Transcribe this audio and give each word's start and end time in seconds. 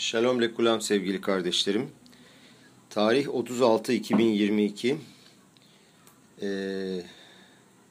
Shalom 0.00 0.42
lekulam 0.42 0.80
sevgili 0.80 1.20
kardeşlerim. 1.20 1.90
Tarih 2.90 3.26
36-2022. 3.26 4.96
Ee, 6.42 7.02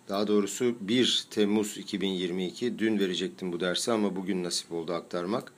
daha 0.09 0.27
doğrusu 0.27 0.75
1 0.81 1.27
Temmuz 1.29 1.77
2022. 1.77 2.79
Dün 2.79 2.99
verecektim 2.99 3.51
bu 3.51 3.59
dersi 3.59 3.91
ama 3.91 4.15
bugün 4.15 4.43
nasip 4.43 4.71
oldu 4.71 4.93
aktarmak. 4.93 5.53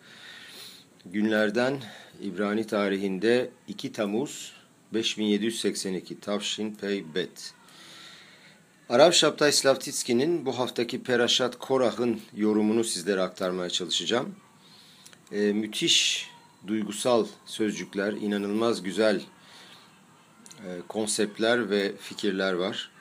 Günlerden 1.05 1.77
İbrani 2.21 2.67
tarihinde 2.67 3.49
2 3.67 3.91
Temmuz 3.91 4.53
5782 4.93 6.19
Tavşin 6.19 6.75
Pey 6.75 7.15
Bet. 7.15 7.53
Arav 8.89 9.11
Şaptay 9.11 9.51
Slavtitski'nin 9.51 10.45
bu 10.45 10.59
haftaki 10.59 11.03
Peraşat 11.03 11.59
Korah'ın 11.59 12.21
yorumunu 12.35 12.83
sizlere 12.83 13.21
aktarmaya 13.21 13.69
çalışacağım. 13.69 14.35
Ee, 15.31 15.53
müthiş 15.53 16.30
duygusal 16.67 17.27
sözcükler, 17.45 18.13
inanılmaz 18.13 18.83
güzel 18.83 19.21
e, 20.65 20.69
konseptler 20.87 21.69
ve 21.69 21.95
fikirler 21.95 22.53
var. 22.53 22.91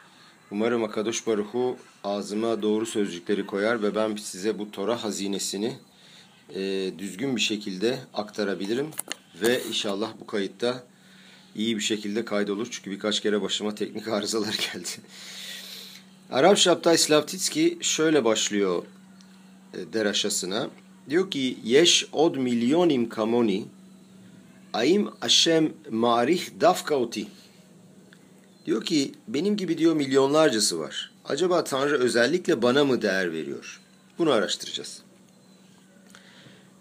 Umarım 0.50 0.84
Akadosh 0.84 1.26
Baruhu 1.26 1.76
ağzıma 2.04 2.62
doğru 2.62 2.86
sözcükleri 2.86 3.46
koyar 3.46 3.82
ve 3.82 3.94
ben 3.94 4.16
size 4.16 4.58
bu 4.58 4.70
Tora 4.70 5.04
hazinesini 5.04 5.78
e, 6.54 6.92
düzgün 6.98 7.36
bir 7.36 7.40
şekilde 7.40 7.98
aktarabilirim. 8.14 8.90
Ve 9.42 9.62
inşallah 9.68 10.12
bu 10.20 10.26
kayıtta 10.26 10.84
iyi 11.54 11.76
bir 11.76 11.82
şekilde 11.82 12.24
kaydolur. 12.24 12.68
Çünkü 12.70 12.90
birkaç 12.90 13.20
kere 13.20 13.42
başıma 13.42 13.74
teknik 13.74 14.08
arızalar 14.18 14.70
geldi. 14.72 14.88
Arap 16.30 16.58
Şaptay 16.58 16.98
Slavtitski 16.98 17.78
şöyle 17.80 18.24
başlıyor 18.24 18.84
e, 19.74 19.92
deraşasına. 19.92 20.70
Diyor 21.10 21.30
ki 21.30 21.58
yeş 21.64 22.08
od 22.12 22.36
milyonim 22.36 23.08
kamoni 23.08 23.64
aim 24.72 25.08
Hashem 25.20 25.72
marih 25.90 26.48
dafka 26.60 26.94
oti. 26.94 27.26
Diyor 28.66 28.84
ki 28.84 29.12
benim 29.28 29.56
gibi 29.56 29.78
diyor 29.78 29.94
milyonlarcası 29.94 30.78
var. 30.78 31.12
Acaba 31.24 31.64
Tanrı 31.64 31.98
özellikle 31.98 32.62
bana 32.62 32.84
mı 32.84 33.02
değer 33.02 33.32
veriyor? 33.32 33.80
Bunu 34.18 34.30
araştıracağız. 34.30 35.02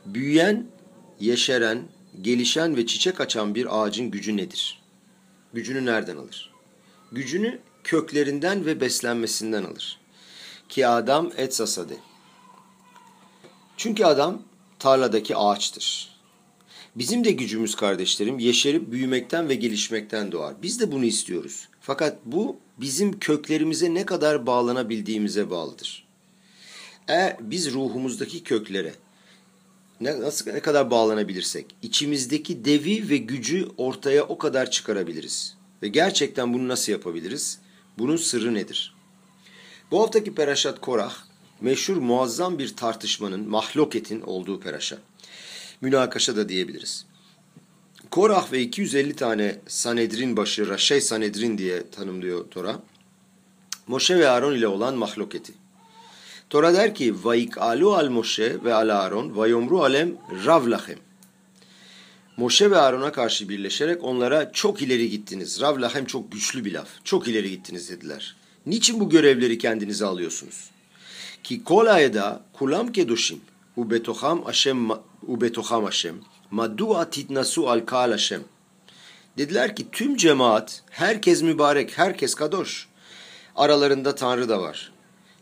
Büyüyen, 0.05 0.67
yeşeren, 1.19 1.83
gelişen 2.21 2.77
ve 2.77 2.85
çiçek 2.85 3.21
açan 3.21 3.55
bir 3.55 3.81
ağacın 3.81 4.11
gücü 4.11 4.37
nedir? 4.37 4.81
Gücünü 5.53 5.85
nereden 5.85 6.17
alır? 6.17 6.53
Gücünü 7.11 7.59
köklerinden 7.83 8.65
ve 8.65 8.81
beslenmesinden 8.81 9.63
alır. 9.63 9.99
Ki 10.69 10.87
adam 10.87 11.31
et 11.37 11.55
sasade. 11.55 11.97
Çünkü 13.79 14.05
adam 14.05 14.41
tarladaki 14.79 15.35
ağaçtır. 15.35 16.09
Bizim 16.95 17.23
de 17.23 17.31
gücümüz 17.31 17.75
kardeşlerim 17.75 18.39
yeşerip 18.39 18.91
büyümekten 18.91 19.49
ve 19.49 19.55
gelişmekten 19.55 20.31
doğar. 20.31 20.55
Biz 20.61 20.79
de 20.79 20.91
bunu 20.91 21.05
istiyoruz. 21.05 21.67
Fakat 21.81 22.17
bu 22.25 22.57
bizim 22.77 23.19
köklerimize 23.19 23.93
ne 23.93 24.05
kadar 24.05 24.45
bağlanabildiğimize 24.45 25.49
bağlıdır. 25.49 26.07
Eğer 27.07 27.37
biz 27.39 27.73
ruhumuzdaki 27.73 28.43
köklere 28.43 28.93
ne, 30.01 30.21
nasıl 30.21 30.51
ne 30.51 30.59
kadar 30.59 30.91
bağlanabilirsek 30.91 31.65
içimizdeki 31.81 32.65
devi 32.65 33.09
ve 33.09 33.17
gücü 33.17 33.67
ortaya 33.77 34.23
o 34.23 34.37
kadar 34.37 34.71
çıkarabiliriz. 34.71 35.57
Ve 35.83 35.87
gerçekten 35.87 36.53
bunu 36.53 36.67
nasıl 36.67 36.91
yapabiliriz? 36.91 37.59
Bunun 37.97 38.17
sırrı 38.17 38.53
nedir? 38.53 38.95
Bu 39.91 40.01
haftaki 40.01 40.35
Peraşat 40.35 40.81
Korah 40.81 41.28
meşhur 41.61 41.97
muazzam 41.97 42.59
bir 42.59 42.75
tartışmanın, 42.75 43.49
mahloketin 43.49 44.21
olduğu 44.21 44.59
peraşa. 44.59 44.97
Münakaşa 45.81 46.35
da 46.35 46.49
diyebiliriz. 46.49 47.05
Korah 48.11 48.51
ve 48.51 48.61
250 48.61 49.15
tane 49.15 49.59
Sanedrin 49.67 50.37
başı, 50.37 50.69
Raşey 50.69 51.01
Sanedrin 51.01 51.57
diye 51.57 51.89
tanımlıyor 51.89 52.49
Tora. 52.51 52.79
Moşe 53.87 54.19
ve 54.19 54.29
Aaron 54.29 54.55
ile 54.55 54.67
olan 54.67 54.95
mahloketi. 54.95 55.53
Tora 56.49 56.73
der 56.73 56.95
ki, 56.95 57.13
alu 57.57 57.95
al 57.95 58.09
Moşe 58.09 58.63
ve 58.63 58.73
al 58.73 58.89
Aaron, 58.89 59.37
vayomru 59.37 59.83
alem 59.83 60.11
ravlahem. 60.45 60.99
Moşe 62.37 62.71
ve 62.71 62.77
Aaron'a 62.77 63.11
karşı 63.11 63.49
birleşerek 63.49 64.03
onlara 64.03 64.51
çok 64.51 64.81
ileri 64.81 65.09
gittiniz. 65.09 65.61
Ravlahem 65.61 66.05
çok 66.05 66.31
güçlü 66.31 66.65
bir 66.65 66.73
laf. 66.73 66.87
Çok 67.03 67.27
ileri 67.27 67.49
gittiniz 67.49 67.89
dediler. 67.89 68.35
Niçin 68.65 68.99
bu 68.99 69.09
görevleri 69.09 69.57
kendinize 69.57 70.05
alıyorsunuz? 70.05 70.69
Ayda 71.87 72.41
kulam 72.53 72.91
kedoshim 72.91 73.41
u 73.77 73.91
betocham 73.91 74.43
Hashem 74.45 74.89
u 75.27 75.41
betocham 75.41 75.83
Hashem 75.85 76.15
madua 76.51 77.09
titnasu 77.09 77.69
al 77.69 77.85
kal 77.85 78.11
Hashem. 78.11 78.43
Dediler 79.37 79.75
ki 79.75 79.85
tüm 79.91 80.15
cemaat 80.15 80.83
herkes 80.89 81.41
mübarek, 81.41 81.97
herkes 81.97 82.35
kadoş. 82.35 82.87
Aralarında 83.55 84.15
Tanrı 84.15 84.49
da 84.49 84.61
var. 84.61 84.91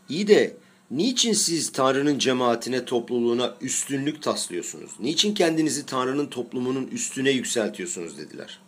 İyi 0.08 0.28
de 0.28 0.56
niçin 0.90 1.32
siz 1.32 1.72
Tanrı'nın 1.72 2.18
cemaatine, 2.18 2.84
topluluğuna 2.84 3.54
üstünlük 3.60 4.22
taslıyorsunuz? 4.22 4.90
Niçin 5.00 5.34
kendinizi 5.34 5.86
Tanrı'nın 5.86 6.26
toplumunun 6.26 6.86
üstüne 6.86 7.30
yükseltiyorsunuz 7.30 8.18
dediler. 8.18 8.60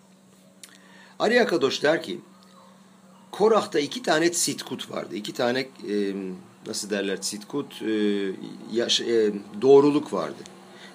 Arya 1.18 1.46
Kadoş 1.46 1.82
der 1.82 2.02
ki 2.02 2.20
Korah'ta 3.30 3.80
iki 3.80 4.02
tane 4.02 4.32
sitkut 4.32 4.90
vardı. 4.90 5.16
İki 5.16 5.32
tane 5.32 5.60
e, 5.60 6.14
nasıl 6.66 6.90
derler 6.90 7.18
sitkut 7.20 7.82
e, 7.82 7.92
yaş, 8.72 9.00
e, 9.00 9.32
doğruluk 9.62 10.12
vardı. 10.12 10.42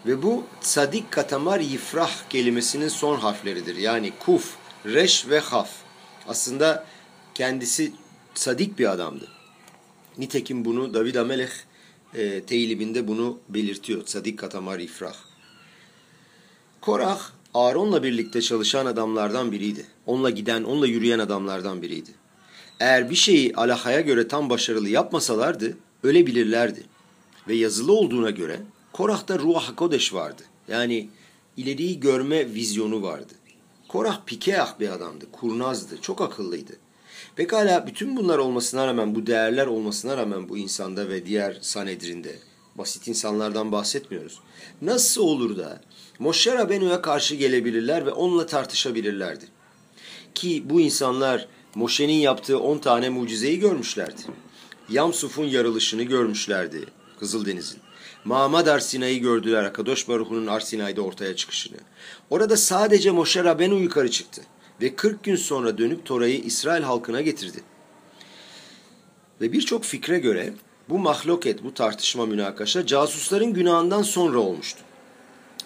Ve 0.06 0.24
bu 0.24 0.44
sadik 0.62 1.12
katamar 1.12 1.60
yifrah 1.60 2.30
kelimesinin 2.30 2.88
son 2.88 3.16
harfleridir. 3.16 3.76
Yani 3.76 4.14
kuf, 4.20 4.56
reş 4.86 5.30
ve 5.30 5.40
haf. 5.40 5.70
Aslında 6.28 6.86
kendisi 7.34 7.92
sadik 8.34 8.80
bir 8.80 8.92
adamdı. 8.92 9.28
Nitekim 10.18 10.66
bunu 10.66 10.94
David 10.94 11.16
Amelech 11.16 11.54
e, 12.14 12.42
teylibinde 12.42 13.08
bunu 13.08 13.40
belirtiyor. 13.50 14.02
Sadik 14.06 14.40
katamar 14.40 14.80
ifrah. 14.80 15.16
Korah 16.82 17.32
Aaron'la 17.54 18.04
birlikte 18.04 18.42
çalışan 18.42 18.86
adamlardan 18.86 19.52
biriydi. 19.52 19.86
Onunla 20.06 20.30
giden, 20.30 20.64
onunla 20.64 20.88
yürüyen 20.88 21.20
adamlardan 21.20 21.82
biriydi. 21.82 22.12
Eğer 22.80 23.10
bir 23.10 23.16
şeyi 23.16 23.56
alahaya 23.56 24.02
göre 24.02 24.28
tam 24.28 24.50
başarılı 24.50 24.90
yapmasalardı 24.90 25.78
ölebilirlerdi. 26.04 26.84
Ve 27.48 27.56
yazılı 27.56 27.94
olduğuna 27.94 28.30
göre 28.30 28.60
Korah'ta 28.94 29.40
Ruah 29.40 29.70
HaKodeş 29.70 30.14
vardı. 30.14 30.44
Yani 30.68 31.10
ileriyi 31.58 32.00
görme 32.00 32.54
vizyonu 32.54 33.02
vardı. 33.02 33.34
Korah 33.88 34.22
pikeah 34.26 34.80
bir 34.80 34.90
adamdı, 34.90 35.26
kurnazdı, 35.32 36.02
çok 36.02 36.22
akıllıydı. 36.22 36.74
Pekala 37.36 37.88
bütün 37.88 38.18
bunlar 38.18 38.38
olmasına 38.38 38.88
rağmen, 38.88 39.16
bu 39.16 39.28
değerler 39.28 39.68
olmasına 39.68 40.18
rağmen 40.18 40.50
bu 40.50 40.58
insanda 40.58 41.10
ve 41.10 41.26
diğer 41.26 41.58
Sanedrin'de, 41.62 42.36
basit 42.76 43.08
insanlardan 43.08 43.72
bahsetmiyoruz. 43.72 44.40
Nasıl 44.82 45.22
olur 45.22 45.58
da 45.58 45.82
Moshe 46.20 46.54
Rabenu'ya 46.54 47.02
karşı 47.02 47.36
gelebilirler 47.36 48.06
ve 48.06 48.12
onunla 48.12 48.46
tartışabilirlerdi? 48.46 49.46
Ki 50.36 50.64
bu 50.70 50.82
insanlar 50.82 51.48
Moşe'nin 51.76 52.14
yaptığı 52.14 52.60
10 52.60 52.78
tane 52.78 53.10
mucizeyi 53.10 53.60
görmüşlerdi. 53.60 54.22
Yamsuf'un 54.90 55.46
yarılışını 55.46 56.04
görmüşlerdi 56.04 56.86
Kızıldeniz'in. 57.20 57.80
Mamad 58.26 58.68
Arsina'yı 58.68 59.22
gördüler 59.22 59.64
Akadosh 59.64 60.08
Baruhu'nun 60.08 60.48
Arsina'yda 60.48 61.02
ortaya 61.02 61.36
çıkışını. 61.36 61.78
Orada 62.30 62.58
sadece 62.58 63.12
Moşe 63.12 63.44
Rabenu 63.44 63.76
yukarı 63.76 64.12
çıktı 64.12 64.42
ve 64.82 64.96
40 64.96 65.24
gün 65.24 65.36
sonra 65.36 65.78
dönüp 65.78 66.06
Tora'yı 66.06 66.40
İsrail 66.40 66.84
halkına 66.84 67.22
getirdi. 67.22 67.64
Ve 69.42 69.52
birçok 69.52 69.84
fikre 69.84 70.20
göre 70.20 70.54
bu 70.90 71.00
mahloket, 71.00 71.64
bu 71.64 71.74
tartışma 71.74 72.26
münakaşa 72.26 72.86
casusların 72.86 73.54
günahından 73.54 74.02
sonra 74.02 74.40
olmuştu. 74.40 74.80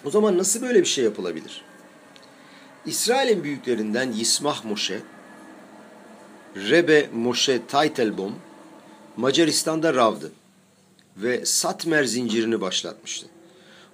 O 0.04 0.10
zaman 0.10 0.38
nasıl 0.38 0.62
böyle 0.62 0.80
bir 0.80 0.88
şey 0.88 1.04
yapılabilir? 1.04 1.62
İsrail'in 2.86 3.44
büyüklerinden 3.44 4.12
Yismah 4.12 4.64
Moşe 4.64 5.02
Rebe 6.56 7.08
Moshe 7.14 7.66
Teitelbaum 7.66 8.34
Macaristan'da 9.16 9.94
Rav'dı 9.94 10.32
ve 11.16 11.46
Satmer 11.46 12.04
zincirini 12.04 12.60
başlatmıştı. 12.60 13.26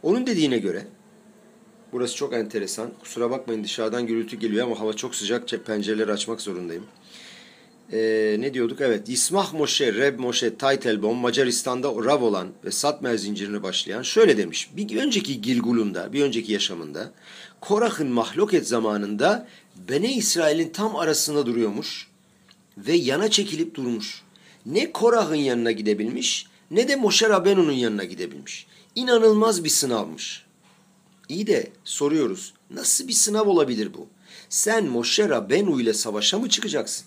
Onun 0.02 0.26
dediğine 0.26 0.58
göre 0.58 0.86
burası 1.92 2.16
çok 2.16 2.32
enteresan. 2.34 2.90
Kusura 3.00 3.30
bakmayın 3.30 3.64
dışarıdan 3.64 4.06
gürültü 4.06 4.36
geliyor 4.36 4.66
ama 4.66 4.80
hava 4.80 4.92
çok 4.92 5.14
sıcak. 5.14 5.48
Pencereleri 5.66 6.12
açmak 6.12 6.40
zorundayım. 6.40 6.84
Ee, 7.92 8.36
ne 8.38 8.54
diyorduk? 8.54 8.80
Evet. 8.80 9.08
İsmah 9.08 9.52
Moshe, 9.52 9.94
Reb 9.94 10.18
Moshe 10.18 10.54
Teitelbaum 10.54 11.16
Macaristan'da 11.16 11.88
Rav 11.88 12.22
olan 12.22 12.48
ve 12.64 12.70
Satmer 12.70 13.16
zincirini 13.16 13.62
başlayan 13.62 14.02
şöyle 14.02 14.36
demiş. 14.36 14.70
Bir 14.76 15.02
önceki 15.02 15.40
Gilgul'unda, 15.40 16.12
bir 16.12 16.22
önceki 16.22 16.52
yaşamında 16.52 17.12
Korah'ın 17.60 18.08
mahloket 18.08 18.68
zamanında 18.68 19.48
Bene 19.88 20.12
İsrail'in 20.12 20.68
tam 20.68 20.96
arasında 20.96 21.46
duruyormuş 21.46 22.15
ve 22.76 22.92
yana 22.92 23.30
çekilip 23.30 23.74
durmuş. 23.74 24.22
Ne 24.66 24.92
Korah'ın 24.92 25.34
yanına 25.34 25.72
gidebilmiş 25.72 26.46
ne 26.70 26.88
de 26.88 26.96
Moşe 26.96 27.28
Rabenu'nun 27.28 27.72
yanına 27.72 28.04
gidebilmiş. 28.04 28.66
İnanılmaz 28.94 29.64
bir 29.64 29.68
sınavmış. 29.68 30.44
İyi 31.28 31.46
de 31.46 31.70
soruyoruz. 31.84 32.54
Nasıl 32.70 33.08
bir 33.08 33.12
sınav 33.12 33.46
olabilir 33.46 33.94
bu? 33.94 34.06
Sen 34.48 34.86
Moshe 34.86 35.28
Rabbenu 35.28 35.80
ile 35.80 35.92
savaşa 35.92 36.38
mı 36.38 36.48
çıkacaksın? 36.48 37.06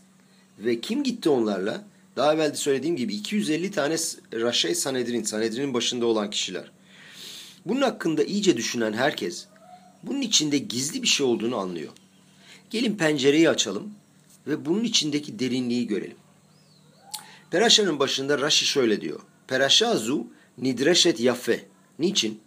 Ve 0.59 0.81
kim 0.81 1.03
gitti 1.03 1.29
onlarla? 1.29 1.83
Daha 2.15 2.33
evvel 2.33 2.51
de 2.51 2.55
söylediğim 2.55 2.95
gibi 2.95 3.15
250 3.15 3.71
tane 3.71 3.95
Raşey 4.33 4.75
Sanedrin, 4.75 5.23
Sanedrin'in 5.23 5.73
başında 5.73 6.05
olan 6.05 6.29
kişiler. 6.29 6.71
Bunun 7.65 7.81
hakkında 7.81 8.23
iyice 8.23 8.57
düşünen 8.57 8.93
herkes 8.93 9.45
bunun 10.03 10.21
içinde 10.21 10.57
gizli 10.57 11.03
bir 11.03 11.07
şey 11.07 11.25
olduğunu 11.25 11.57
anlıyor. 11.57 11.91
Gelin 12.69 12.95
pencereyi 12.95 13.49
açalım 13.49 13.91
ve 14.47 14.65
bunun 14.65 14.83
içindeki 14.83 15.39
derinliği 15.39 15.87
görelim. 15.87 16.17
Peraşa'nın 17.51 17.99
başında 17.99 18.41
Rashi 18.41 18.65
şöyle 18.65 19.01
diyor. 19.01 19.19
Peraşazu 19.47 20.27
nidreşet 20.57 21.19
yafe. 21.19 21.65
Niçin? 21.99 22.39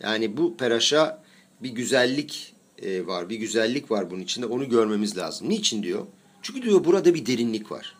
Yani 0.00 0.36
bu 0.36 0.56
peraşa 0.56 1.22
bir 1.62 1.70
güzellik 1.70 2.54
e, 2.82 3.06
var, 3.06 3.30
bir 3.30 3.36
güzellik 3.36 3.90
var 3.90 4.10
bunun 4.10 4.20
içinde. 4.20 4.46
Onu 4.46 4.68
görmemiz 4.68 5.16
lazım. 5.16 5.48
Niçin 5.48 5.82
diyor? 5.82 6.06
Çünkü 6.42 6.62
diyor 6.62 6.84
burada 6.84 7.14
bir 7.14 7.26
derinlik 7.26 7.72
var. 7.72 7.94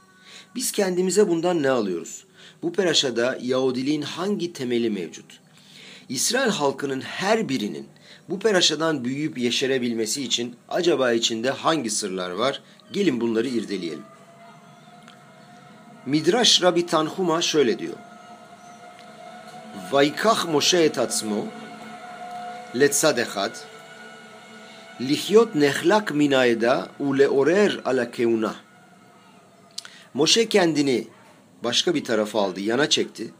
Biz 0.54 0.72
kendimize 0.72 1.28
bundan 1.28 1.62
ne 1.62 1.70
alıyoruz? 1.70 2.24
Bu 2.62 2.72
peraşada 2.72 3.38
Yahudiliğin 3.42 4.02
hangi 4.02 4.52
temeli 4.52 4.90
mevcut? 4.90 5.40
İsrail 6.08 6.50
halkının 6.50 7.00
her 7.00 7.48
birinin 7.48 7.88
bu 8.28 8.38
peraşadan 8.38 9.04
büyüyüp 9.04 9.38
yeşerebilmesi 9.38 10.22
için 10.22 10.56
acaba 10.68 11.12
içinde 11.12 11.50
hangi 11.50 11.90
sırlar 11.90 12.30
var? 12.30 12.62
Gelin 12.92 13.20
bunları 13.20 13.48
irdeleyelim. 13.48 14.02
Midrash 16.06 16.62
Rabbi 16.62 16.86
Tanhuma 16.86 17.42
şöyle 17.42 17.78
diyor. 17.78 17.94
Vaykach 19.90 20.46
Moshe 20.46 20.78
et 20.78 20.98
atzmo 20.98 21.46
letzad 22.76 23.18
echad 23.18 23.56
lihyot 25.00 25.54
nehlak 25.54 26.14
min 26.14 26.32
aeda 26.32 26.88
uleorer 26.98 27.80
ala 27.84 28.10
keuna. 28.10 28.54
Moşe 30.14 30.48
kendini 30.48 31.06
başka 31.64 31.94
bir 31.94 32.04
tarafa 32.04 32.42
aldı, 32.42 32.60
yana 32.60 32.88
çekti 32.88 33.30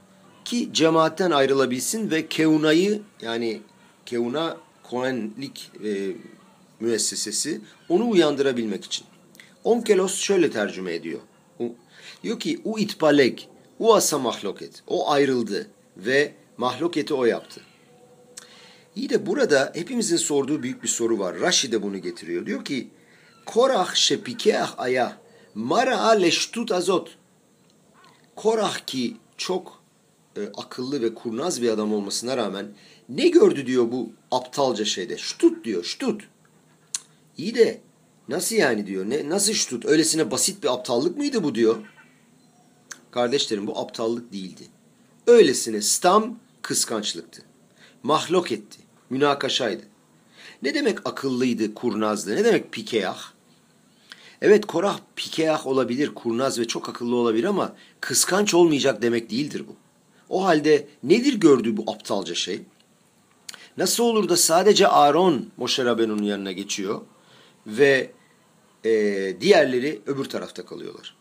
ki 0.48 0.68
cemaatten 0.72 1.30
ayrılabilsin 1.30 2.10
ve 2.10 2.28
keunayı 2.28 3.02
yani 3.22 3.60
keuna 4.06 4.56
Kohenlik 4.82 5.70
e, 5.84 6.12
müessesesi 6.80 7.60
onu 7.88 8.10
uyandırabilmek 8.10 8.84
için. 8.84 9.06
Onkelos 9.64 10.14
şöyle 10.14 10.50
tercüme 10.50 10.94
ediyor. 10.94 11.20
Diyor 12.22 12.40
ki 12.40 12.60
u 12.64 12.78
itpaleg, 12.78 13.38
u 13.78 13.94
asa 13.94 14.18
mahloket. 14.18 14.82
O 14.86 15.10
ayrıldı 15.10 15.70
ve 15.96 16.34
mahloketi 16.56 17.14
o 17.14 17.24
yaptı. 17.24 17.60
İyi 18.96 19.10
de 19.10 19.26
burada 19.26 19.72
hepimizin 19.74 20.16
sorduğu 20.16 20.62
büyük 20.62 20.82
bir 20.82 20.88
soru 20.88 21.18
var. 21.18 21.40
Rashi 21.40 21.72
de 21.72 21.82
bunu 21.82 21.98
getiriyor. 21.98 22.46
Diyor 22.46 22.64
ki 22.64 22.88
Korah 23.46 23.94
şepikeah 23.94 24.74
aya 24.78 25.18
mara 25.54 26.10
leştut 26.10 26.72
azot. 26.72 27.16
Korah 28.36 28.78
ki 28.86 29.16
çok 29.36 29.77
e, 30.38 30.52
akıllı 30.56 31.02
ve 31.02 31.14
kurnaz 31.14 31.62
bir 31.62 31.68
adam 31.68 31.92
olmasına 31.92 32.36
rağmen 32.36 32.66
ne 33.08 33.28
gördü 33.28 33.66
diyor 33.66 33.92
bu 33.92 34.12
aptalca 34.30 34.84
şeyde. 34.84 35.18
Ştut 35.18 35.64
diyor 35.64 35.84
ştut. 35.84 36.22
İyi 37.38 37.54
de 37.54 37.80
nasıl 38.28 38.56
yani 38.56 38.86
diyor. 38.86 39.10
Ne, 39.10 39.28
nasıl 39.28 39.52
ştut? 39.52 39.84
Öylesine 39.84 40.30
basit 40.30 40.62
bir 40.62 40.72
aptallık 40.72 41.16
mıydı 41.16 41.42
bu 41.42 41.54
diyor. 41.54 41.76
Kardeşlerim 43.10 43.66
bu 43.66 43.78
aptallık 43.78 44.32
değildi. 44.32 44.62
Öylesine 45.26 45.82
stam 45.82 46.38
kıskançlıktı. 46.62 47.42
Mahlok 48.02 48.52
etti. 48.52 48.78
Münakaşaydı. 49.10 49.82
Ne 50.62 50.74
demek 50.74 51.06
akıllıydı, 51.06 51.74
kurnazdı? 51.74 52.36
Ne 52.36 52.44
demek 52.44 52.72
pikeyah? 52.72 53.32
Evet 54.42 54.66
Korah 54.66 55.00
pikeyah 55.16 55.66
olabilir, 55.66 56.14
kurnaz 56.14 56.58
ve 56.58 56.66
çok 56.66 56.88
akıllı 56.88 57.16
olabilir 57.16 57.44
ama 57.44 57.74
kıskanç 58.00 58.54
olmayacak 58.54 59.02
demek 59.02 59.30
değildir 59.30 59.64
bu. 59.68 59.87
O 60.28 60.44
halde 60.44 60.86
nedir 61.02 61.34
gördüğü 61.34 61.76
bu 61.76 61.90
aptalca 61.90 62.34
şey? 62.34 62.60
Nasıl 63.76 64.04
olur 64.04 64.28
da 64.28 64.36
sadece 64.36 64.88
Aaron 64.88 65.46
Moşe 65.56 65.84
Rabenu'nun 65.84 66.22
yanına 66.22 66.52
geçiyor 66.52 67.00
ve 67.66 68.10
e, 68.84 68.90
diğerleri 69.40 70.00
öbür 70.06 70.24
tarafta 70.24 70.66
kalıyorlar. 70.66 71.16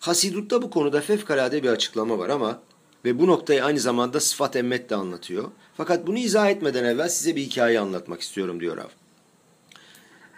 Hasidut'ta 0.00 0.62
bu 0.62 0.70
konuda 0.70 1.00
fevkalade 1.00 1.62
bir 1.62 1.68
açıklama 1.68 2.18
var 2.18 2.28
ama 2.28 2.62
ve 3.04 3.18
bu 3.18 3.26
noktayı 3.26 3.64
aynı 3.64 3.80
zamanda 3.80 4.20
sıfat 4.20 4.56
emmet 4.56 4.90
de 4.90 4.94
anlatıyor. 4.96 5.44
Fakat 5.76 6.06
bunu 6.06 6.18
izah 6.18 6.50
etmeden 6.50 6.84
evvel 6.84 7.08
size 7.08 7.36
bir 7.36 7.42
hikaye 7.42 7.80
anlatmak 7.80 8.20
istiyorum 8.20 8.60
diyor 8.60 8.76
Rav. 8.76 8.88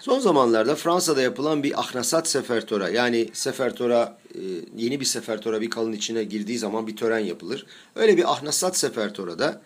Son 0.02 0.18
zamanlarda 0.18 0.74
Fransa'da 0.74 1.22
yapılan 1.22 1.62
bir 1.62 1.80
ahnasat 1.80 2.28
sefertora 2.28 2.88
yani 2.88 3.28
sefertora 3.32 4.18
e, 4.34 4.40
yeni 4.76 5.00
bir 5.00 5.04
sefertora 5.04 5.60
bir 5.60 5.70
kalın 5.70 5.92
içine 5.92 6.24
girdiği 6.24 6.58
zaman 6.58 6.86
bir 6.86 6.96
tören 6.96 7.18
yapılır. 7.18 7.66
Öyle 7.96 8.16
bir 8.16 8.32
ahnasat 8.32 8.76
sefertorada 8.76 9.62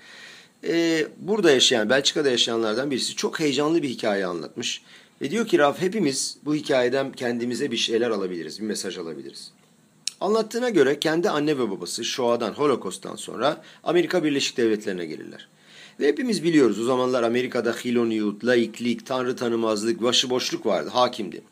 e, 0.65 1.07
burada 1.19 1.51
yaşayan 1.51 1.91
Belçika'da 1.91 2.31
yaşayanlardan 2.31 2.91
birisi 2.91 3.17
çok 3.17 3.41
heyecanlı 3.41 3.83
bir 3.83 3.89
hikaye 3.89 4.27
anlatmış. 4.27 4.83
Ve 5.23 5.31
diyor 5.31 5.47
ki 5.47 5.59
Raf 5.59 5.81
hepimiz 5.81 6.37
bu 6.45 6.55
hikayeden 6.55 7.13
kendimize 7.13 7.71
bir 7.71 7.77
şeyler 7.77 8.11
alabiliriz, 8.11 8.61
bir 8.61 8.67
mesaj 8.67 8.99
alabiliriz. 8.99 9.51
Anlattığına 10.21 10.71
göre 10.71 11.01
kendi 11.01 11.31
anne 11.31 11.59
ve 11.59 11.71
babası 11.71 12.05
Shoah'dan, 12.05 12.53
Holocaust'tan 12.53 13.17
sonra 13.17 13.63
Amerika 13.85 14.25
Birleşik 14.25 14.57
Devletleri'ne 14.57 15.07
gelirler. 15.07 15.49
Ve 16.01 16.09
hepimiz 16.09 16.45
biliyoruz 16.45 16.81
o 16.81 16.85
zamanlar 16.85 17.23
Amerika'da 17.23 17.73
hiloniyut, 17.73 18.45
laiklik, 18.45 19.07
tanrı 19.07 19.37
tanımazlık, 19.37 20.03
başıboşluk 20.03 20.67
vardı, 20.67 20.91
hakimdi. 20.93 21.43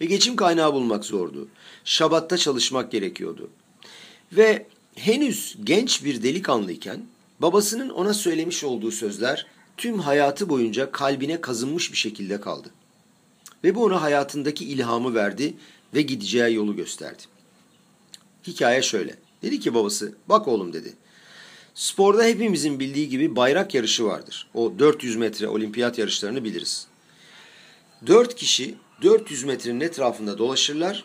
Ve 0.00 0.04
geçim 0.04 0.36
kaynağı 0.36 0.74
bulmak 0.74 1.04
zordu. 1.04 1.48
Şabatta 1.84 2.36
çalışmak 2.36 2.92
gerekiyordu. 2.92 3.50
Ve 4.32 4.66
henüz 4.94 5.56
genç 5.64 6.04
bir 6.04 6.22
delikanlıyken 6.22 7.00
babasının 7.40 7.88
ona 7.88 8.14
söylemiş 8.14 8.64
olduğu 8.64 8.90
sözler 8.90 9.46
tüm 9.76 9.98
hayatı 9.98 10.48
boyunca 10.48 10.92
kalbine 10.92 11.40
kazınmış 11.40 11.92
bir 11.92 11.96
şekilde 11.96 12.40
kaldı. 12.40 12.68
Ve 13.64 13.74
bu 13.74 13.84
ona 13.84 14.02
hayatındaki 14.02 14.64
ilhamı 14.64 15.14
verdi 15.14 15.54
ve 15.94 16.02
gideceği 16.02 16.54
yolu 16.54 16.76
gösterdi. 16.76 17.22
Hikaye 18.46 18.82
şöyle. 18.82 19.16
Dedi 19.42 19.60
ki 19.60 19.74
babası, 19.74 20.14
bak 20.28 20.48
oğlum 20.48 20.72
dedi. 20.72 20.92
Sporda 21.74 22.24
hepimizin 22.24 22.80
bildiği 22.80 23.08
gibi 23.08 23.36
bayrak 23.36 23.74
yarışı 23.74 24.04
vardır. 24.04 24.48
O 24.54 24.78
400 24.78 25.16
metre 25.16 25.48
olimpiyat 25.48 25.98
yarışlarını 25.98 26.44
biliriz. 26.44 26.86
4 28.06 28.34
kişi 28.34 28.74
400 29.02 29.44
metrenin 29.44 29.80
etrafında 29.80 30.38
dolaşırlar 30.38 31.04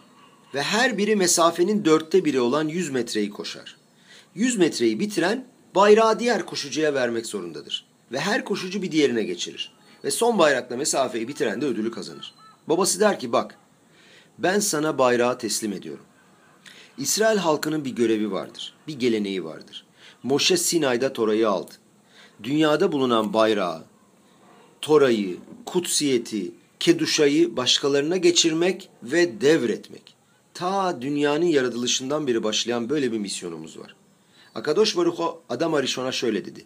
ve 0.53 0.61
her 0.61 0.97
biri 0.97 1.15
mesafenin 1.15 1.85
dörtte 1.85 2.25
biri 2.25 2.39
olan 2.39 2.67
100 2.67 2.89
metreyi 2.89 3.29
koşar. 3.29 3.77
100 4.35 4.57
metreyi 4.57 4.99
bitiren 4.99 5.47
bayrağı 5.75 6.19
diğer 6.19 6.45
koşucuya 6.45 6.93
vermek 6.93 7.25
zorundadır. 7.25 7.85
Ve 8.11 8.19
her 8.19 8.45
koşucu 8.45 8.81
bir 8.81 8.91
diğerine 8.91 9.23
geçirir. 9.23 9.71
Ve 10.03 10.11
son 10.11 10.39
bayrakla 10.39 10.77
mesafeyi 10.77 11.27
bitiren 11.27 11.61
de 11.61 11.65
ödülü 11.65 11.91
kazanır. 11.91 12.33
Babası 12.67 12.99
der 12.99 13.19
ki 13.19 13.31
bak 13.31 13.57
ben 14.37 14.59
sana 14.59 14.97
bayrağı 14.97 15.37
teslim 15.37 15.73
ediyorum. 15.73 16.05
İsrail 16.97 17.37
halkının 17.37 17.85
bir 17.85 17.95
görevi 17.95 18.31
vardır, 18.31 18.73
bir 18.87 18.99
geleneği 18.99 19.43
vardır. 19.43 19.86
Moşe 20.23 20.57
Sinay'da 20.57 21.13
Tora'yı 21.13 21.49
aldı. 21.49 21.71
Dünyada 22.43 22.91
bulunan 22.91 23.33
bayrağı, 23.33 23.83
Tora'yı, 24.81 25.37
kutsiyeti, 25.65 26.51
Keduşa'yı 26.79 27.57
başkalarına 27.57 28.17
geçirmek 28.17 28.89
ve 29.03 29.41
devretmek. 29.41 30.15
Ta 30.53 31.01
dünyanın 31.01 31.45
yaratılışından 31.45 32.27
beri 32.27 32.43
başlayan 32.43 32.89
böyle 32.89 33.11
bir 33.11 33.17
misyonumuz 33.17 33.79
var. 33.79 33.95
Akadosh 34.55 34.97
Baruch 34.97 35.21
Adam 35.49 35.73
Arishon'a 35.73 36.11
şöyle 36.11 36.45
dedi. 36.45 36.65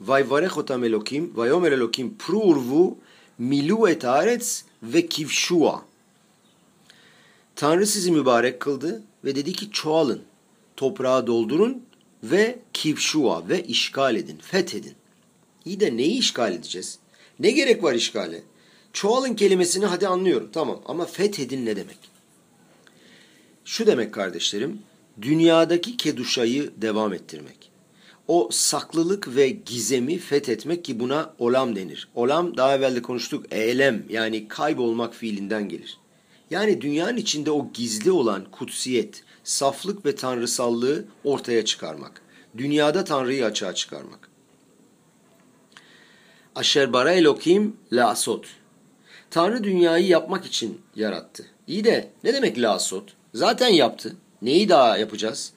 Vay 0.00 0.30
varechotam 0.30 0.84
elokim, 0.84 1.32
vayomer 1.36 1.72
elokim 1.72 2.18
prurvu 2.18 2.98
milu 3.38 3.88
et 3.88 4.04
aretz 4.04 4.64
ve 4.82 5.06
kivşua. 5.06 5.82
Tanrı 7.56 7.86
sizi 7.86 8.12
mübarek 8.12 8.60
kıldı 8.60 9.02
ve 9.24 9.34
dedi 9.34 9.52
ki 9.52 9.70
çoğalın, 9.70 10.22
toprağı 10.76 11.26
doldurun 11.26 11.82
ve 12.22 12.58
kivşua 12.72 13.48
ve 13.48 13.64
işgal 13.64 14.16
edin, 14.16 14.38
fethedin. 14.42 14.94
İyi 15.64 15.80
de 15.80 15.96
neyi 15.96 16.18
işgal 16.18 16.52
edeceğiz? 16.52 16.98
Ne 17.40 17.50
gerek 17.50 17.82
var 17.82 17.94
işgale? 17.94 18.42
Çoğalın 18.92 19.34
kelimesini 19.34 19.86
hadi 19.86 20.08
anlıyorum 20.08 20.50
tamam 20.52 20.82
ama 20.86 21.06
fethedin 21.06 21.66
ne 21.66 21.76
demek? 21.76 21.98
Şu 23.64 23.86
demek 23.86 24.14
kardeşlerim, 24.14 24.78
dünyadaki 25.22 25.96
keduşayı 25.96 26.70
devam 26.76 27.12
ettirmek. 27.12 27.72
O 28.28 28.48
saklılık 28.52 29.36
ve 29.36 29.48
gizemi 29.48 30.18
fethetmek 30.18 30.84
ki 30.84 31.00
buna 31.00 31.34
olam 31.38 31.76
denir. 31.76 32.08
Olam 32.14 32.56
daha 32.56 32.76
evvel 32.76 32.96
de 32.96 33.02
konuştuk 33.02 33.46
eylem 33.50 34.04
yani 34.08 34.48
kaybolmak 34.48 35.14
fiilinden 35.14 35.68
gelir. 35.68 35.98
Yani 36.50 36.80
dünyanın 36.80 37.16
içinde 37.16 37.50
o 37.50 37.72
gizli 37.74 38.10
olan 38.10 38.44
kutsiyet, 38.50 39.24
saflık 39.44 40.06
ve 40.06 40.16
tanrısallığı 40.16 41.04
ortaya 41.24 41.64
çıkarmak. 41.64 42.22
Dünyada 42.56 43.04
Tanrı'yı 43.04 43.44
açığa 43.44 43.74
çıkarmak. 43.74 44.28
Aşer 46.54 46.92
bara 46.92 47.12
Elokim 47.12 47.76
lasot. 47.92 48.46
Tanrı 49.30 49.64
dünyayı 49.64 50.06
yapmak 50.06 50.46
için 50.46 50.80
yarattı. 50.96 51.46
İyi 51.66 51.84
de 51.84 52.10
ne 52.24 52.34
demek 52.34 52.58
lasot? 52.58 53.14
Zaten 53.34 53.68
yaptı. 53.68 54.16
Neyi 54.42 54.68
daha 54.68 54.98
yapacağız? 54.98 55.52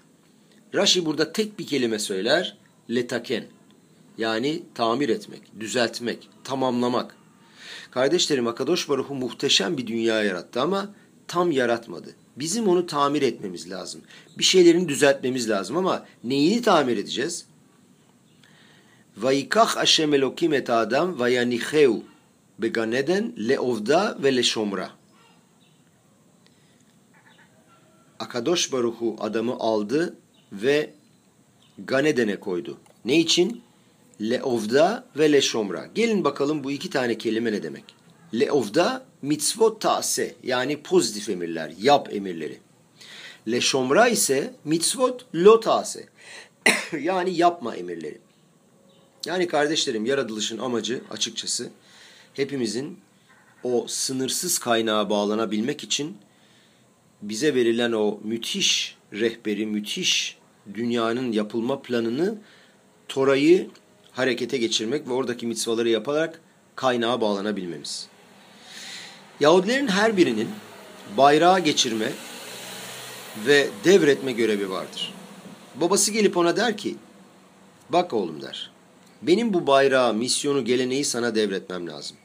Rashi 0.75 1.05
burada 1.05 1.31
tek 1.31 1.59
bir 1.59 1.67
kelime 1.67 1.99
söyler. 1.99 2.57
Letaken. 2.89 3.45
Yani 4.17 4.63
tamir 4.75 5.09
etmek, 5.09 5.59
düzeltmek, 5.59 6.29
tamamlamak. 6.43 7.15
Kardeşlerim 7.91 8.47
Akadosh 8.47 8.89
Baruhu 8.89 9.15
muhteşem 9.15 9.77
bir 9.77 9.87
dünya 9.87 10.23
yarattı 10.23 10.61
ama 10.61 10.89
tam 11.27 11.51
yaratmadı. 11.51 12.15
Bizim 12.35 12.67
onu 12.67 12.87
tamir 12.87 13.21
etmemiz 13.21 13.69
lazım. 13.69 14.01
Bir 14.37 14.43
şeylerini 14.43 14.89
düzeltmemiz 14.89 15.49
lazım 15.49 15.77
ama 15.77 16.05
neyini 16.23 16.61
tamir 16.61 16.97
edeceğiz? 16.97 17.45
Vayikach 19.17 19.75
Hashem 19.75 20.13
Elokim 20.13 20.53
et 20.53 20.69
Adam 20.69 21.19
vayanicheu 21.19 22.03
beganeden 22.59 23.33
leovda 23.49 24.17
ve 24.23 24.35
leşomra. 24.35 24.89
Akadosh 28.19 28.71
Baruhu 28.71 29.15
adamı 29.19 29.53
aldı 29.53 30.17
ve 30.51 30.93
Ganeden'e 31.77 32.39
koydu. 32.39 32.77
Ne 33.05 33.19
için? 33.19 33.61
Leovda 34.21 35.05
ve 35.17 35.31
leşomra. 35.31 35.89
Gelin 35.95 36.23
bakalım 36.23 36.63
bu 36.63 36.71
iki 36.71 36.89
tane 36.89 37.17
kelime 37.17 37.51
ne 37.51 37.63
demek? 37.63 38.04
Leovda 38.39 39.05
mitzvot 39.21 39.81
ta'se 39.81 40.35
yani 40.43 40.81
pozitif 40.81 41.29
emirler, 41.29 41.73
yap 41.81 42.09
emirleri. 42.11 42.59
Leşomra 43.47 44.07
ise 44.07 44.53
mitzvot 44.65 45.25
lo 45.35 45.59
ta'se 45.59 46.05
yani 46.99 47.37
yapma 47.37 47.75
emirleri. 47.75 48.17
Yani 49.25 49.47
kardeşlerim 49.47 50.05
yaratılışın 50.05 50.57
amacı 50.57 51.01
açıkçası 51.11 51.69
hepimizin 52.33 52.99
o 53.63 53.85
sınırsız 53.87 54.59
kaynağa 54.59 55.09
bağlanabilmek 55.09 55.83
için 55.83 56.17
bize 57.21 57.55
verilen 57.55 57.91
o 57.91 58.19
müthiş 58.23 58.97
rehberi, 59.13 59.65
müthiş 59.65 60.37
dünyanın 60.73 61.31
yapılma 61.31 61.81
planını 61.81 62.37
Tora'yı 63.07 63.69
harekete 64.11 64.57
geçirmek 64.57 65.07
ve 65.07 65.13
oradaki 65.13 65.47
mitzvaları 65.47 65.89
yaparak 65.89 66.41
kaynağa 66.75 67.21
bağlanabilmemiz. 67.21 68.07
Yahudilerin 69.39 69.87
her 69.87 70.17
birinin 70.17 70.49
bayrağı 71.17 71.59
geçirme 71.59 72.11
ve 73.47 73.67
devretme 73.83 74.31
görevi 74.31 74.69
vardır. 74.69 75.13
Babası 75.75 76.11
gelip 76.11 76.37
ona 76.37 76.57
der 76.57 76.77
ki, 76.77 76.95
bak 77.89 78.13
oğlum 78.13 78.41
der, 78.41 78.71
benim 79.21 79.53
bu 79.53 79.67
bayrağı, 79.67 80.13
misyonu, 80.13 80.65
geleneği 80.65 81.05
sana 81.05 81.35
devretmem 81.35 81.87
lazım. 81.87 82.17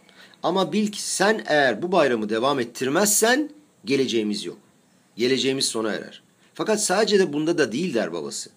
Ama 0.43 0.73
bil 0.73 0.93
ki 0.93 1.02
sen 1.02 1.45
eğer 1.47 1.83
bu 1.83 1.93
bayramı 1.93 2.29
devam 2.29 2.61
ettirmezsen 2.61 3.50
geleceğimiz 3.85 4.45
yok. 4.45 4.59
Geleceğimiz 5.17 5.64
sona 5.64 5.93
erer. 5.93 6.23
Fakat 6.55 6.85
sadece 6.85 7.19
de 7.19 7.33
bunda 7.33 7.59
da 7.59 7.73
değil 7.73 7.95
der 7.95 8.12
babası. 8.12 8.50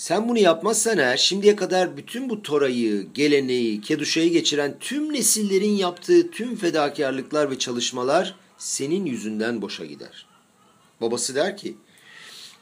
Sen 0.00 0.28
bunu 0.28 0.38
yapmazsan 0.38 0.98
eğer 0.98 1.16
şimdiye 1.16 1.56
kadar 1.56 1.96
bütün 1.96 2.30
bu 2.30 2.42
Tora'yı, 2.42 3.06
geleneği, 3.14 3.80
Keduşa'yı 3.80 4.32
geçiren 4.32 4.76
tüm 4.80 5.12
nesillerin 5.12 5.70
yaptığı 5.70 6.30
tüm 6.30 6.56
fedakarlıklar 6.56 7.50
ve 7.50 7.58
çalışmalar 7.58 8.34
senin 8.58 9.06
yüzünden 9.06 9.62
boşa 9.62 9.84
gider. 9.84 10.26
Babası 11.00 11.34
der 11.34 11.56
ki, 11.56 11.76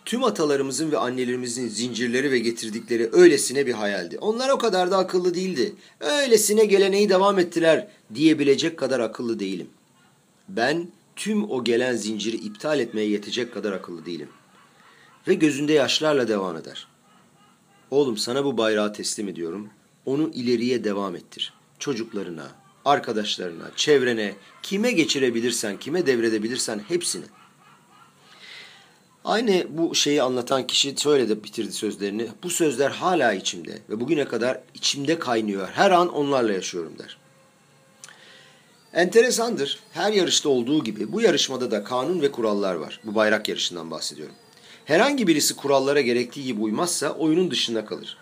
tüm 0.04 0.24
atalarımızın 0.24 0.92
ve 0.92 0.98
annelerimizin 0.98 1.68
zincirleri 1.68 2.30
ve 2.30 2.38
getirdikleri 2.38 3.08
öylesine 3.12 3.66
bir 3.66 3.74
hayaldi. 3.74 4.18
Onlar 4.18 4.48
o 4.48 4.58
kadar 4.58 4.90
da 4.90 4.98
akıllı 4.98 5.34
değildi. 5.34 5.74
Öylesine 6.00 6.64
geleneği 6.64 7.08
devam 7.08 7.38
ettiler 7.38 7.88
diyebilecek 8.14 8.78
kadar 8.78 9.00
akıllı 9.00 9.38
değilim. 9.38 9.68
Ben 10.48 10.88
tüm 11.16 11.50
o 11.50 11.64
gelen 11.64 11.96
zinciri 11.96 12.36
iptal 12.36 12.80
etmeye 12.80 13.08
yetecek 13.08 13.54
kadar 13.54 13.72
akıllı 13.72 14.06
değilim. 14.06 14.28
Ve 15.28 15.34
gözünde 15.34 15.72
yaşlarla 15.72 16.28
devam 16.28 16.56
eder. 16.56 16.97
Oğlum 17.90 18.16
sana 18.16 18.44
bu 18.44 18.58
bayrağı 18.58 18.92
teslim 18.92 19.28
ediyorum. 19.28 19.70
Onu 20.06 20.30
ileriye 20.34 20.84
devam 20.84 21.16
ettir. 21.16 21.52
Çocuklarına, 21.78 22.48
arkadaşlarına, 22.84 23.70
çevrene, 23.76 24.34
kime 24.62 24.92
geçirebilirsen, 24.92 25.76
kime 25.76 26.06
devredebilirsen 26.06 26.78
hepsine. 26.88 27.24
Aynı 29.24 29.66
bu 29.70 29.94
şeyi 29.94 30.22
anlatan 30.22 30.66
kişi 30.66 30.94
şöyle 30.96 31.28
de 31.28 31.44
bitirdi 31.44 31.72
sözlerini. 31.72 32.28
Bu 32.42 32.50
sözler 32.50 32.90
hala 32.90 33.32
içimde 33.32 33.78
ve 33.90 34.00
bugüne 34.00 34.24
kadar 34.24 34.60
içimde 34.74 35.18
kaynıyor. 35.18 35.68
Her 35.68 35.90
an 35.90 36.08
onlarla 36.08 36.52
yaşıyorum 36.52 36.98
der. 36.98 37.18
Enteresandır. 38.92 39.78
Her 39.92 40.12
yarışta 40.12 40.48
olduğu 40.48 40.84
gibi 40.84 41.12
bu 41.12 41.20
yarışmada 41.20 41.70
da 41.70 41.84
kanun 41.84 42.22
ve 42.22 42.32
kurallar 42.32 42.74
var. 42.74 43.00
Bu 43.04 43.14
bayrak 43.14 43.48
yarışından 43.48 43.90
bahsediyorum. 43.90 44.34
Herhangi 44.88 45.26
birisi 45.26 45.56
kurallara 45.56 46.00
gerektiği 46.00 46.44
gibi 46.44 46.60
uymazsa 46.60 47.12
oyunun 47.12 47.50
dışında 47.50 47.84
kalır. 47.84 48.18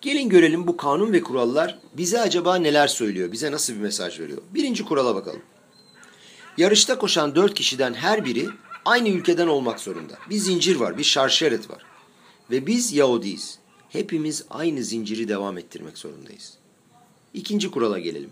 Gelin 0.00 0.28
görelim 0.28 0.66
bu 0.66 0.76
kanun 0.76 1.12
ve 1.12 1.22
kurallar 1.22 1.78
bize 1.96 2.20
acaba 2.20 2.56
neler 2.56 2.88
söylüyor, 2.88 3.32
bize 3.32 3.52
nasıl 3.52 3.72
bir 3.72 3.78
mesaj 3.78 4.20
veriyor. 4.20 4.42
Birinci 4.54 4.84
kurala 4.84 5.14
bakalım. 5.14 5.42
Yarışta 6.56 6.98
koşan 6.98 7.34
dört 7.34 7.54
kişiden 7.54 7.94
her 7.94 8.24
biri 8.24 8.46
aynı 8.84 9.08
ülkeden 9.08 9.46
olmak 9.46 9.80
zorunda. 9.80 10.18
Bir 10.30 10.36
zincir 10.36 10.76
var, 10.76 10.98
bir 10.98 11.04
şarşeret 11.04 11.70
var. 11.70 11.82
Ve 12.50 12.66
biz 12.66 12.92
Yahudiyiz. 12.92 13.58
Hepimiz 13.88 14.44
aynı 14.50 14.82
zinciri 14.82 15.28
devam 15.28 15.58
ettirmek 15.58 15.98
zorundayız. 15.98 16.52
İkinci 17.34 17.70
kurala 17.70 17.98
gelelim. 17.98 18.30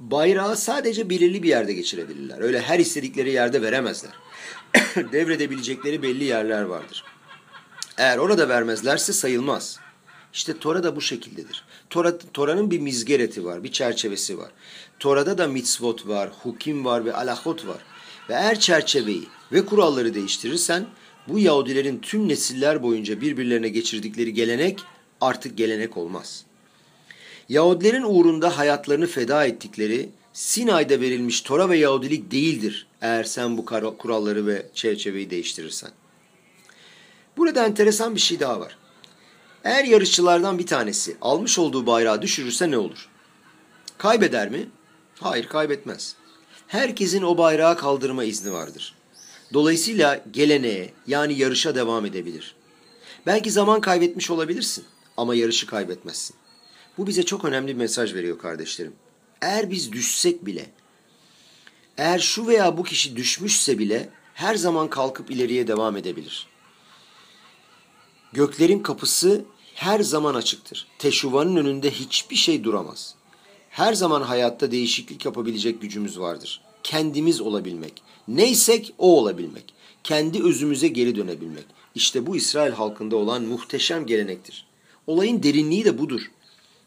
Bayrağı 0.00 0.56
sadece 0.56 1.10
belirli 1.10 1.42
bir 1.42 1.48
yerde 1.48 1.72
geçirebilirler. 1.72 2.40
Öyle 2.40 2.60
her 2.60 2.78
istedikleri 2.78 3.32
yerde 3.32 3.62
veremezler. 3.62 4.12
Devredebilecekleri 5.12 6.02
belli 6.02 6.24
yerler 6.24 6.62
vardır. 6.62 7.04
Eğer 7.98 8.18
orada 8.18 8.48
vermezlerse 8.48 9.12
sayılmaz. 9.12 9.80
İşte 10.32 10.58
Tora 10.58 10.82
da 10.82 10.96
bu 10.96 11.00
şekildedir. 11.00 11.64
Tora, 11.90 12.18
Tora'nın 12.18 12.70
bir 12.70 12.80
mizgereti 12.80 13.44
var, 13.44 13.64
bir 13.64 13.72
çerçevesi 13.72 14.38
var. 14.38 14.50
Tora'da 14.98 15.38
da 15.38 15.46
mitzvot 15.46 16.08
var, 16.08 16.30
hukim 16.42 16.84
var 16.84 17.04
ve 17.04 17.14
alahot 17.14 17.66
var. 17.66 17.78
Ve 18.28 18.34
eğer 18.34 18.60
çerçeveyi 18.60 19.28
ve 19.52 19.66
kuralları 19.66 20.14
değiştirirsen 20.14 20.86
bu 21.28 21.38
Yahudilerin 21.38 21.98
tüm 21.98 22.28
nesiller 22.28 22.82
boyunca 22.82 23.20
birbirlerine 23.20 23.68
geçirdikleri 23.68 24.34
gelenek 24.34 24.80
artık 25.20 25.58
gelenek 25.58 25.96
olmaz. 25.96 26.44
Yahudilerin 27.48 28.02
uğrunda 28.02 28.58
hayatlarını 28.58 29.06
feda 29.06 29.44
ettikleri 29.44 30.08
Sinay'da 30.32 31.00
verilmiş 31.00 31.40
Tora 31.40 31.68
ve 31.68 31.76
Yahudilik 31.78 32.30
değildir 32.30 32.86
eğer 33.00 33.24
sen 33.24 33.58
bu 33.58 33.64
kuralları 33.98 34.46
ve 34.46 34.66
çerçeveyi 34.74 35.30
değiştirirsen. 35.30 35.90
Burada 37.36 37.66
enteresan 37.66 38.14
bir 38.14 38.20
şey 38.20 38.40
daha 38.40 38.60
var. 38.60 38.78
Eğer 39.64 39.84
yarışçılardan 39.84 40.58
bir 40.58 40.66
tanesi 40.66 41.16
almış 41.20 41.58
olduğu 41.58 41.86
bayrağı 41.86 42.22
düşürürse 42.22 42.70
ne 42.70 42.78
olur? 42.78 43.08
Kaybeder 43.98 44.50
mi? 44.50 44.68
Hayır 45.20 45.48
kaybetmez. 45.48 46.16
Herkesin 46.66 47.22
o 47.22 47.38
bayrağı 47.38 47.76
kaldırma 47.76 48.24
izni 48.24 48.52
vardır. 48.52 48.94
Dolayısıyla 49.52 50.24
geleneğe 50.30 50.92
yani 51.06 51.38
yarışa 51.38 51.74
devam 51.74 52.06
edebilir. 52.06 52.54
Belki 53.26 53.50
zaman 53.50 53.80
kaybetmiş 53.80 54.30
olabilirsin 54.30 54.84
ama 55.16 55.34
yarışı 55.34 55.66
kaybetmezsin. 55.66 56.36
Bu 56.98 57.06
bize 57.06 57.22
çok 57.22 57.44
önemli 57.44 57.68
bir 57.68 57.74
mesaj 57.74 58.14
veriyor 58.14 58.38
kardeşlerim. 58.38 58.92
Eğer 59.42 59.70
biz 59.70 59.92
düşsek 59.92 60.46
bile, 60.46 60.66
eğer 61.98 62.18
şu 62.18 62.46
veya 62.46 62.76
bu 62.78 62.82
kişi 62.82 63.16
düşmüşse 63.16 63.78
bile 63.78 64.10
her 64.34 64.54
zaman 64.54 64.90
kalkıp 64.90 65.30
ileriye 65.30 65.66
devam 65.66 65.96
edebilir. 65.96 66.46
Göklerin 68.32 68.78
kapısı 68.78 69.44
her 69.74 70.00
zaman 70.00 70.34
açıktır. 70.34 70.86
Teşuvanın 70.98 71.56
önünde 71.56 71.90
hiçbir 71.90 72.36
şey 72.36 72.64
duramaz. 72.64 73.14
Her 73.70 73.92
zaman 73.92 74.22
hayatta 74.22 74.70
değişiklik 74.70 75.24
yapabilecek 75.24 75.80
gücümüz 75.80 76.20
vardır. 76.20 76.60
Kendimiz 76.82 77.40
olabilmek. 77.40 78.02
Neysek 78.28 78.94
o 78.98 79.18
olabilmek. 79.18 79.74
Kendi 80.04 80.42
özümüze 80.42 80.88
geri 80.88 81.16
dönebilmek. 81.16 81.64
İşte 81.94 82.26
bu 82.26 82.36
İsrail 82.36 82.72
halkında 82.72 83.16
olan 83.16 83.42
muhteşem 83.42 84.06
gelenektir. 84.06 84.66
Olayın 85.06 85.42
derinliği 85.42 85.84
de 85.84 85.98
budur. 85.98 86.30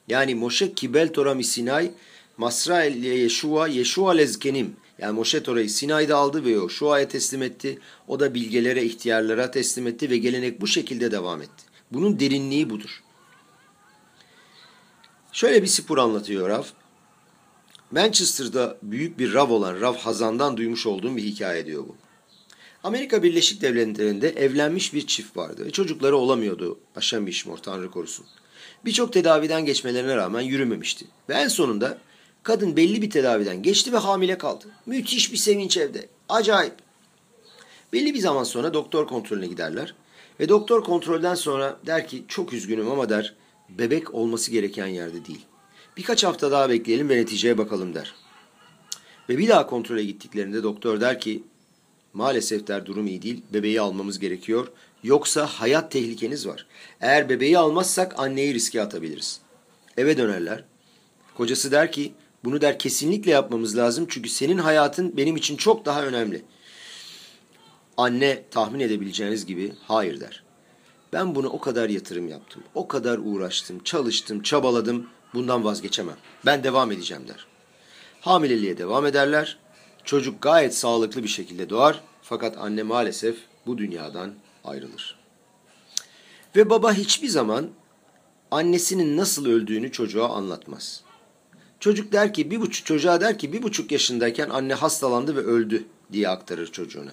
Yani 0.08 0.36
Moşe 0.36 0.74
kibel 0.74 1.14
Torah 1.14 1.42
Sinay, 1.42 1.92
Masra 2.38 2.84
Yeşua, 2.84 3.68
Yeşua 3.68 4.12
lezkenim. 4.12 4.76
Yani 5.00 5.16
Moşe 5.16 5.44
Tora'yı 5.44 5.70
Sinay'da 5.70 6.18
aldı 6.18 6.46
ve 6.46 6.50
Yeşua'ya 6.50 7.08
teslim 7.08 7.44
etti. 7.44 7.80
O 8.08 8.20
da 8.20 8.34
bilgelere, 8.34 8.84
ihtiyarlara 8.84 9.52
teslim 9.52 9.88
etti 9.88 10.10
ve 10.10 10.18
gelenek 10.18 10.62
bu 10.62 10.68
şekilde 10.68 11.12
devam 11.12 11.42
etti. 11.42 11.64
Bunun 11.92 12.20
derinliği 12.20 12.70
budur. 12.70 13.04
Şöyle 15.32 15.62
bir 15.62 15.68
spor 15.68 15.98
anlatıyor 15.98 16.50
Rav. 16.50 16.64
Manchester'da 17.92 18.78
büyük 18.84 19.20
bir 19.20 19.34
Rav 19.34 19.50
olan 19.50 19.82
Rav 19.82 19.96
Hazan'dan 19.96 20.58
duymuş 20.58 20.86
olduğum 20.86 21.18
bir 21.18 21.24
hikaye 21.24 21.66
diyor 21.66 21.84
bu. 21.88 21.96
Amerika 22.84 23.24
Birleşik 23.24 23.62
Devletleri'nde 23.62 24.30
evlenmiş 24.30 24.94
bir 24.94 25.08
çift 25.08 25.38
vardı. 25.38 25.72
Çocukları 25.72 26.18
olamıyordu. 26.18 26.80
Aşem 26.96 27.28
Bişmor, 27.28 27.58
Tanrı 27.58 27.92
korusun. 27.92 28.26
Birçok 28.86 29.14
tedaviden 29.14 29.66
geçmelerine 29.66 30.16
rağmen 30.16 30.42
yürümemişti. 30.42 31.06
Ve 31.30 31.34
en 31.34 31.48
sonunda 31.48 31.98
kadın 32.44 32.76
belli 32.76 33.02
bir 33.02 33.10
tedaviden 33.10 33.64
geçti 33.64 33.94
ve 33.94 33.98
hamile 33.98 34.38
kaldı. 34.38 34.66
Müthiş 34.86 35.32
bir 35.32 35.38
sevinç 35.38 35.78
evde. 35.78 36.08
Acayip. 36.30 36.74
Belli 37.94 38.14
bir 38.14 38.20
zaman 38.20 38.44
sonra 38.44 38.74
doktor 38.74 39.08
kontrolüne 39.08 39.48
giderler. 39.48 39.96
Ve 40.40 40.50
doktor 40.50 40.84
kontrolden 40.84 41.36
sonra 41.36 41.80
der 41.86 42.08
ki 42.08 42.24
çok 42.28 42.54
üzgünüm 42.54 42.92
ama 42.92 43.10
der 43.10 43.36
bebek 43.70 44.14
olması 44.14 44.52
gereken 44.52 44.88
yerde 44.88 45.26
değil. 45.26 45.46
Birkaç 45.98 46.24
hafta 46.24 46.52
daha 46.52 46.70
bekleyelim 46.70 47.10
ve 47.10 47.18
neticeye 47.18 47.58
bakalım 47.58 47.96
der. 47.96 48.14
Ve 49.30 49.38
bir 49.38 49.48
daha 49.48 49.68
kontrole 49.68 50.04
gittiklerinde 50.04 50.64
doktor 50.64 51.02
der 51.02 51.20
ki 51.20 51.44
maalesef 52.14 52.68
der 52.68 52.86
durum 52.86 53.08
iyi 53.08 53.22
değil 53.22 53.42
bebeği 53.54 53.82
almamız 53.82 54.20
gerekiyor. 54.20 54.68
Yoksa 55.04 55.46
hayat 55.46 55.92
tehlikeniz 55.92 56.48
var. 56.48 56.66
Eğer 57.02 57.30
bebeği 57.30 57.58
almazsak 57.58 58.20
anneyi 58.20 58.54
riske 58.54 58.82
atabiliriz. 58.82 59.40
Eve 59.98 60.18
dönerler. 60.18 60.64
Kocası 61.38 61.72
der 61.72 61.92
ki 61.92 62.14
bunu 62.44 62.62
der 62.62 62.80
kesinlikle 62.80 63.32
yapmamız 63.32 63.78
lazım 63.78 64.06
çünkü 64.10 64.30
senin 64.30 64.58
hayatın 64.58 65.18
benim 65.18 65.36
için 65.36 65.58
çok 65.58 65.86
daha 65.86 66.04
önemli. 66.04 66.46
Anne 67.98 68.44
tahmin 68.52 68.80
edebileceğiniz 68.80 69.46
gibi 69.46 69.74
hayır 69.88 70.20
der. 70.20 70.44
Ben 71.14 71.36
bunu 71.36 71.50
o 71.50 71.60
kadar 71.60 71.90
yatırım 71.90 72.28
yaptım, 72.28 72.64
o 72.76 72.88
kadar 72.88 73.20
uğraştım, 73.24 73.84
çalıştım, 73.84 74.42
çabaladım, 74.44 75.08
bundan 75.34 75.64
vazgeçemem. 75.64 76.18
Ben 76.46 76.64
devam 76.64 76.92
edeceğim 76.92 77.28
der. 77.28 77.48
Hamileliğe 78.22 78.78
devam 78.78 79.06
ederler. 79.06 79.58
Çocuk 80.04 80.42
gayet 80.42 80.76
sağlıklı 80.76 81.24
bir 81.24 81.28
şekilde 81.28 81.70
doğar 81.70 82.02
fakat 82.22 82.58
anne 82.58 82.84
maalesef 82.84 83.38
bu 83.66 83.78
dünyadan 83.78 84.34
ayrılır. 84.64 85.16
Ve 86.56 86.70
baba 86.70 86.94
hiçbir 86.94 87.28
zaman 87.28 87.70
annesinin 88.52 89.18
nasıl 89.18 89.46
öldüğünü 89.46 89.92
çocuğa 89.92 90.30
anlatmaz. 90.30 91.04
Çocuk 91.84 92.12
der 92.12 92.34
ki 92.34 92.52
bir 92.52 92.62
buçuk 92.62 92.86
çocuğa 92.86 93.22
der 93.22 93.38
ki 93.38 93.54
bir 93.54 93.64
buçuk 93.64 93.92
yaşındayken 93.92 94.50
anne 94.50 94.74
hastalandı 94.74 95.36
ve 95.36 95.40
öldü 95.40 95.86
diye 96.12 96.30
aktarır 96.30 96.72
çocuğuna. 96.72 97.12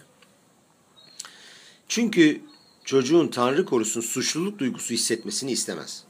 Çünkü 1.88 2.40
çocuğun 2.84 3.28
Tanrı 3.28 3.64
korusun 3.64 4.00
suçluluk 4.00 4.58
duygusu 4.58 4.94
hissetmesini 4.94 5.52
istemez. 5.52 6.04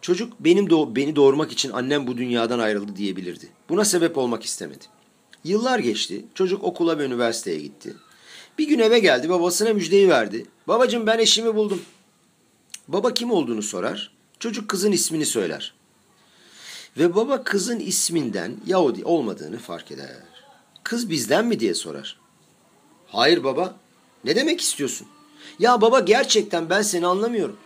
Çocuk 0.00 0.32
benim 0.40 0.70
doğ 0.70 0.96
beni 0.96 1.16
doğurmak 1.16 1.52
için 1.52 1.70
annem 1.70 2.06
bu 2.06 2.16
dünyadan 2.16 2.58
ayrıldı 2.58 2.96
diyebilirdi. 2.96 3.48
Buna 3.68 3.84
sebep 3.84 4.18
olmak 4.18 4.44
istemedi. 4.44 4.84
Yıllar 5.44 5.78
geçti. 5.78 6.24
Çocuk 6.34 6.64
okula 6.64 6.98
ve 6.98 7.04
üniversiteye 7.04 7.60
gitti. 7.60 7.96
Bir 8.58 8.68
gün 8.68 8.78
eve 8.78 8.98
geldi 8.98 9.28
babasına 9.28 9.72
müjdeyi 9.72 10.08
verdi. 10.08 10.46
Babacım 10.68 11.06
ben 11.06 11.18
eşimi 11.18 11.54
buldum. 11.54 11.82
Baba 12.88 13.14
kim 13.14 13.30
olduğunu 13.30 13.62
sorar. 13.62 14.14
Çocuk 14.38 14.68
kızın 14.68 14.92
ismini 14.92 15.26
söyler. 15.26 15.81
Ve 16.96 17.14
baba 17.14 17.44
kızın 17.44 17.80
isminden 17.80 18.56
Yahudi 18.66 19.04
olmadığını 19.04 19.58
fark 19.58 19.90
eder. 19.90 20.10
Kız 20.82 21.10
bizden 21.10 21.46
mi 21.46 21.60
diye 21.60 21.74
sorar. 21.74 22.18
Hayır 23.06 23.44
baba. 23.44 23.76
Ne 24.24 24.36
demek 24.36 24.60
istiyorsun? 24.60 25.06
Ya 25.58 25.80
baba 25.80 26.00
gerçekten 26.00 26.70
ben 26.70 26.82
seni 26.82 27.06
anlamıyorum. 27.06 27.56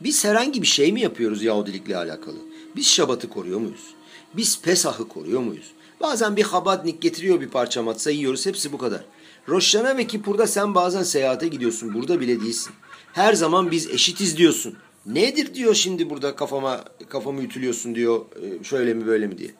Biz 0.00 0.24
herhangi 0.24 0.62
bir 0.62 0.66
şey 0.66 0.92
mi 0.92 1.00
yapıyoruz 1.00 1.42
Yahudilikle 1.42 1.96
alakalı? 1.96 2.36
Biz 2.76 2.86
Şabat'ı 2.86 3.28
koruyor 3.28 3.60
muyuz? 3.60 3.94
Biz 4.34 4.60
Pesah'ı 4.62 5.08
koruyor 5.08 5.40
muyuz? 5.40 5.72
Bazen 6.00 6.36
bir 6.36 6.42
habadnik 6.42 7.02
getiriyor 7.02 7.40
bir 7.40 7.48
parça 7.48 7.82
matsa 7.82 8.10
yiyoruz. 8.10 8.46
Hepsi 8.46 8.72
bu 8.72 8.78
kadar. 8.78 9.04
Roşana 9.48 9.96
ve 9.96 10.06
Kipur'da 10.06 10.46
sen 10.46 10.74
bazen 10.74 11.02
seyahate 11.02 11.48
gidiyorsun. 11.48 11.94
Burada 11.94 12.20
bile 12.20 12.40
değilsin. 12.40 12.72
Her 13.12 13.34
zaman 13.34 13.70
biz 13.70 13.90
eşitiz 13.90 14.36
diyorsun. 14.36 14.76
Nedir 15.06 15.54
diyor 15.54 15.74
şimdi 15.74 16.10
burada 16.10 16.36
kafama 16.36 16.84
kafamı 17.08 17.42
ütülüyorsun 17.42 17.94
diyor. 17.94 18.26
E, 18.42 18.64
şöyle 18.64 18.94
mi 18.94 19.06
böyle 19.06 19.26
mi 19.26 19.38
diye. 19.38 19.50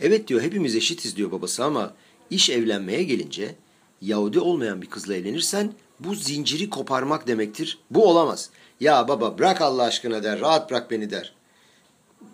Evet 0.00 0.28
diyor 0.28 0.42
hepimiz 0.42 0.76
eşitiz 0.76 1.16
diyor 1.16 1.32
babası 1.32 1.64
ama 1.64 1.94
iş 2.30 2.50
evlenmeye 2.50 3.02
gelince 3.02 3.54
Yahudi 4.00 4.40
olmayan 4.40 4.82
bir 4.82 4.90
kızla 4.90 5.14
evlenirsen 5.14 5.72
bu 6.00 6.14
zinciri 6.14 6.70
koparmak 6.70 7.26
demektir. 7.26 7.78
Bu 7.90 8.08
olamaz. 8.08 8.50
Ya 8.80 9.08
baba 9.08 9.38
bırak 9.38 9.60
Allah 9.60 9.82
aşkına 9.82 10.22
der, 10.22 10.40
rahat 10.40 10.70
bırak 10.70 10.90
beni 10.90 11.10
der. 11.10 11.34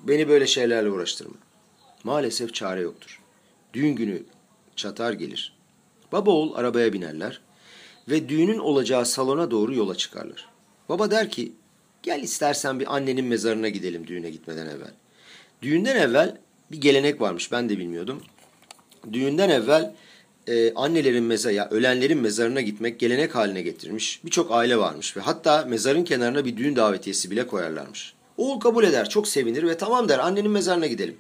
Beni 0.03 0.29
böyle 0.29 0.47
şeylerle 0.47 0.91
uğraştırma. 0.91 1.35
Maalesef 2.05 2.55
çare 2.55 2.81
yoktur. 2.81 3.21
Düğün 3.75 3.97
günü 3.97 4.23
çatar 4.77 5.13
gelir. 5.13 5.57
Baba 6.13 6.31
oğul 6.31 6.55
arabaya 6.55 6.93
binerler 6.93 7.41
ve 8.09 8.29
düğünün 8.29 8.59
olacağı 8.59 9.07
salona 9.07 9.51
doğru 9.51 9.75
yola 9.75 9.95
çıkarlar. 9.95 10.49
Baba 10.89 11.11
der 11.11 11.31
ki 11.31 11.53
gel 12.03 12.23
istersen 12.23 12.81
bir 12.81 12.97
annenin 12.97 13.25
mezarına 13.25 13.69
gidelim 13.69 14.07
düğüne 14.07 14.31
gitmeden 14.31 14.67
evvel. 14.67 14.93
Düğünden 15.63 15.97
evvel 15.97 16.39
bir 16.71 16.81
gelenek 16.81 17.21
varmış 17.21 17.53
ben 17.53 17.69
de 17.69 17.79
bilmiyordum. 17.79 18.23
Düğünden 19.13 19.51
evvel 19.51 19.95
e, 20.47 20.75
annelerin 20.75 21.25
mezarı, 21.25 21.55
ya 21.55 21.69
ölenlerin 21.71 22.19
mezarına 22.19 22.61
gitmek 22.61 23.01
gelenek 23.01 23.35
haline 23.35 23.63
getirmiş. 23.63 24.21
Birçok 24.25 24.53
aile 24.53 24.79
varmış 24.79 25.17
ve 25.17 25.21
hatta 25.21 25.65
mezarın 25.65 26.05
kenarına 26.05 26.45
bir 26.45 26.57
düğün 26.57 26.77
davetiyesi 26.77 27.31
bile 27.31 27.47
koyarlarmış. 27.47 28.15
Oğul 28.37 28.61
kabul 28.61 28.85
eder, 28.85 29.09
çok 29.09 29.29
sevinir 29.29 29.63
ve 29.63 29.77
tamam 29.77 30.09
der 30.09 30.19
annenin 30.19 30.51
mezarına 30.51 30.87
gidelim. 30.87 31.17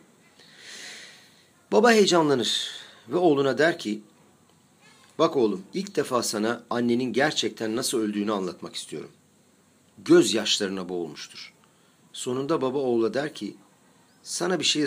Baba 1.72 1.92
heyecanlanır 1.92 2.70
ve 3.08 3.16
oğluna 3.16 3.58
der 3.58 3.78
ki 3.78 4.00
Bak 5.18 5.36
oğlum 5.36 5.62
ilk 5.74 5.96
defa 5.96 6.22
sana 6.22 6.62
annenin 6.70 7.12
gerçekten 7.12 7.76
nasıl 7.76 7.98
öldüğünü 7.98 8.32
anlatmak 8.32 8.76
istiyorum. 8.76 9.10
Göz 9.98 10.34
yaşlarına 10.34 10.88
boğulmuştur. 10.88 11.52
Sonunda 12.12 12.62
baba 12.62 12.78
oğula 12.78 13.14
der 13.14 13.34
ki 13.34 13.56
sana 14.22 14.60
bir 14.60 14.64
şey 14.64 14.86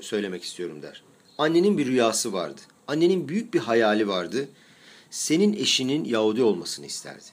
söylemek 0.00 0.42
istiyorum 0.42 0.82
der. 0.82 1.02
Annenin 1.38 1.78
bir 1.78 1.86
rüyası 1.86 2.32
vardı. 2.32 2.60
Annenin 2.88 3.28
büyük 3.28 3.54
bir 3.54 3.58
hayali 3.58 4.08
vardı. 4.08 4.48
Senin 5.10 5.52
eşinin 5.52 6.04
Yahudi 6.04 6.42
olmasını 6.42 6.86
isterdi. 6.86 7.24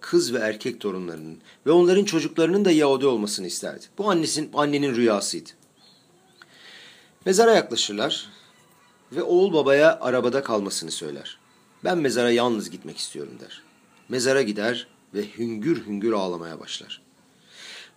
Kız 0.00 0.34
ve 0.34 0.38
erkek 0.38 0.80
torunlarının 0.80 1.38
ve 1.66 1.70
onların 1.70 2.04
çocuklarının 2.04 2.64
da 2.64 2.70
Yahudi 2.70 3.06
olmasını 3.06 3.46
isterdi. 3.46 3.84
Bu 3.98 4.10
annesin, 4.10 4.50
annenin 4.54 4.94
rüyasıydı. 4.94 5.50
Mezara 7.26 7.54
yaklaşırlar 7.54 8.28
ve 9.12 9.22
oğul 9.22 9.52
babaya 9.52 10.00
arabada 10.00 10.42
kalmasını 10.42 10.90
söyler. 10.90 11.38
Ben 11.84 11.98
mezara 11.98 12.30
yalnız 12.30 12.70
gitmek 12.70 12.98
istiyorum 12.98 13.34
der. 13.40 13.62
Mezara 14.08 14.42
gider 14.42 14.86
ve 15.14 15.38
hüngür 15.38 15.86
hüngür 15.86 16.12
ağlamaya 16.12 16.60
başlar. 16.60 17.02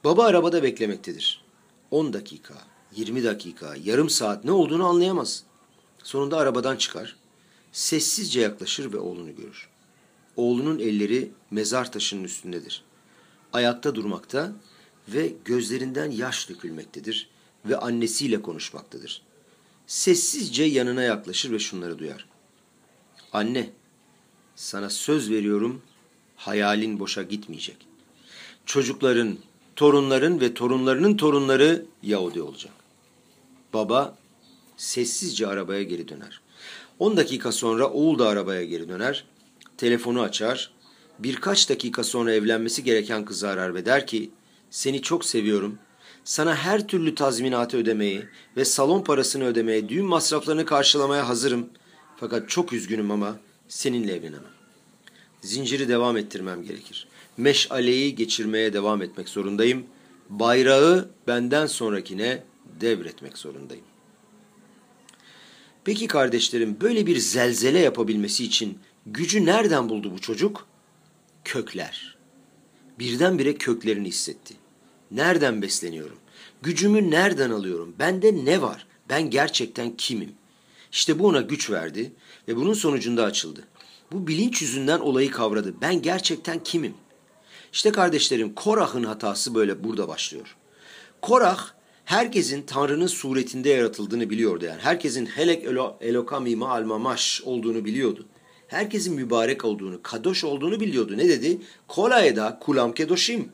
Baba 0.04 0.26
arabada 0.26 0.64
beklemektedir. 0.64 1.42
10 1.92 2.14
dakika, 2.14 2.54
20 2.96 3.24
dakika, 3.24 3.76
yarım 3.84 4.10
saat 4.10 4.46
ne 4.46 4.52
olduğunu 4.52 4.88
anlayamaz. 4.88 5.44
Sonunda 6.04 6.38
arabadan 6.38 6.76
çıkar, 6.76 7.16
sessizce 7.72 8.42
yaklaşır 8.42 8.94
ve 8.94 8.98
oğlunu 8.98 9.36
görür. 9.36 9.70
Oğlunun 10.36 10.80
elleri 10.80 11.32
mezar 11.52 11.92
taşının 11.92 12.24
üstündedir. 12.24 12.84
Ayakta 13.54 13.96
durmakta 13.96 14.54
ve 15.08 15.34
gözlerinden 15.46 16.12
yaş 16.12 16.50
dökülmektedir 16.50 17.30
ve 17.66 17.78
annesiyle 17.78 18.42
konuşmaktadır. 18.42 19.22
Sessizce 19.88 20.64
yanına 20.64 21.02
yaklaşır 21.02 21.52
ve 21.52 21.60
şunları 21.60 22.00
duyar. 22.00 22.28
Anne, 23.34 23.70
sana 24.56 24.90
söz 24.90 25.30
veriyorum 25.30 25.82
hayalin 26.36 27.00
boşa 27.00 27.24
gitmeyecek. 27.24 27.78
Çocukların, 28.66 29.38
torunların 29.76 30.42
ve 30.42 30.54
torunlarının 30.54 31.18
torunları 31.18 31.86
Yahudi 32.04 32.42
olacak. 32.42 32.74
Baba 33.74 34.18
sessizce 34.78 35.48
arabaya 35.48 35.84
geri 35.84 36.08
döner. 36.08 36.42
10 37.00 37.18
dakika 37.18 37.52
sonra 37.52 37.90
oğul 37.90 38.20
da 38.20 38.28
arabaya 38.28 38.66
geri 38.66 38.90
döner. 38.90 39.26
Telefonu 39.78 40.22
açar. 40.22 40.72
Birkaç 41.20 41.70
dakika 41.70 42.04
sonra 42.04 42.34
evlenmesi 42.34 42.84
gereken 42.84 43.26
kızı 43.26 43.50
arar 43.50 43.76
ve 43.76 43.86
der 43.86 44.08
ki 44.08 44.30
seni 44.70 45.02
çok 45.02 45.26
seviyorum. 45.26 45.80
Sana 46.24 46.56
her 46.56 46.88
türlü 46.88 47.16
tazminatı 47.16 47.78
ödemeyi 47.78 48.26
ve 48.58 48.66
salon 48.66 49.04
parasını 49.04 49.44
ödemeye, 49.46 49.90
düğün 49.90 50.06
masraflarını 50.06 50.66
karşılamaya 50.66 51.30
hazırım. 51.30 51.70
Fakat 52.18 52.50
çok 52.50 52.74
üzgünüm 52.74 53.12
ama 53.12 53.38
seninle 53.68 54.14
evlenemem. 54.14 54.55
Zinciri 55.46 55.90
devam 55.90 56.18
ettirmem 56.18 56.64
gerekir. 56.64 57.08
Meşaleyi 57.38 58.16
geçirmeye 58.16 58.74
devam 58.74 59.02
etmek 59.02 59.30
zorundayım. 59.30 59.86
Bayrağı 60.30 61.10
benden 61.28 61.68
sonrakine 61.68 62.44
devretmek 62.82 63.38
zorundayım. 63.38 63.84
Peki 65.84 66.08
kardeşlerim 66.08 66.78
böyle 66.82 67.06
bir 67.06 67.18
zelzele 67.18 67.80
yapabilmesi 67.80 68.44
için 68.44 68.80
gücü 69.06 69.46
nereden 69.46 69.90
buldu 69.90 70.12
bu 70.16 70.22
çocuk? 70.22 70.68
Kökler. 71.44 72.18
Birdenbire 73.00 73.56
köklerini 73.56 74.08
hissetti. 74.08 74.54
Nereden 75.12 75.62
besleniyorum? 75.62 76.18
Gücümü 76.62 77.12
nereden 77.12 77.50
alıyorum? 77.50 77.96
Bende 78.00 78.46
ne 78.46 78.62
var? 78.62 78.88
Ben 79.10 79.30
gerçekten 79.30 79.98
kimim? 79.98 80.32
İşte 80.92 81.20
bu 81.20 81.28
ona 81.28 81.42
güç 81.42 81.70
verdi 81.70 82.14
ve 82.48 82.56
bunun 82.56 82.74
sonucunda 82.74 83.24
açıldı. 83.24 83.68
Bu 84.12 84.28
bilinç 84.28 84.62
yüzünden 84.62 85.00
olayı 85.00 85.32
kavradı. 85.32 85.74
Ben 85.82 86.02
gerçekten 86.02 86.64
kimim? 86.64 86.94
İşte 87.74 87.92
kardeşlerim 87.92 88.56
Korah'ın 88.56 89.04
hatası 89.04 89.56
böyle 89.56 89.84
burada 89.84 90.08
başlıyor. 90.08 90.56
Korah 91.22 91.72
herkesin 92.06 92.62
Tanrı'nın 92.62 93.08
suretinde 93.08 93.70
yaratıldığını 93.70 94.30
biliyordu 94.30 94.66
yani. 94.66 94.82
Herkesin 94.82 95.26
helek 95.26 95.64
elo, 95.64 95.98
elokami 96.02 96.56
ma'al 96.56 96.84
mamaş 96.84 97.42
olduğunu 97.46 97.86
biliyordu. 97.86 98.26
Herkesin 98.68 99.16
mübarek 99.16 99.66
olduğunu, 99.66 100.00
kadoş 100.04 100.44
olduğunu 100.44 100.80
biliyordu. 100.80 101.18
Ne 101.18 101.30
dedi? 101.30 101.62
Kolayda 101.88 102.60
kulam 102.62 102.94
kedoşim. 102.94 103.50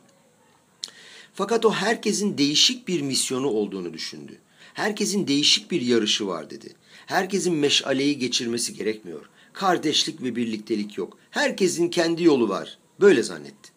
Fakat 1.33 1.65
o 1.65 1.71
herkesin 1.71 2.37
değişik 2.37 2.87
bir 2.87 3.01
misyonu 3.01 3.47
olduğunu 3.47 3.93
düşündü. 3.93 4.37
Herkesin 4.73 5.27
değişik 5.27 5.71
bir 5.71 5.81
yarışı 5.81 6.27
var 6.27 6.49
dedi. 6.49 6.73
Herkesin 7.05 7.53
meşaleyi 7.53 8.17
geçirmesi 8.17 8.73
gerekmiyor. 8.73 9.29
Kardeşlik 9.53 10.23
ve 10.23 10.35
birliktelik 10.35 10.97
yok. 10.97 11.17
Herkesin 11.31 11.89
kendi 11.89 12.23
yolu 12.23 12.49
var. 12.49 12.77
Böyle 12.99 13.23
zannetti. 13.23 13.71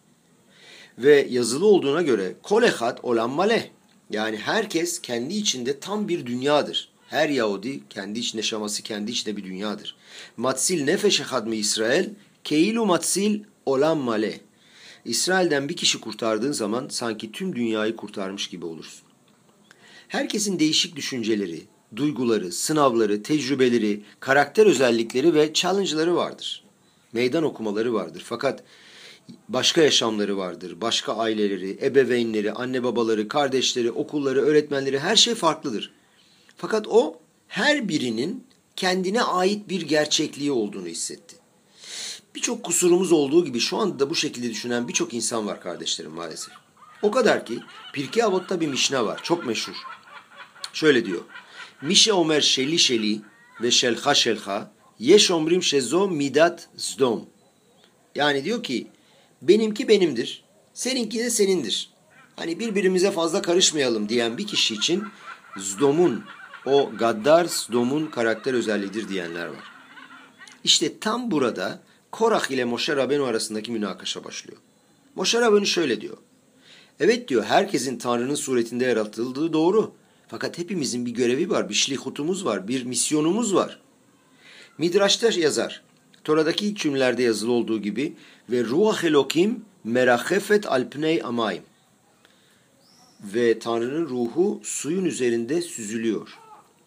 Ve 0.97 1.27
yazılı 1.29 1.65
olduğuna 1.65 2.01
göre 2.01 2.35
kolehat 2.43 3.05
olan 3.05 3.29
male. 3.29 3.71
Yani 4.09 4.37
herkes 4.37 5.01
kendi 5.01 5.33
içinde 5.33 5.79
tam 5.79 6.07
bir 6.07 6.25
dünyadır. 6.25 6.89
Her 7.07 7.29
Yahudi 7.29 7.83
kendi 7.89 8.19
içinde 8.19 8.41
şaması 8.41 8.83
kendi 8.83 9.11
içinde 9.11 9.37
bir 9.37 9.43
dünyadır. 9.43 9.95
Matsil 10.37 10.83
nefeşe 10.83 11.23
hadmi 11.23 11.55
İsrail, 11.55 12.09
keilu 12.43 12.85
matsil 12.85 13.43
olan 13.65 13.97
male. 13.97 14.39
İsrail'den 15.05 15.69
bir 15.69 15.75
kişi 15.75 16.01
kurtardığın 16.01 16.51
zaman 16.51 16.87
sanki 16.89 17.31
tüm 17.31 17.55
dünyayı 17.55 17.95
kurtarmış 17.95 18.47
gibi 18.47 18.65
olursun. 18.65 19.05
Herkesin 20.07 20.59
değişik 20.59 20.95
düşünceleri, 20.95 21.61
duyguları, 21.95 22.51
sınavları, 22.51 23.23
tecrübeleri, 23.23 24.03
karakter 24.19 24.65
özellikleri 24.65 25.33
ve 25.33 25.53
challenge'ları 25.53 26.15
vardır. 26.15 26.63
Meydan 27.13 27.43
okumaları 27.43 27.93
vardır. 27.93 28.23
Fakat 28.25 28.63
başka 29.49 29.81
yaşamları 29.81 30.37
vardır. 30.37 30.81
Başka 30.81 31.15
aileleri, 31.15 31.79
ebeveynleri, 31.81 32.51
anne 32.51 32.83
babaları, 32.83 33.27
kardeşleri, 33.27 33.91
okulları, 33.91 34.41
öğretmenleri 34.41 34.99
her 34.99 35.15
şey 35.15 35.35
farklıdır. 35.35 35.93
Fakat 36.57 36.87
o 36.87 37.19
her 37.47 37.89
birinin 37.89 38.43
kendine 38.75 39.21
ait 39.21 39.69
bir 39.69 39.81
gerçekliği 39.81 40.51
olduğunu 40.51 40.87
hissetti. 40.87 41.35
Birçok 42.35 42.63
kusurumuz 42.63 43.11
olduğu 43.11 43.45
gibi 43.45 43.59
şu 43.59 43.77
anda 43.77 43.99
da 43.99 44.09
bu 44.09 44.15
şekilde 44.15 44.49
düşünen 44.49 44.87
birçok 44.87 45.13
insan 45.13 45.47
var 45.47 45.61
kardeşlerim 45.61 46.11
maalesef. 46.11 46.53
O 47.01 47.11
kadar 47.11 47.45
ki 47.45 47.59
Pirkei 47.93 48.23
Avot'ta 48.23 48.61
bir 48.61 48.67
mişne 48.67 49.05
var. 49.05 49.19
Çok 49.23 49.45
meşhur. 49.45 49.75
Şöyle 50.73 51.05
diyor. 51.05 51.21
Omer 52.13 52.41
şeli 52.41 52.79
şeli 52.79 53.21
ve 53.61 53.71
şelha 53.71 54.15
şelha 54.15 54.71
yeş 54.99 55.31
omrim 55.31 55.63
şezo 55.63 56.07
midat 56.07 56.67
zdom. 56.77 57.25
Yani 58.15 58.43
diyor 58.43 58.63
ki 58.63 58.87
benimki 59.41 59.87
benimdir, 59.87 60.43
seninki 60.73 61.19
de 61.19 61.29
senindir. 61.29 61.89
Hani 62.35 62.59
birbirimize 62.59 63.11
fazla 63.11 63.41
karışmayalım 63.41 64.09
diyen 64.09 64.37
bir 64.37 64.47
kişi 64.47 64.73
için 64.73 65.03
Zdom'un, 65.57 66.23
o 66.65 66.91
gaddar 66.97 67.45
Zdom'un 67.45 68.07
karakter 68.07 68.53
özelliğidir 68.53 69.09
diyenler 69.09 69.45
var. 69.47 69.63
İşte 70.63 70.99
tam 70.99 71.31
burada 71.31 71.81
Korah 72.11 72.51
ile 72.51 72.65
Moshe 72.65 72.95
Rabenu 72.95 73.23
arasındaki 73.23 73.71
münakaşa 73.71 74.23
başlıyor. 74.23 74.61
Moshe 75.15 75.41
Rabenu 75.41 75.65
şöyle 75.65 76.01
diyor. 76.01 76.17
Evet 76.99 77.27
diyor 77.27 77.43
herkesin 77.43 77.97
Tanrı'nın 77.97 78.35
suretinde 78.35 78.85
yaratıldığı 78.85 79.53
doğru. 79.53 79.93
Fakat 80.27 80.57
hepimizin 80.57 81.05
bir 81.05 81.11
görevi 81.11 81.49
var, 81.49 81.69
bir 81.69 81.73
şlihutumuz 81.73 82.45
var, 82.45 82.67
bir 82.67 82.83
misyonumuz 82.83 83.55
var. 83.55 83.79
Midraş'ta 84.77 85.29
yazar. 85.39 85.83
Tora'daki 86.23 86.67
ilk 86.67 86.77
cümlelerde 86.77 87.23
yazılı 87.23 87.51
olduğu 87.51 87.81
gibi 87.81 88.13
ve 88.49 88.63
ruah 88.63 89.03
elokim 89.03 89.65
merahefet 89.83 90.71
alpney 90.71 91.23
amayim. 91.23 91.63
Ve 93.21 93.59
Tanrı'nın 93.59 94.09
ruhu 94.09 94.61
suyun 94.63 95.05
üzerinde 95.05 95.61
süzülüyor. 95.61 96.37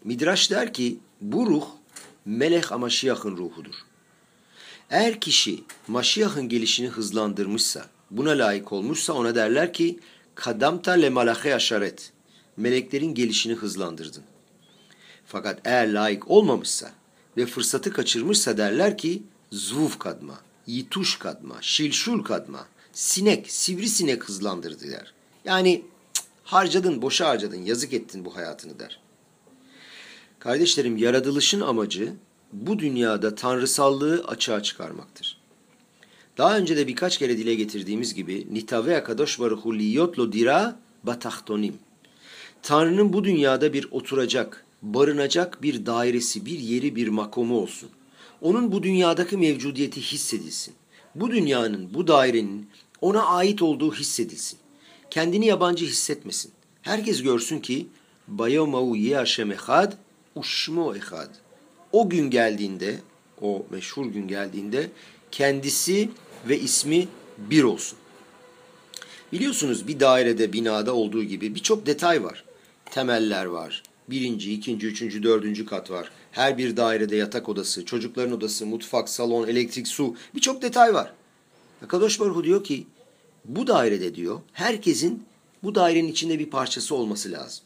Midraş 0.05 0.51
der 0.51 0.72
ki 0.72 0.98
bu 1.20 1.46
ruh 1.46 1.66
Melek 2.24 2.72
Amaşiyah'ın 2.72 3.37
ruhudur. 3.37 3.74
Eğer 4.90 5.20
kişi 5.20 5.64
Maşiyah'ın 5.88 6.48
gelişini 6.48 6.88
hızlandırmışsa, 6.88 7.87
buna 8.11 8.31
layık 8.31 8.72
olmuşsa 8.72 9.12
ona 9.12 9.35
derler 9.35 9.72
ki 9.72 9.98
kadamta 10.35 10.92
le 10.92 11.11
malahe 11.11 11.55
aşaret. 11.55 12.12
Meleklerin 12.59 13.14
gelişini 13.14 13.55
hızlandırdın. 13.55 14.23
Fakat 15.27 15.61
eğer 15.64 15.92
layık 15.92 16.31
olmamışsa 16.31 16.90
ve 17.37 17.47
fırsatı 17.47 17.92
kaçırmışsa 17.92 18.57
derler 18.57 18.99
ki 18.99 19.23
zuv 19.53 19.90
kadma, 19.99 20.40
yituş 20.66 21.18
kadma, 21.18 21.57
şilşul 21.61 22.25
kadma, 22.25 22.66
sinek, 22.92 23.51
sivrisinek 23.51 24.25
hızlandırdı. 24.25 24.87
Yani 25.44 25.85
cık, 26.14 26.25
harcadın, 26.44 27.03
boşa 27.03 27.29
harcadın, 27.29 27.62
yazık 27.62 27.92
ettin 27.92 28.25
bu 28.25 28.37
hayatını 28.37 28.79
der. 28.79 29.01
Kardeşlerim 30.38 30.97
yaratılışın 30.97 31.61
amacı 31.61 32.12
bu 32.53 32.79
dünyada 32.79 33.35
tanrısallığı 33.35 34.25
açığa 34.27 34.62
çıkarmaktır. 34.62 35.38
Daha 36.38 36.59
önce 36.59 36.77
de 36.77 36.87
birkaç 36.87 37.18
kere 37.18 37.38
dile 37.38 37.55
getirdiğimiz 37.55 38.14
gibi 38.14 38.47
nitave 38.51 39.05
kadosh 39.05 39.40
baruhu 39.40 39.79
liyotlo 39.79 40.33
dira 40.33 40.81
batahtonim. 41.03 41.75
Tanrı'nın 42.62 43.12
bu 43.12 43.25
dünyada 43.25 43.73
bir 43.73 43.88
oturacak, 43.90 44.64
barınacak 44.83 45.62
bir 45.62 45.87
dairesi, 45.87 46.47
bir 46.47 46.59
yeri, 46.59 46.97
bir 46.97 47.09
makomu 47.09 47.61
olsun. 47.61 47.90
Onun 48.40 48.73
bu 48.73 48.83
dünyadaki 48.83 49.37
mevcudiyeti 49.37 50.01
hissedilsin. 50.01 50.75
Bu 51.14 51.31
dünyanın, 51.31 51.94
bu 51.94 52.07
dairenin 52.07 52.68
ona 53.01 53.27
ait 53.27 53.62
olduğu 53.62 53.94
hissedilsin. 53.94 54.59
Kendini 55.11 55.47
yabancı 55.47 55.85
hissetmesin. 55.85 56.53
Herkes 56.83 57.23
görsün 57.23 57.59
ki 57.59 57.87
Bayomau 58.29 58.97
Yehaşem 58.97 59.53
Ehad, 59.53 59.92
Uşmo 60.37 60.94
Ehad. 60.94 61.31
O 61.92 62.11
gün 62.11 62.31
geldiğinde, 62.31 62.99
o 63.40 63.66
meşhur 63.71 64.07
gün 64.07 64.29
geldiğinde 64.29 64.90
kendisi 65.31 66.11
ve 66.49 66.61
ismi 66.61 67.09
bir 67.38 67.62
olsun. 67.62 67.99
Biliyorsunuz 69.33 69.88
bir 69.88 70.01
dairede, 70.01 70.53
binada 70.53 70.94
olduğu 70.94 71.25
gibi 71.25 71.55
birçok 71.55 71.87
detay 71.87 72.25
var. 72.25 72.44
Temeller 72.90 73.44
var. 73.44 73.83
Birinci, 74.11 74.53
ikinci, 74.53 74.87
üçüncü, 74.87 75.22
dördüncü 75.22 75.66
kat 75.66 75.90
var. 75.90 76.11
Her 76.33 76.59
bir 76.59 76.77
dairede 76.77 77.16
yatak 77.16 77.48
odası, 77.48 77.85
çocukların 77.85 78.33
odası, 78.33 78.66
mutfak, 78.66 79.09
salon, 79.09 79.48
elektrik, 79.48 79.88
su 79.88 80.16
birçok 80.35 80.62
detay 80.62 80.94
var. 80.94 81.12
Kadosh 81.88 82.20
Baruhu 82.20 82.44
diyor 82.44 82.64
ki 82.64 82.87
bu 83.44 83.66
dairede 83.66 84.14
diyor 84.14 84.40
herkesin 84.53 85.22
bu 85.62 85.74
dairenin 85.74 86.09
içinde 86.09 86.38
bir 86.38 86.51
parçası 86.51 86.94
olması 86.94 87.33
lazım. 87.33 87.64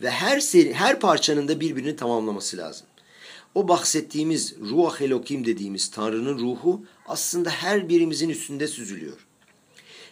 Ve 0.00 0.10
her 0.10 0.40
seri, 0.40 0.74
her 0.74 1.00
parçanın 1.00 1.48
da 1.48 1.60
birbirini 1.60 1.96
tamamlaması 1.96 2.56
lazım. 2.56 2.86
O 3.54 3.68
bahsettiğimiz 3.68 4.54
ruh 4.60 5.00
elokim 5.00 5.46
dediğimiz 5.46 5.90
Tanrı'nın 5.90 6.38
ruhu 6.38 6.84
aslında 7.06 7.50
her 7.50 7.88
birimizin 7.88 8.28
üstünde 8.28 8.68
süzülüyor. 8.68 9.26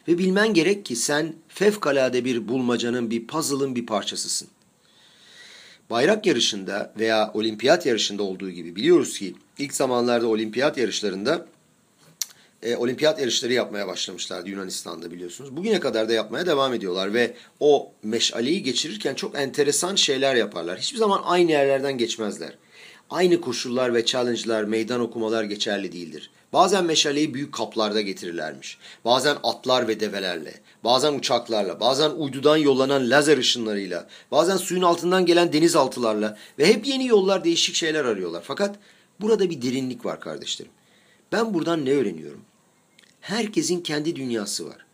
Ve 0.08 0.18
bilmen 0.18 0.54
gerek 0.54 0.86
ki 0.86 0.96
sen 0.96 1.34
fevkalade 1.48 2.24
bir 2.24 2.48
bulmacanın, 2.48 3.10
bir 3.10 3.26
puzzle'ın 3.26 3.76
bir 3.76 3.86
parçasısın. 3.86 4.48
Bayrak 5.90 6.26
yarışında 6.26 6.92
veya 6.98 7.30
olimpiyat 7.34 7.86
yarışında 7.86 8.22
olduğu 8.22 8.50
gibi 8.50 8.76
biliyoruz 8.76 9.18
ki 9.18 9.34
ilk 9.58 9.74
zamanlarda 9.74 10.26
olimpiyat 10.26 10.78
yarışlarında 10.78 11.46
e, 12.62 12.76
olimpiyat 12.76 13.20
yarışları 13.20 13.52
yapmaya 13.52 13.86
başlamışlardı 13.86 14.50
Yunanistan'da 14.50 15.10
biliyorsunuz. 15.10 15.56
Bugüne 15.56 15.80
kadar 15.80 16.08
da 16.08 16.12
yapmaya 16.12 16.46
devam 16.46 16.74
ediyorlar 16.74 17.14
ve 17.14 17.34
o 17.60 17.92
meşaleyi 18.02 18.62
geçirirken 18.62 19.14
çok 19.14 19.38
enteresan 19.38 19.94
şeyler 19.94 20.34
yaparlar. 20.34 20.78
Hiçbir 20.78 20.98
zaman 20.98 21.20
aynı 21.24 21.50
yerlerden 21.50 21.98
geçmezler. 21.98 22.58
Aynı 23.10 23.40
koşullar 23.40 23.94
ve 23.94 24.04
challenge'lar, 24.04 24.64
meydan 24.64 25.00
okumalar 25.00 25.44
geçerli 25.44 25.92
değildir. 25.92 26.30
Bazen 26.52 26.84
meşaleyi 26.84 27.34
büyük 27.34 27.54
kaplarda 27.54 28.00
getirirlermiş. 28.00 28.78
Bazen 29.04 29.36
atlar 29.42 29.88
ve 29.88 30.00
develerle, 30.00 30.54
bazen 30.84 31.12
uçaklarla, 31.12 31.80
bazen 31.80 32.10
uydudan 32.10 32.56
yollanan 32.56 33.10
lazer 33.10 33.38
ışınlarıyla, 33.38 34.08
bazen 34.30 34.56
suyun 34.56 34.82
altından 34.82 35.26
gelen 35.26 35.52
denizaltılarla 35.52 36.38
ve 36.58 36.66
hep 36.66 36.86
yeni 36.86 37.06
yollar, 37.06 37.44
değişik 37.44 37.74
şeyler 37.74 38.04
arıyorlar. 38.04 38.42
Fakat 38.46 38.76
burada 39.20 39.50
bir 39.50 39.62
derinlik 39.62 40.04
var 40.04 40.20
kardeşlerim. 40.20 40.72
Ben 41.32 41.54
buradan 41.54 41.84
ne 41.84 41.92
öğreniyorum? 41.92 42.40
Herkesin 43.20 43.80
kendi 43.80 44.16
dünyası 44.16 44.68
var. 44.68 44.86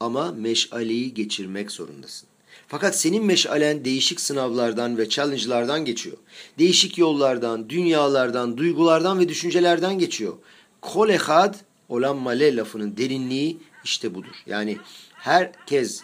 Ama 0.00 0.32
meşaleyi 0.32 1.14
geçirmek 1.14 1.70
zorundasın. 1.70 2.28
Fakat 2.68 2.98
senin 2.98 3.24
meşalen 3.24 3.84
değişik 3.84 4.20
sınavlardan 4.20 4.98
ve 4.98 5.08
challenge'lardan 5.08 5.84
geçiyor. 5.84 6.16
Değişik 6.58 6.98
yollardan, 6.98 7.70
dünyalardan, 7.70 8.56
duygulardan 8.56 9.20
ve 9.20 9.28
düşüncelerden 9.28 9.98
geçiyor. 9.98 10.34
Kol 10.80 11.08
ehad 11.08 11.54
olan 11.88 12.16
male 12.16 12.56
lafının 12.56 12.96
derinliği 12.96 13.58
işte 13.84 14.14
budur. 14.14 14.34
Yani 14.46 14.78
herkes 15.14 16.02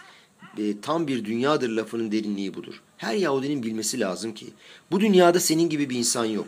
e, 0.59 0.81
tam 0.81 1.07
bir 1.07 1.25
dünyadır 1.25 1.69
lafının 1.69 2.13
derinliği 2.13 2.55
budur. 2.55 2.83
Her 2.97 3.15
Yahudinin 3.15 3.63
bilmesi 3.63 4.01
lazım 4.01 4.35
ki 4.35 4.47
bu 4.91 5.01
dünyada 5.01 5.41
senin 5.41 5.69
gibi 5.69 5.91
bir 5.91 5.97
insan 5.97 6.25
yok. 6.25 6.47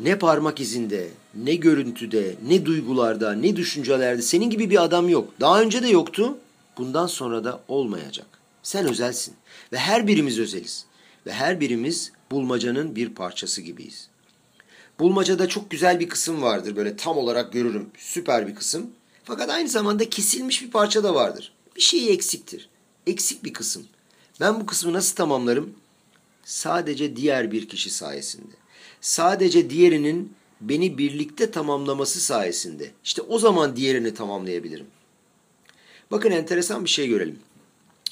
Ne 0.00 0.18
parmak 0.18 0.60
izinde, 0.60 1.08
ne 1.34 1.54
görüntüde, 1.54 2.34
ne 2.48 2.66
duygularda, 2.66 3.32
ne 3.32 3.56
düşüncelerde 3.56 4.22
senin 4.22 4.50
gibi 4.50 4.70
bir 4.70 4.82
adam 4.82 5.08
yok. 5.08 5.32
Daha 5.40 5.62
önce 5.62 5.82
de 5.82 5.88
yoktu, 5.88 6.38
bundan 6.78 7.06
sonra 7.06 7.44
da 7.44 7.60
olmayacak. 7.68 8.26
Sen 8.62 8.86
özelsin. 8.86 9.34
Ve 9.72 9.78
her 9.78 10.06
birimiz 10.06 10.38
özeliz. 10.38 10.86
Ve 11.26 11.32
her 11.32 11.60
birimiz 11.60 12.12
bulmacanın 12.30 12.96
bir 12.96 13.08
parçası 13.08 13.62
gibiyiz. 13.62 14.08
Bulmacada 14.98 15.48
çok 15.48 15.70
güzel 15.70 16.00
bir 16.00 16.08
kısım 16.08 16.42
vardır. 16.42 16.76
Böyle 16.76 16.96
tam 16.96 17.18
olarak 17.18 17.52
görürüm. 17.52 17.90
Süper 17.98 18.48
bir 18.48 18.54
kısım. 18.54 18.90
Fakat 19.24 19.50
aynı 19.50 19.68
zamanda 19.68 20.10
kesilmiş 20.10 20.62
bir 20.62 20.70
parça 20.70 21.04
da 21.04 21.14
vardır. 21.14 21.52
Bir 21.76 21.80
şey 21.80 22.12
eksiktir. 22.12 22.68
Eksik 23.06 23.44
bir 23.44 23.52
kısım. 23.52 23.86
Ben 24.40 24.60
bu 24.60 24.66
kısmı 24.66 24.92
nasıl 24.92 25.16
tamamlarım? 25.16 25.74
Sadece 26.44 27.16
diğer 27.16 27.52
bir 27.52 27.68
kişi 27.68 27.90
sayesinde. 27.90 28.54
Sadece 29.00 29.70
diğerinin 29.70 30.32
beni 30.60 30.98
birlikte 30.98 31.50
tamamlaması 31.50 32.20
sayesinde. 32.20 32.90
İşte 33.04 33.22
o 33.22 33.38
zaman 33.38 33.76
diğerini 33.76 34.14
tamamlayabilirim. 34.14 34.86
Bakın 36.10 36.30
enteresan 36.30 36.84
bir 36.84 36.90
şey 36.90 37.08
görelim. 37.08 37.38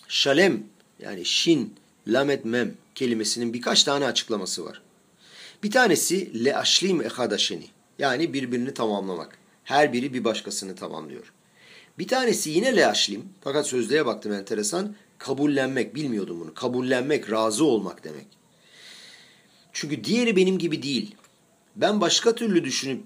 Şalem 0.08 0.62
yani 1.00 1.24
şin, 1.24 1.74
lamet 2.06 2.44
mem 2.44 2.74
kelimesinin 2.94 3.52
birkaç 3.52 3.84
tane 3.84 4.06
açıklaması 4.06 4.64
var. 4.64 4.82
Bir 5.62 5.70
tanesi 5.70 6.44
le 6.44 6.56
aşlim 6.56 7.02
ehadaşeni 7.02 7.66
yani 7.98 8.32
birbirini 8.32 8.74
tamamlamak. 8.74 9.38
Her 9.64 9.92
biri 9.92 10.14
bir 10.14 10.24
başkasını 10.24 10.74
tamamlıyor. 10.74 11.32
Bir 11.98 12.08
tanesi 12.08 12.50
yine 12.50 12.76
le 12.76 12.86
aşlim 12.86 13.28
fakat 13.40 13.66
sözlüğe 13.66 14.06
baktım 14.06 14.32
enteresan 14.32 14.94
kabullenmek 15.18 15.94
bilmiyordum 15.94 16.40
bunu. 16.40 16.54
Kabullenmek, 16.54 17.30
razı 17.30 17.64
olmak 17.64 18.04
demek. 18.04 18.26
Çünkü 19.72 20.04
diğeri 20.04 20.36
benim 20.36 20.58
gibi 20.58 20.82
değil. 20.82 21.14
Ben 21.76 22.00
başka 22.00 22.34
türlü 22.34 22.64
düşünüp 22.64 23.02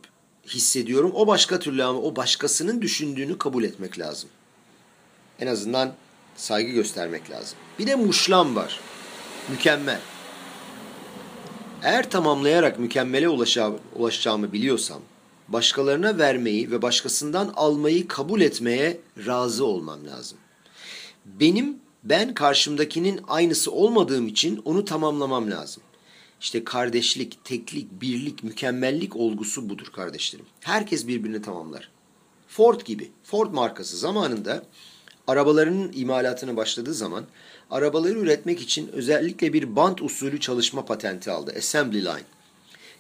hissediyorum. 0.46 1.12
O 1.14 1.26
başka 1.26 1.58
türlü 1.58 1.84
ama 1.84 1.98
o 2.00 2.16
başkasının 2.16 2.82
düşündüğünü 2.82 3.38
kabul 3.38 3.64
etmek 3.64 3.98
lazım. 3.98 4.30
En 5.40 5.46
azından 5.46 5.94
saygı 6.36 6.72
göstermek 6.72 7.30
lazım. 7.30 7.58
Bir 7.78 7.86
de 7.86 7.94
muşlam 7.94 8.56
var. 8.56 8.80
Mükemmel. 9.50 10.00
Eğer 11.82 12.10
tamamlayarak 12.10 12.78
mükemmele 12.78 13.28
ulaşacağımı 13.96 14.52
biliyorsam, 14.52 15.00
başkalarına 15.48 16.18
vermeyi 16.18 16.70
ve 16.70 16.82
başkasından 16.82 17.52
almayı 17.56 18.08
kabul 18.08 18.40
etmeye 18.40 19.00
razı 19.26 19.64
olmam 19.64 20.06
lazım. 20.06 20.38
Benim 21.24 21.76
ben 22.04 22.34
karşımdakinin 22.34 23.20
aynısı 23.28 23.72
olmadığım 23.72 24.28
için 24.28 24.62
onu 24.64 24.84
tamamlamam 24.84 25.50
lazım. 25.50 25.82
İşte 26.40 26.64
kardeşlik, 26.64 27.44
teklik, 27.44 28.00
birlik, 28.00 28.44
mükemmellik 28.44 29.16
olgusu 29.16 29.68
budur 29.68 29.86
kardeşlerim. 29.92 30.46
Herkes 30.60 31.06
birbirini 31.06 31.42
tamamlar. 31.42 31.90
Ford 32.48 32.80
gibi, 32.80 33.10
Ford 33.22 33.52
markası 33.52 33.96
zamanında 33.96 34.62
arabalarının 35.26 35.92
imalatını 35.94 36.56
başladığı 36.56 36.94
zaman 36.94 37.24
arabaları 37.70 38.18
üretmek 38.18 38.61
için 38.61 38.88
özellikle 38.92 39.52
bir 39.52 39.76
bant 39.76 40.02
usulü 40.02 40.40
çalışma 40.40 40.85
patenti 40.85 41.30
aldı. 41.30 41.54
Assembly 41.59 42.00
line. 42.00 42.24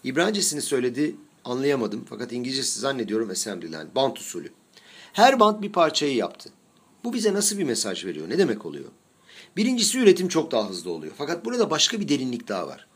İbrancesini 0.04 0.62
söyledi 0.62 1.16
anlayamadım 1.44 2.06
fakat 2.08 2.32
İngilizcesi 2.32 2.80
zannediyorum 2.80 3.30
assembly 3.30 3.68
line. 3.68 3.94
Bant 3.94 4.18
usulü. 4.18 4.52
Her 5.12 5.40
bant 5.40 5.62
bir 5.62 5.72
parçayı 5.72 6.16
yaptı. 6.16 6.50
Bu 7.04 7.12
bize 7.12 7.34
nasıl 7.34 7.58
bir 7.58 7.64
mesaj 7.64 8.04
veriyor? 8.04 8.28
Ne 8.28 8.38
demek 8.38 8.66
oluyor? 8.66 8.88
Birincisi 9.56 9.98
üretim 9.98 10.28
çok 10.28 10.52
daha 10.52 10.68
hızlı 10.68 10.90
oluyor. 10.90 11.12
Fakat 11.18 11.44
burada 11.44 11.70
başka 11.70 12.00
bir 12.00 12.08
derinlik 12.08 12.48
daha 12.48 12.66
var. 12.66 12.86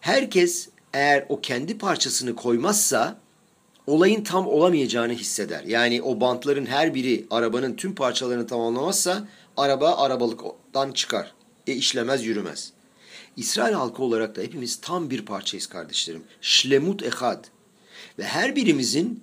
Herkes 0.00 0.68
eğer 0.92 1.26
o 1.28 1.40
kendi 1.40 1.78
parçasını 1.78 2.36
koymazsa 2.36 3.20
olayın 3.86 4.24
tam 4.24 4.46
olamayacağını 4.46 5.12
hisseder. 5.12 5.64
Yani 5.64 6.02
o 6.02 6.20
bantların 6.20 6.66
her 6.66 6.94
biri 6.94 7.26
arabanın 7.30 7.76
tüm 7.76 7.94
parçalarını 7.94 8.46
tamamlamazsa 8.46 9.28
araba 9.56 9.96
arabalıktan 9.96 10.92
çıkar. 10.92 11.34
E 11.66 11.72
işlemez 11.72 12.24
yürümez. 12.24 12.72
İsrail 13.36 13.74
halkı 13.74 14.02
olarak 14.02 14.36
da 14.36 14.42
hepimiz 14.42 14.76
tam 14.76 15.10
bir 15.10 15.24
parçayız 15.24 15.66
kardeşlerim. 15.66 16.22
Şlemut 16.40 17.02
ehad. 17.02 17.44
Ve 18.18 18.24
her 18.24 18.56
birimizin 18.56 19.22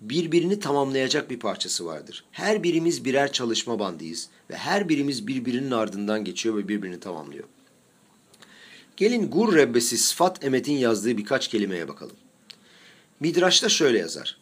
birbirini 0.00 0.60
tamamlayacak 0.60 1.30
bir 1.30 1.38
parçası 1.38 1.86
vardır. 1.86 2.24
Her 2.30 2.62
birimiz 2.62 3.04
birer 3.04 3.32
çalışma 3.32 3.78
bandıyız 3.78 4.28
ve 4.50 4.56
her 4.56 4.88
birimiz 4.88 5.26
birbirinin 5.26 5.70
ardından 5.70 6.24
geçiyor 6.24 6.56
ve 6.56 6.68
birbirini 6.68 7.00
tamamlıyor. 7.00 7.44
Gelin 8.96 9.30
Gur 9.30 9.54
Rebbesi 9.54 9.98
Sıfat 9.98 10.44
Emet'in 10.44 10.72
yazdığı 10.72 11.18
birkaç 11.18 11.48
kelimeye 11.48 11.88
bakalım. 11.88 12.16
Midraş'ta 13.20 13.68
şöyle 13.68 13.98
yazar. 13.98 14.38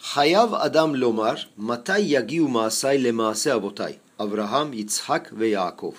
Hayav 0.00 0.52
adam 0.52 1.00
lomar 1.00 1.50
matay 1.56 2.12
yagiu 2.12 2.48
masay 2.48 3.04
lemase 3.04 3.52
abotay. 3.52 3.96
Avraham, 4.18 4.72
Yitzhak 4.72 5.38
ve 5.40 5.48
Yakov. 5.48 5.92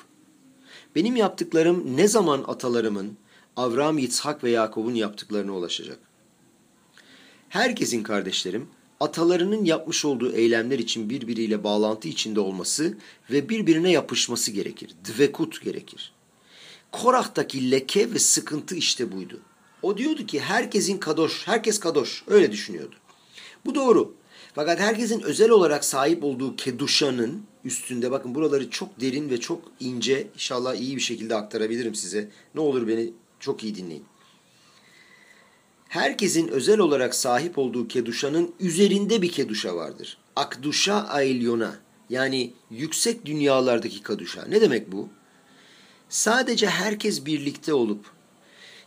Benim 0.95 1.15
yaptıklarım 1.15 1.97
ne 1.97 2.07
zaman 2.07 2.43
atalarımın, 2.47 3.17
Avraham, 3.55 3.97
Yitzhak 3.97 4.43
ve 4.43 4.51
Yakov'un 4.51 4.95
yaptıklarına 4.95 5.51
ulaşacak? 5.51 5.99
Herkesin 7.49 8.03
kardeşlerim, 8.03 8.67
atalarının 8.99 9.65
yapmış 9.65 10.05
olduğu 10.05 10.31
eylemler 10.31 10.79
için 10.79 11.09
birbiriyle 11.09 11.63
bağlantı 11.63 12.07
içinde 12.07 12.39
olması 12.39 12.97
ve 13.31 13.49
birbirine 13.49 13.91
yapışması 13.91 14.51
gerekir. 14.51 14.95
Dvekut 15.05 15.61
gerekir. 15.61 16.13
Korah'taki 16.91 17.71
leke 17.71 18.13
ve 18.13 18.19
sıkıntı 18.19 18.75
işte 18.75 19.11
buydu. 19.11 19.39
O 19.81 19.97
diyordu 19.97 20.25
ki 20.25 20.39
herkesin 20.39 20.97
kadoş, 20.97 21.47
herkes 21.47 21.79
kadoş. 21.79 22.23
Öyle 22.27 22.51
düşünüyordu. 22.51 22.95
Bu 23.65 23.75
doğru. 23.75 24.15
Fakat 24.53 24.79
herkesin 24.79 25.21
özel 25.21 25.49
olarak 25.49 25.85
sahip 25.85 26.23
olduğu 26.23 26.55
keduşanın 26.55 27.43
üstünde 27.65 28.11
bakın 28.11 28.35
buraları 28.35 28.69
çok 28.69 29.01
derin 29.01 29.29
ve 29.29 29.39
çok 29.39 29.61
ince 29.79 30.27
inşallah 30.35 30.75
iyi 30.75 30.95
bir 30.95 31.01
şekilde 31.01 31.35
aktarabilirim 31.35 31.95
size. 31.95 32.29
Ne 32.55 32.61
olur 32.61 32.87
beni 32.87 33.13
çok 33.39 33.63
iyi 33.63 33.75
dinleyin. 33.75 34.05
Herkesin 35.87 36.47
özel 36.47 36.79
olarak 36.79 37.15
sahip 37.15 37.57
olduğu 37.57 37.87
keduşanın 37.87 38.53
üzerinde 38.59 39.21
bir 39.21 39.31
keduşa 39.31 39.75
vardır. 39.75 40.17
Akduşa 40.35 40.95
ailyona 40.95 41.75
yani 42.09 42.53
yüksek 42.69 43.25
dünyalardaki 43.25 44.01
kaduşa. 44.03 44.45
Ne 44.45 44.61
demek 44.61 44.91
bu? 44.91 45.09
Sadece 46.09 46.67
herkes 46.67 47.25
birlikte 47.25 47.73
olup 47.73 48.05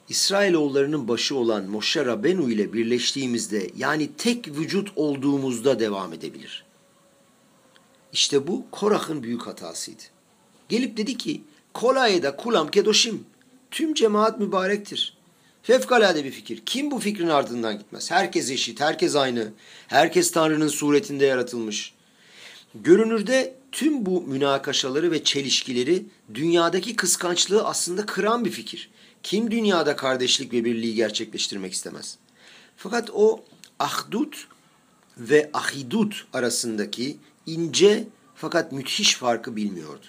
İsrailoğullarının 0.09 1.09
başı 1.09 1.37
olan 1.37 1.65
Moshe 1.65 2.07
Rabenu 2.07 2.51
ile 2.51 2.73
birleştiğimizde 2.73 3.71
yani 3.77 4.11
tek 4.19 4.49
vücut 4.49 4.93
olduğumuzda 4.97 5.81
devam 5.81 6.13
edebilir. 6.13 6.65
İşte 8.13 8.47
bu 8.47 8.67
Korah'ın 8.71 9.23
büyük 9.23 9.47
hatasıydı. 9.47 10.03
Gelip 10.69 10.97
dedi 10.97 11.17
ki 11.19 11.43
Kolayda 11.75 12.37
kulam 12.37 12.71
kedoşim. 12.71 13.27
Tüm 13.71 13.95
cemaat 13.95 14.41
mübarektir. 14.41 15.17
Fevkalade 15.63 16.25
bir 16.25 16.31
fikir. 16.31 16.63
Kim 16.67 16.91
bu 16.91 16.99
fikrin 16.99 17.29
ardından 17.29 17.79
gitmez? 17.79 18.11
Herkes 18.11 18.51
eşit, 18.51 18.81
herkes 18.81 19.17
aynı. 19.17 19.53
Herkes 19.87 20.31
Tanrı'nın 20.31 20.69
suretinde 20.69 21.25
yaratılmış. 21.25 21.95
Görünürde 22.75 23.55
tüm 23.73 24.07
bu 24.07 24.23
münakaşaları 24.23 25.11
ve 25.11 25.25
çelişkileri 25.25 26.07
dünyadaki 26.35 26.97
kıskançlığı 26.97 27.65
aslında 27.65 28.07
kıran 28.07 28.45
bir 28.45 28.51
fikir. 28.51 28.91
Kim 29.23 29.51
dünyada 29.51 29.97
kardeşlik 29.97 30.53
ve 30.53 30.65
birliği 30.65 30.95
gerçekleştirmek 30.95 31.73
istemez? 31.73 32.19
Fakat 32.77 33.11
o 33.13 33.45
ahdut 33.79 34.49
ve 35.19 35.51
ahidut 35.53 36.27
arasındaki 36.33 37.17
ince 37.47 38.09
fakat 38.35 38.73
müthiş 38.73 39.15
farkı 39.15 39.57
bilmiyordu. 39.57 40.07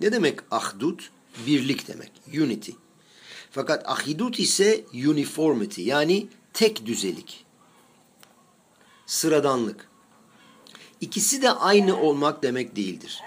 Ne 0.00 0.12
demek 0.12 0.40
ahdut? 0.50 1.10
Birlik 1.46 1.88
demek, 1.88 2.12
unity. 2.28 2.72
Fakat 3.50 3.88
ahidut 3.88 4.38
ise 4.38 4.84
uniformity 4.94 5.82
yani 5.82 6.28
tek 6.52 6.86
düzelik. 6.86 7.44
Sıradanlık. 9.06 9.87
İkisi 11.00 11.42
de 11.42 11.50
aynı 11.50 12.00
olmak 12.00 12.42
demek 12.42 12.76
değildir. 12.76 13.22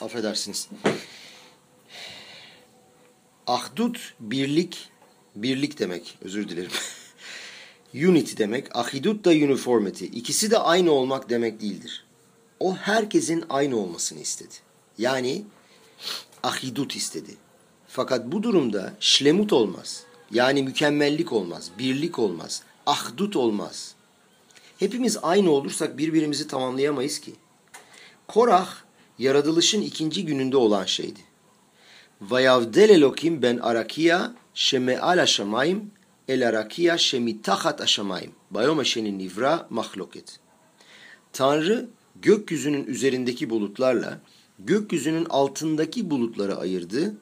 Affedersiniz. 0.00 0.68
Ahdut 3.46 4.14
birlik, 4.20 4.91
birlik 5.36 5.78
demek. 5.78 6.18
Özür 6.22 6.48
dilerim. 6.48 6.70
Unity 7.94 8.36
demek. 8.38 8.76
Ahidut 8.76 9.24
da 9.24 9.30
uniformity. 9.30 10.04
İkisi 10.04 10.50
de 10.50 10.58
aynı 10.58 10.92
olmak 10.92 11.30
demek 11.30 11.60
değildir. 11.60 12.04
O 12.60 12.76
herkesin 12.76 13.44
aynı 13.48 13.76
olmasını 13.76 14.20
istedi. 14.20 14.54
Yani 14.98 15.44
ahidut 16.42 16.96
istedi. 16.96 17.36
Fakat 17.88 18.32
bu 18.32 18.42
durumda 18.42 18.94
şlemut 19.00 19.52
olmaz. 19.52 20.04
Yani 20.30 20.62
mükemmellik 20.62 21.32
olmaz, 21.32 21.70
birlik 21.78 22.18
olmaz, 22.18 22.62
ahdut 22.86 23.36
olmaz. 23.36 23.94
Hepimiz 24.78 25.18
aynı 25.22 25.50
olursak 25.50 25.98
birbirimizi 25.98 26.46
tamamlayamayız 26.46 27.18
ki. 27.18 27.32
Korah 28.28 28.76
yaratılışın 29.18 29.82
ikinci 29.82 30.24
gününde 30.24 30.56
olan 30.56 30.84
şeydi. 30.84 31.20
Vayavdel 32.30 32.88
Elokim 32.88 33.42
ben 33.42 33.56
arakia 33.56 34.34
şeme'al 34.54 35.22
aşamayim 35.22 35.90
el 36.28 36.48
arakia 36.48 36.98
şemitahat 36.98 37.80
aşamayim. 37.80 38.32
Bayom 38.50 38.80
eşenin 38.80 39.18
nivra 39.18 39.66
mahloket. 39.70 40.40
Tanrı 41.32 41.88
gökyüzünün 42.22 42.84
üzerindeki 42.84 43.50
bulutlarla 43.50 44.20
gökyüzünün 44.58 45.24
altındaki 45.24 46.10
bulutları 46.10 46.56
ayırdı 46.56 47.14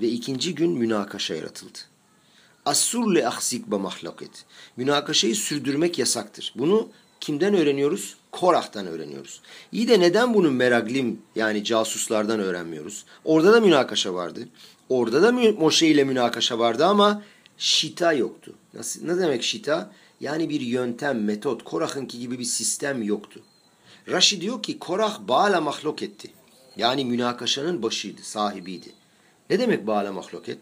ve 0.00 0.08
ikinci 0.08 0.54
gün 0.54 0.70
münakaşa 0.70 1.34
yaratıldı. 1.34 1.78
Assur 2.64 3.14
le 3.14 3.28
ahsik 3.28 3.66
ba 3.66 3.78
mahlaket. 3.78 4.44
Münakaşayı 4.76 5.36
sürdürmek 5.36 5.98
yasaktır. 5.98 6.54
Bunu 6.56 6.88
kimden 7.20 7.54
öğreniyoruz? 7.54 8.16
Korah'tan 8.40 8.86
öğreniyoruz. 8.86 9.40
İyi 9.72 9.88
de 9.88 10.00
neden 10.00 10.34
bunu 10.34 10.50
meraglim 10.50 11.22
yani 11.36 11.64
casuslardan 11.64 12.40
öğrenmiyoruz? 12.40 13.04
Orada 13.24 13.52
da 13.52 13.60
münakaşa 13.60 14.14
vardı. 14.14 14.48
Orada 14.88 15.22
da 15.22 15.32
Moşe 15.32 15.86
ile 15.86 16.04
münakaşa 16.04 16.58
vardı 16.58 16.86
ama 16.86 17.22
şita 17.58 18.12
yoktu. 18.12 18.52
Nasıl, 18.74 19.04
ne 19.04 19.18
demek 19.18 19.42
şita? 19.42 19.92
Yani 20.20 20.48
bir 20.48 20.60
yöntem, 20.60 21.24
metot, 21.24 21.64
Korah'ınki 21.64 22.18
gibi 22.18 22.38
bir 22.38 22.44
sistem 22.44 23.02
yoktu. 23.02 23.40
Rashi 24.08 24.40
diyor 24.40 24.62
ki 24.62 24.78
Korah 24.78 25.20
Baal'a 25.28 25.60
mahlok 25.60 26.02
etti. 26.02 26.30
Yani 26.76 27.04
münakaşanın 27.04 27.82
başıydı, 27.82 28.22
sahibiydi. 28.22 28.92
Ne 29.50 29.58
demek 29.58 29.86
Baal'a 29.86 30.12
mahlok 30.12 30.48
et? 30.48 30.58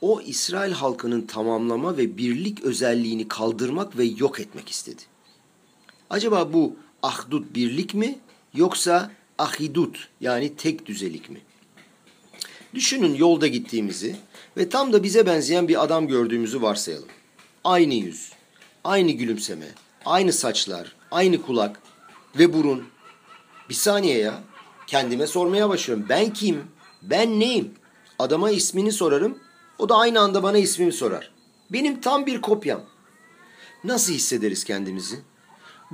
O 0.00 0.20
İsrail 0.20 0.72
halkının 0.72 1.22
tamamlama 1.22 1.96
ve 1.96 2.18
birlik 2.18 2.64
özelliğini 2.64 3.28
kaldırmak 3.28 3.98
ve 3.98 4.04
yok 4.04 4.40
etmek 4.40 4.68
istedi. 4.68 5.02
Acaba 6.14 6.52
bu 6.52 6.76
ahdut 7.02 7.54
birlik 7.54 7.94
mi 7.94 8.18
yoksa 8.54 9.10
ahidut 9.38 10.08
yani 10.20 10.56
tek 10.56 10.86
düzelik 10.86 11.30
mi? 11.30 11.40
Düşünün 12.74 13.14
yolda 13.14 13.46
gittiğimizi 13.46 14.16
ve 14.56 14.68
tam 14.68 14.92
da 14.92 15.02
bize 15.02 15.26
benzeyen 15.26 15.68
bir 15.68 15.82
adam 15.82 16.08
gördüğümüzü 16.08 16.62
varsayalım. 16.62 17.08
Aynı 17.64 17.94
yüz, 17.94 18.32
aynı 18.84 19.10
gülümseme, 19.10 19.66
aynı 20.04 20.32
saçlar, 20.32 20.92
aynı 21.10 21.42
kulak 21.42 21.80
ve 22.38 22.52
burun. 22.52 22.84
Bir 23.68 23.74
saniye 23.74 24.18
ya. 24.18 24.42
Kendime 24.86 25.26
sormaya 25.26 25.68
başlıyorum. 25.68 26.06
Ben 26.08 26.32
kim? 26.32 26.64
Ben 27.02 27.40
neyim? 27.40 27.74
Adama 28.18 28.50
ismini 28.50 28.92
sorarım. 28.92 29.38
O 29.78 29.88
da 29.88 29.96
aynı 29.96 30.20
anda 30.20 30.42
bana 30.42 30.58
ismimi 30.58 30.92
sorar. 30.92 31.30
Benim 31.70 32.00
tam 32.00 32.26
bir 32.26 32.40
kopyam. 32.40 32.82
Nasıl 33.84 34.12
hissederiz 34.12 34.64
kendimizi? 34.64 35.16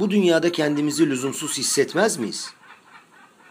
Bu 0.00 0.10
dünyada 0.10 0.52
kendimizi 0.52 1.10
lüzumsuz 1.10 1.58
hissetmez 1.58 2.18
miyiz? 2.18 2.50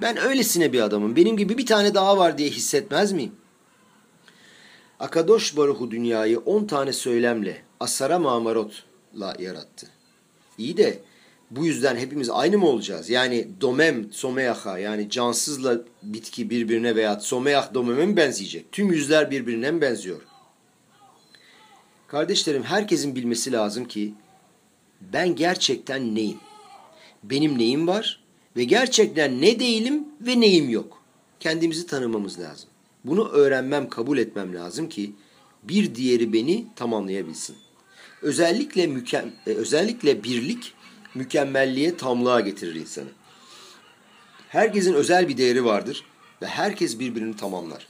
Ben 0.02 0.18
öylesine 0.18 0.74
bir 0.74 0.82
adamım. 0.82 1.16
Benim 1.16 1.38
gibi 1.38 1.58
bir 1.58 1.66
tane 1.66 1.94
daha 1.94 2.18
var 2.18 2.38
diye 2.38 2.50
hissetmez 2.50 3.12
miyim? 3.12 3.32
Akadosh 5.00 5.58
Baruhu 5.58 5.92
dünyayı 5.92 6.40
on 6.40 6.66
tane 6.66 6.94
söylemle, 6.94 7.62
asara 7.80 8.20
mamarotla 8.20 9.36
yarattı. 9.40 9.88
İyi 10.58 10.78
de 10.78 11.00
bu 11.52 11.66
yüzden 11.66 11.96
hepimiz 11.96 12.30
aynı 12.30 12.58
mı 12.58 12.68
olacağız? 12.68 13.10
Yani 13.10 13.48
domem 13.62 14.12
someyaha 14.12 14.78
yani 14.78 15.10
cansızla 15.10 15.78
bitki 16.04 16.50
birbirine 16.50 16.96
veya 16.96 17.20
someyah 17.20 17.74
domeme 17.74 18.06
mi 18.06 18.18
benzeyecek? 18.18 18.72
Tüm 18.72 18.92
yüzler 18.92 19.32
birbirine 19.32 19.72
mi 19.72 19.82
benziyor? 19.82 20.22
Kardeşlerim 22.08 22.64
herkesin 22.64 23.16
bilmesi 23.16 23.52
lazım 23.52 23.86
ki 23.86 24.14
ben 25.02 25.36
gerçekten 25.36 26.16
neyim? 26.16 26.40
Benim 27.24 27.58
neyim 27.58 27.88
var 27.88 28.24
ve 28.58 28.64
gerçekten 28.64 29.42
ne 29.42 29.60
değilim 29.60 30.04
ve 30.22 30.40
neyim 30.40 30.70
yok? 30.70 31.04
Kendimizi 31.40 31.88
tanımamız 31.88 32.40
lazım. 32.40 32.70
Bunu 33.06 33.30
öğrenmem, 33.30 33.90
kabul 33.90 34.18
etmem 34.18 34.56
lazım 34.56 34.90
ki 34.90 35.14
bir 35.64 35.96
diğeri 35.96 36.34
beni 36.34 36.66
tamamlayabilsin. 36.76 37.56
Özellikle 38.22 38.88
mükem 38.88 39.34
e, 39.48 39.50
özellikle 39.50 40.24
birlik 40.24 40.74
mükemmelliğe, 41.16 41.98
tamlığa 41.98 42.40
getirir 42.40 42.76
insanı. 42.76 43.10
Herkesin 44.50 44.94
özel 44.94 45.28
bir 45.28 45.38
değeri 45.38 45.66
vardır 45.66 46.06
ve 46.42 46.46
herkes 46.46 47.00
birbirini 47.00 47.36
tamamlar. 47.36 47.88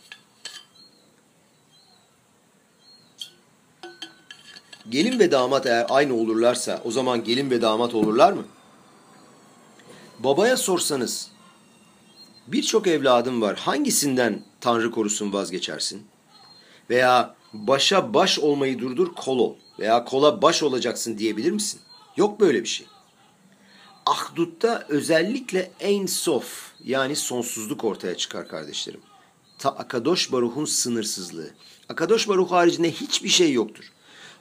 Gelin 4.90 5.20
ve 5.20 5.32
damat 5.32 5.66
eğer 5.66 5.86
aynı 5.90 6.14
olurlarsa 6.14 6.82
o 6.86 6.92
zaman 6.92 7.24
gelin 7.24 7.50
ve 7.50 7.62
damat 7.62 7.96
olurlar 7.96 8.34
mı? 8.34 8.46
Babaya 10.20 10.58
sorsanız 10.58 11.32
birçok 12.48 12.88
evladım 12.88 13.42
var 13.42 13.58
hangisinden 13.58 14.44
Tanrı 14.62 14.92
korusun 14.92 15.34
vazgeçersin? 15.34 16.08
Veya 16.90 17.36
başa 17.54 18.14
baş 18.14 18.40
olmayı 18.40 18.80
durdur 18.80 19.16
kol 19.16 19.40
ol 19.40 19.56
veya 19.80 20.06
kola 20.06 20.42
baş 20.42 20.64
olacaksın 20.64 21.18
diyebilir 21.18 21.52
misin? 21.52 21.80
Yok 22.18 22.40
böyle 22.40 22.64
bir 22.64 22.68
şey. 22.68 22.88
Ahdut'ta 24.06 24.86
özellikle 24.90 25.72
Ein 25.80 26.06
Sof 26.06 26.72
yani 26.84 27.16
sonsuzluk 27.16 27.84
ortaya 27.84 28.18
çıkar 28.18 28.48
kardeşlerim. 28.48 29.02
Ta 29.58 29.70
Akadosh 29.70 30.32
Baruch'un 30.32 30.66
sınırsızlığı. 30.66 31.50
Akadosh 31.90 32.28
Baruch 32.28 32.52
haricinde 32.52 32.92
hiçbir 32.92 33.30
şey 33.30 33.54
yoktur. 33.54 33.92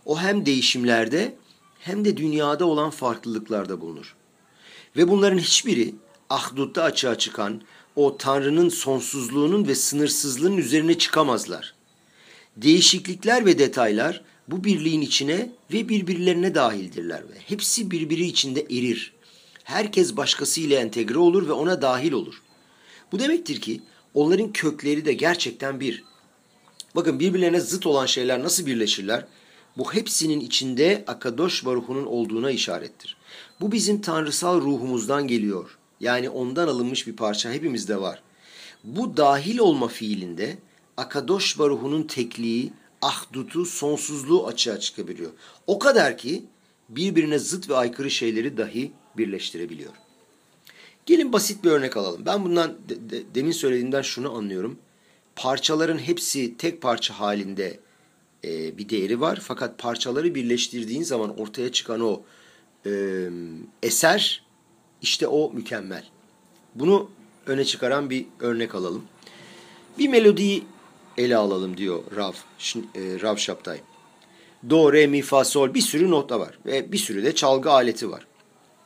O 0.08 0.20
hem 0.20 0.46
değişimlerde 0.46 1.36
hem 1.78 2.04
de 2.04 2.16
dünyada 2.16 2.64
olan 2.64 2.90
farklılıklarda 2.90 3.80
bulunur. 3.80 4.16
Ve 4.96 5.08
bunların 5.08 5.38
hiçbiri 5.38 5.94
Ahdut'ta 6.30 6.82
açığa 6.82 7.18
çıkan 7.18 7.62
o 7.96 8.16
Tanrı'nın 8.16 8.68
sonsuzluğunun 8.68 9.68
ve 9.68 9.74
sınırsızlığının 9.74 10.56
üzerine 10.56 10.98
çıkamazlar. 10.98 11.74
Değişiklikler 12.56 13.46
ve 13.46 13.58
detaylar 13.58 14.24
bu 14.48 14.64
birliğin 14.64 15.00
içine 15.00 15.52
ve 15.72 15.88
birbirlerine 15.88 16.54
dahildirler 16.54 17.20
ve 17.20 17.38
hepsi 17.46 17.90
birbiri 17.90 18.24
içinde 18.24 18.60
erir 18.60 19.12
herkes 19.64 20.16
başkasıyla 20.16 20.80
entegre 20.80 21.18
olur 21.18 21.48
ve 21.48 21.52
ona 21.52 21.82
dahil 21.82 22.12
olur. 22.12 22.42
Bu 23.12 23.18
demektir 23.18 23.60
ki 23.60 23.80
onların 24.14 24.52
kökleri 24.52 25.04
de 25.04 25.12
gerçekten 25.12 25.80
bir. 25.80 26.04
Bakın 26.96 27.20
birbirlerine 27.20 27.60
zıt 27.60 27.86
olan 27.86 28.06
şeyler 28.06 28.42
nasıl 28.42 28.66
birleşirler? 28.66 29.26
Bu 29.78 29.94
hepsinin 29.94 30.40
içinde 30.40 31.04
Akadosh 31.06 31.66
Baruhu'nun 31.66 32.06
olduğuna 32.06 32.50
işarettir. 32.50 33.16
Bu 33.60 33.72
bizim 33.72 34.00
tanrısal 34.00 34.60
ruhumuzdan 34.60 35.28
geliyor. 35.28 35.78
Yani 36.00 36.30
ondan 36.30 36.68
alınmış 36.68 37.06
bir 37.06 37.16
parça 37.16 37.52
hepimizde 37.52 38.00
var. 38.00 38.22
Bu 38.84 39.16
dahil 39.16 39.58
olma 39.58 39.88
fiilinde 39.88 40.58
Akadosh 40.96 41.58
Baruhu'nun 41.58 42.02
tekliği, 42.02 42.72
ahdutu, 43.02 43.66
sonsuzluğu 43.66 44.46
açığa 44.46 44.80
çıkabiliyor. 44.80 45.30
O 45.66 45.78
kadar 45.78 46.18
ki 46.18 46.44
birbirine 46.88 47.38
zıt 47.38 47.68
ve 47.68 47.76
aykırı 47.76 48.10
şeyleri 48.10 48.56
dahi 48.56 48.92
birleştirebiliyor. 49.16 49.92
Gelin 51.06 51.32
basit 51.32 51.64
bir 51.64 51.70
örnek 51.70 51.96
alalım. 51.96 52.22
Ben 52.26 52.44
bundan 52.44 52.76
de, 52.88 53.10
de, 53.10 53.22
demin 53.34 53.52
söylediğimden 53.52 54.02
şunu 54.02 54.34
anlıyorum. 54.34 54.78
Parçaların 55.36 55.98
hepsi 55.98 56.56
tek 56.56 56.82
parça 56.82 57.20
halinde 57.20 57.80
e, 58.44 58.78
bir 58.78 58.88
değeri 58.88 59.20
var. 59.20 59.40
Fakat 59.42 59.78
parçaları 59.78 60.34
birleştirdiğin 60.34 61.02
zaman 61.02 61.40
ortaya 61.40 61.72
çıkan 61.72 62.00
o 62.00 62.22
e, 62.86 62.90
eser 63.82 64.44
işte 65.02 65.26
o 65.26 65.52
mükemmel. 65.52 66.04
Bunu 66.74 67.10
öne 67.46 67.64
çıkaran 67.64 68.10
bir 68.10 68.26
örnek 68.40 68.74
alalım. 68.74 69.04
Bir 69.98 70.08
melodiyi 70.08 70.64
ele 71.16 71.36
alalım 71.36 71.76
diyor 71.76 72.02
Rav, 72.16 72.32
e, 72.32 73.20
Rav 73.22 73.36
Şaptay. 73.36 73.80
Do, 74.70 74.92
re, 74.92 75.06
mi, 75.06 75.22
fa, 75.22 75.44
sol 75.44 75.74
bir 75.74 75.80
sürü 75.80 76.10
nota 76.10 76.40
var 76.40 76.58
ve 76.66 76.92
bir 76.92 76.98
sürü 76.98 77.24
de 77.24 77.34
çalgı 77.34 77.70
aleti 77.70 78.10
var 78.10 78.26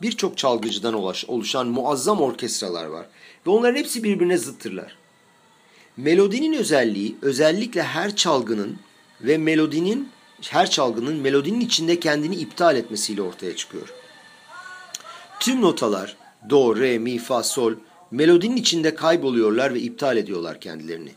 birçok 0.02 0.38
çalgıcıdan 0.38 0.94
oluşan 1.28 1.66
muazzam 1.66 2.20
orkestralar 2.20 2.84
var. 2.84 3.06
Ve 3.46 3.50
onların 3.50 3.76
hepsi 3.76 4.04
birbirine 4.04 4.38
zıttırlar. 4.38 4.96
Melodinin 5.96 6.52
özelliği 6.52 7.16
özellikle 7.22 7.82
her 7.82 8.16
çalgının 8.16 8.78
ve 9.22 9.38
melodinin 9.38 10.08
her 10.50 10.70
çalgının 10.70 11.16
melodinin 11.16 11.60
içinde 11.60 12.00
kendini 12.00 12.36
iptal 12.36 12.76
etmesiyle 12.76 13.22
ortaya 13.22 13.56
çıkıyor. 13.56 13.92
Tüm 15.40 15.62
notalar 15.62 16.16
do, 16.50 16.76
re, 16.76 16.98
mi, 16.98 17.18
fa, 17.18 17.42
sol 17.42 17.74
melodinin 18.10 18.56
içinde 18.56 18.94
kayboluyorlar 18.94 19.74
ve 19.74 19.80
iptal 19.80 20.16
ediyorlar 20.16 20.60
kendilerini. 20.60 21.12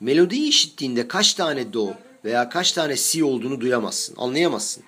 Melodiyi 0.00 0.48
işittiğinde 0.48 1.08
kaç 1.08 1.34
tane 1.34 1.72
do 1.72 1.94
veya 2.24 2.48
kaç 2.48 2.72
tane 2.72 2.96
si 2.96 3.24
olduğunu 3.24 3.60
duyamazsın, 3.60 4.14
anlayamazsın. 4.18 4.84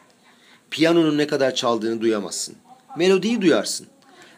Piyanonun 0.70 1.18
ne 1.18 1.26
kadar 1.26 1.55
çaldığını 1.55 2.01
duyamazsın 2.01 2.57
melodiyi 2.97 3.43
duyarsın. 3.43 3.86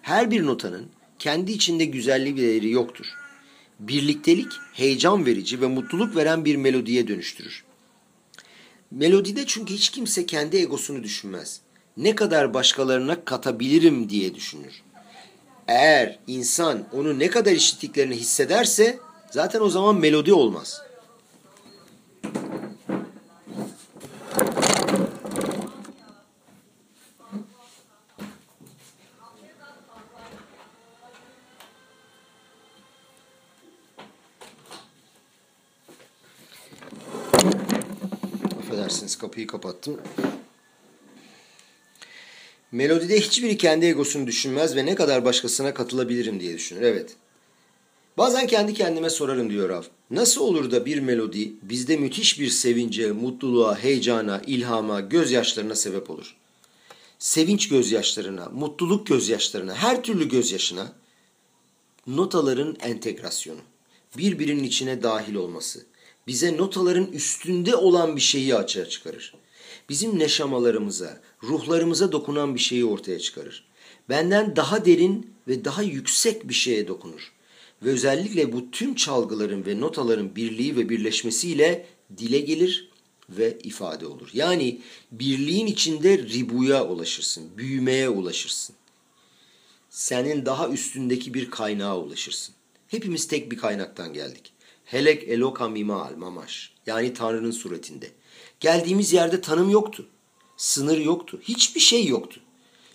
Her 0.03 0.31
bir 0.31 0.47
notanın 0.47 0.87
kendi 1.19 1.53
içinde 1.53 1.85
güzelliği 1.85 2.37
bir 2.37 2.43
değeri 2.43 2.71
yoktur. 2.71 3.07
Birliktelik 3.81 4.53
heyecan 4.73 5.27
verici 5.27 5.61
ve 5.61 5.67
mutluluk 5.67 6.17
veren 6.17 6.45
bir 6.45 6.57
melodiye 6.57 7.09
dönüştürür. 7.09 7.65
Melodide 8.95 9.47
çünkü 9.47 9.75
hiç 9.75 9.91
kimse 9.91 10.27
kendi 10.27 10.57
egosunu 10.57 11.03
düşünmez. 11.03 11.61
ne 11.97 12.15
kadar 12.15 12.55
başkalarına 12.55 13.25
katabilirim 13.25 14.09
diye 14.09 14.35
düşünür. 14.35 14.83
Eğer 15.69 16.19
insan 16.27 16.85
onu 16.93 17.19
ne 17.19 17.31
kadar 17.31 17.53
işittiklerini 17.53 18.17
hissederse 18.17 18.99
zaten 19.31 19.61
o 19.61 19.69
zaman 19.69 19.97
melodi 19.97 20.33
olmaz. 20.33 20.83
Affedersiniz 38.59 39.17
kapıyı 39.35 39.47
kapattım. 39.47 40.01
Melodide 42.73 43.21
hiçbiri 43.21 43.57
kendi 43.57 43.87
egosunu 43.87 44.27
düşünmez 44.27 44.77
ve 44.77 44.87
ne 44.87 44.95
kadar 44.95 45.25
başkasına 45.25 45.75
katılabilirim 45.75 46.41
diye 46.41 46.55
düşünür. 46.55 46.83
Evet. 46.83 47.17
Bazen 48.19 48.47
kendi 48.47 48.75
kendime 48.75 49.11
sorarım 49.11 49.51
diyor 49.51 49.69
Rav. 49.69 49.83
Nasıl 50.11 50.41
olur 50.41 50.71
da 50.71 50.87
bir 50.87 51.01
melodi 51.01 51.53
bizde 51.63 51.97
müthiş 51.97 52.41
bir 52.41 52.49
sevince, 52.49 53.13
mutluluğa, 53.13 53.79
heyecana, 53.79 54.43
ilhama, 54.47 55.01
gözyaşlarına 55.01 55.75
sebep 55.75 56.11
olur? 56.11 56.37
Sevinç 57.19 57.69
gözyaşlarına, 57.69 58.49
mutluluk 58.49 59.07
gözyaşlarına, 59.07 59.75
her 59.75 60.03
türlü 60.03 60.29
gözyaşına 60.29 60.93
notaların 62.07 62.77
entegrasyonu, 62.81 63.61
birbirinin 64.19 64.65
içine 64.65 65.03
dahil 65.03 65.35
olması, 65.35 65.87
bize 66.27 66.57
notaların 66.57 67.07
üstünde 67.07 67.77
olan 67.77 68.17
bir 68.17 68.21
şeyi 68.21 68.55
açığa 68.55 68.89
çıkarır. 68.89 69.35
Bizim 69.89 70.19
neşamalarımıza, 70.19 71.21
ruhlarımıza 71.43 72.13
dokunan 72.13 72.55
bir 72.55 72.61
şeyi 72.61 72.85
ortaya 72.85 73.19
çıkarır. 73.19 73.65
Benden 74.09 74.57
daha 74.57 74.85
derin 74.85 75.35
ve 75.49 75.65
daha 75.65 75.83
yüksek 75.83 76.49
bir 76.49 76.55
şeye 76.55 76.89
dokunur. 76.89 77.33
Ve 77.83 77.91
özellikle 77.91 78.53
bu 78.53 78.71
tüm 78.71 78.95
çalgıların 78.95 79.67
ve 79.67 79.81
notaların 79.81 80.37
birliği 80.37 80.77
ve 80.77 80.89
birleşmesiyle 80.89 81.87
dile 82.19 82.39
gelir 82.39 82.91
ve 83.29 83.59
ifade 83.63 84.07
olur. 84.07 84.31
Yani 84.33 84.81
birliğin 85.13 85.67
içinde 85.67 86.19
ribuya 86.19 86.87
ulaşırsın, 86.89 87.57
büyümeye 87.57 88.09
ulaşırsın. 88.09 88.77
Senin 89.91 90.47
daha 90.47 90.69
üstündeki 90.69 91.35
bir 91.35 91.51
kaynağa 91.51 91.99
ulaşırsın. 91.99 92.55
Hepimiz 92.89 93.29
tek 93.29 93.51
bir 93.51 93.57
kaynaktan 93.57 94.13
geldik. 94.13 94.53
Helek 94.85 95.29
eloka 95.29 95.69
mimal 95.69 96.17
mamaş. 96.17 96.73
Yani 96.87 97.15
Tanrı'nın 97.15 97.51
suretinde. 97.51 98.11
Geldiğimiz 98.61 99.13
yerde 99.13 99.41
tanım 99.41 99.71
yoktu. 99.71 100.07
Sınır 100.57 100.99
yoktu. 100.99 101.41
Hiçbir 101.43 101.81
şey 101.81 102.07
yoktu. 102.07 102.41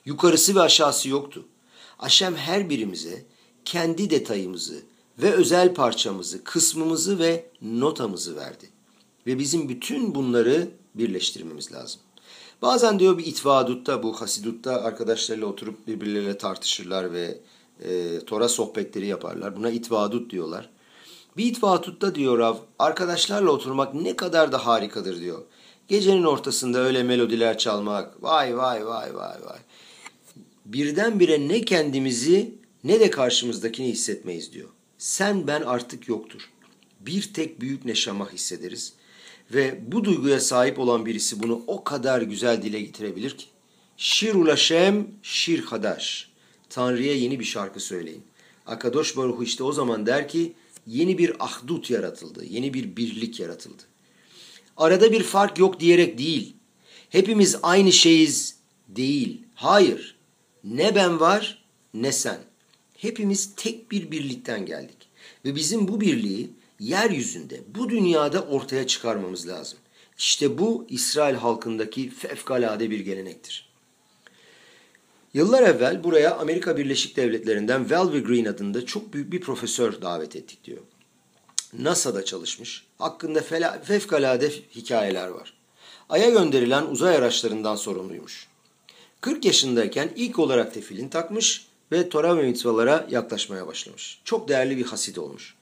Yukarısı 0.06 0.56
ve 0.56 0.62
aşağısı 0.62 1.10
yoktu. 1.10 1.46
Aşem 2.00 2.36
her 2.36 2.70
birimize 2.70 3.26
kendi 3.66 4.10
detayımızı 4.10 4.82
ve 5.18 5.32
özel 5.32 5.74
parçamızı, 5.74 6.44
kısmımızı 6.44 7.20
ve 7.20 7.46
notamızı 7.62 8.36
verdi. 8.36 8.70
Ve 9.28 9.40
bizim 9.40 9.70
bütün 9.70 10.16
bunları 10.16 10.68
birleştirmemiz 10.96 11.72
lazım. 11.72 12.02
Bazen 12.62 13.00
diyor 13.00 13.18
bir 13.18 13.26
itvadutta, 13.26 14.04
bu 14.04 14.22
hasidutta 14.22 14.82
arkadaşlarıyla 14.82 15.48
oturup 15.48 15.88
birbirleriyle 15.88 16.38
tartışırlar 16.38 17.14
ve 17.14 17.40
e, 17.84 18.20
Tora 18.20 18.50
sohbetleri 18.50 19.08
yaparlar. 19.08 19.56
Buna 19.56 19.70
itvadut 19.70 20.32
diyorlar. 20.32 20.70
Bir 21.38 21.46
itvatutta 21.46 22.16
diyor 22.16 22.40
Rav, 22.40 22.56
arkadaşlarla 22.80 23.52
oturmak 23.52 23.94
ne 23.96 24.16
kadar 24.16 24.52
da 24.52 24.66
harikadır 24.66 25.20
diyor. 25.20 25.42
Gecenin 25.88 26.24
ortasında 26.24 26.80
öyle 26.80 27.04
melodiler 27.04 27.58
çalmak, 27.58 28.24
vay 28.24 28.58
vay 28.58 28.86
vay 28.86 29.16
vay 29.16 29.46
vay. 29.46 29.60
Birdenbire 30.66 31.48
ne 31.48 31.62
kendimizi 31.62 32.56
ne 32.84 33.00
de 33.00 33.10
karşımızdakini 33.10 33.88
hissetmeyiz 33.88 34.54
diyor. 34.54 34.70
Sen 34.98 35.48
ben 35.48 35.62
artık 35.62 36.08
yoktur. 36.08 36.50
Bir 37.00 37.34
tek 37.34 37.62
büyük 37.62 37.86
neşama 37.86 38.32
hissederiz. 38.32 38.94
Ve 39.54 39.80
bu 39.92 40.04
duyguya 40.04 40.40
sahip 40.40 40.80
olan 40.80 41.06
birisi 41.06 41.44
bunu 41.44 41.62
o 41.68 41.84
kadar 41.84 42.22
güzel 42.22 42.62
dile 42.62 42.82
getirebilir 42.82 43.38
ki. 43.38 43.46
Şir 43.98 44.36
ulaşem, 44.36 45.08
şir 45.24 45.64
hadaş. 45.64 46.30
Tanrı'ya 46.70 47.16
yeni 47.16 47.40
bir 47.40 47.46
şarkı 47.46 47.80
söyleyin. 47.80 48.24
Akadosh 48.66 49.18
Baruhu 49.18 49.44
işte 49.44 49.64
o 49.64 49.72
zaman 49.72 50.06
der 50.06 50.28
ki 50.28 50.54
yeni 50.88 51.18
bir 51.18 51.46
ahdut 51.46 51.90
yaratıldı, 51.90 52.46
yeni 52.46 52.74
bir 52.74 52.96
birlik 52.96 53.40
yaratıldı. 53.40 53.84
Arada 54.78 55.12
bir 55.12 55.24
fark 55.24 55.60
yok 55.60 55.80
diyerek 55.80 56.18
değil. 56.18 56.56
Hepimiz 57.10 57.56
aynı 57.64 57.92
şeyiz 57.92 58.58
değil. 58.88 59.42
Hayır. 59.56 60.16
Ne 60.64 60.96
ben 60.96 61.20
var 61.20 61.64
ne 61.94 62.12
sen. 62.12 62.40
Hepimiz 62.98 63.56
tek 63.56 63.92
bir 63.92 64.12
birlikten 64.12 64.66
geldik. 64.66 64.98
Ve 65.46 65.56
bizim 65.56 65.88
bu 65.88 66.02
birliği 66.02 66.50
yeryüzünde, 66.80 67.62
bu 67.76 67.90
dünyada 67.90 68.42
ortaya 68.42 68.88
çıkarmamız 68.88 69.48
lazım. 69.48 69.80
İşte 70.18 70.58
bu 70.58 70.86
İsrail 70.90 71.36
halkındaki 71.36 72.10
fevkalade 72.10 72.90
bir 72.90 73.00
gelenektir. 73.00 73.69
Yıllar 75.34 75.64
evvel 75.64 76.04
buraya 76.04 76.36
Amerika 76.36 76.78
Birleşik 76.78 77.18
Devletleri'nden 77.18 77.90
Velver 77.90 78.20
Green 78.20 78.46
adında 78.46 78.86
çok 78.86 79.14
büyük 79.14 79.32
bir 79.32 79.42
profesör 79.42 80.02
davet 80.02 80.36
ettik 80.36 80.64
diyor. 80.64 80.82
NASA'da 81.74 82.26
çalışmış. 82.26 82.86
Hakkında 82.98 83.42
fevkalade 83.84 84.50
hikayeler 84.76 85.28
var. 85.28 85.54
Ay'a 86.10 86.30
gönderilen 86.30 86.86
uzay 86.86 87.16
araçlarından 87.16 87.76
sorumluymuş. 87.76 88.48
40 89.22 89.46
yaşındayken 89.46 90.10
ilk 90.16 90.40
olarak 90.40 90.74
tefilin 90.74 91.10
takmış 91.10 91.68
ve 91.92 92.10
Torah 92.10 92.38
ve 92.38 92.44
mitvalara 92.44 93.08
yaklaşmaya 93.10 93.68
başlamış. 93.68 94.22
Çok 94.24 94.50
değerli 94.50 94.78
bir 94.78 94.86
hasid 94.86 95.16
olmuş. 95.16 95.56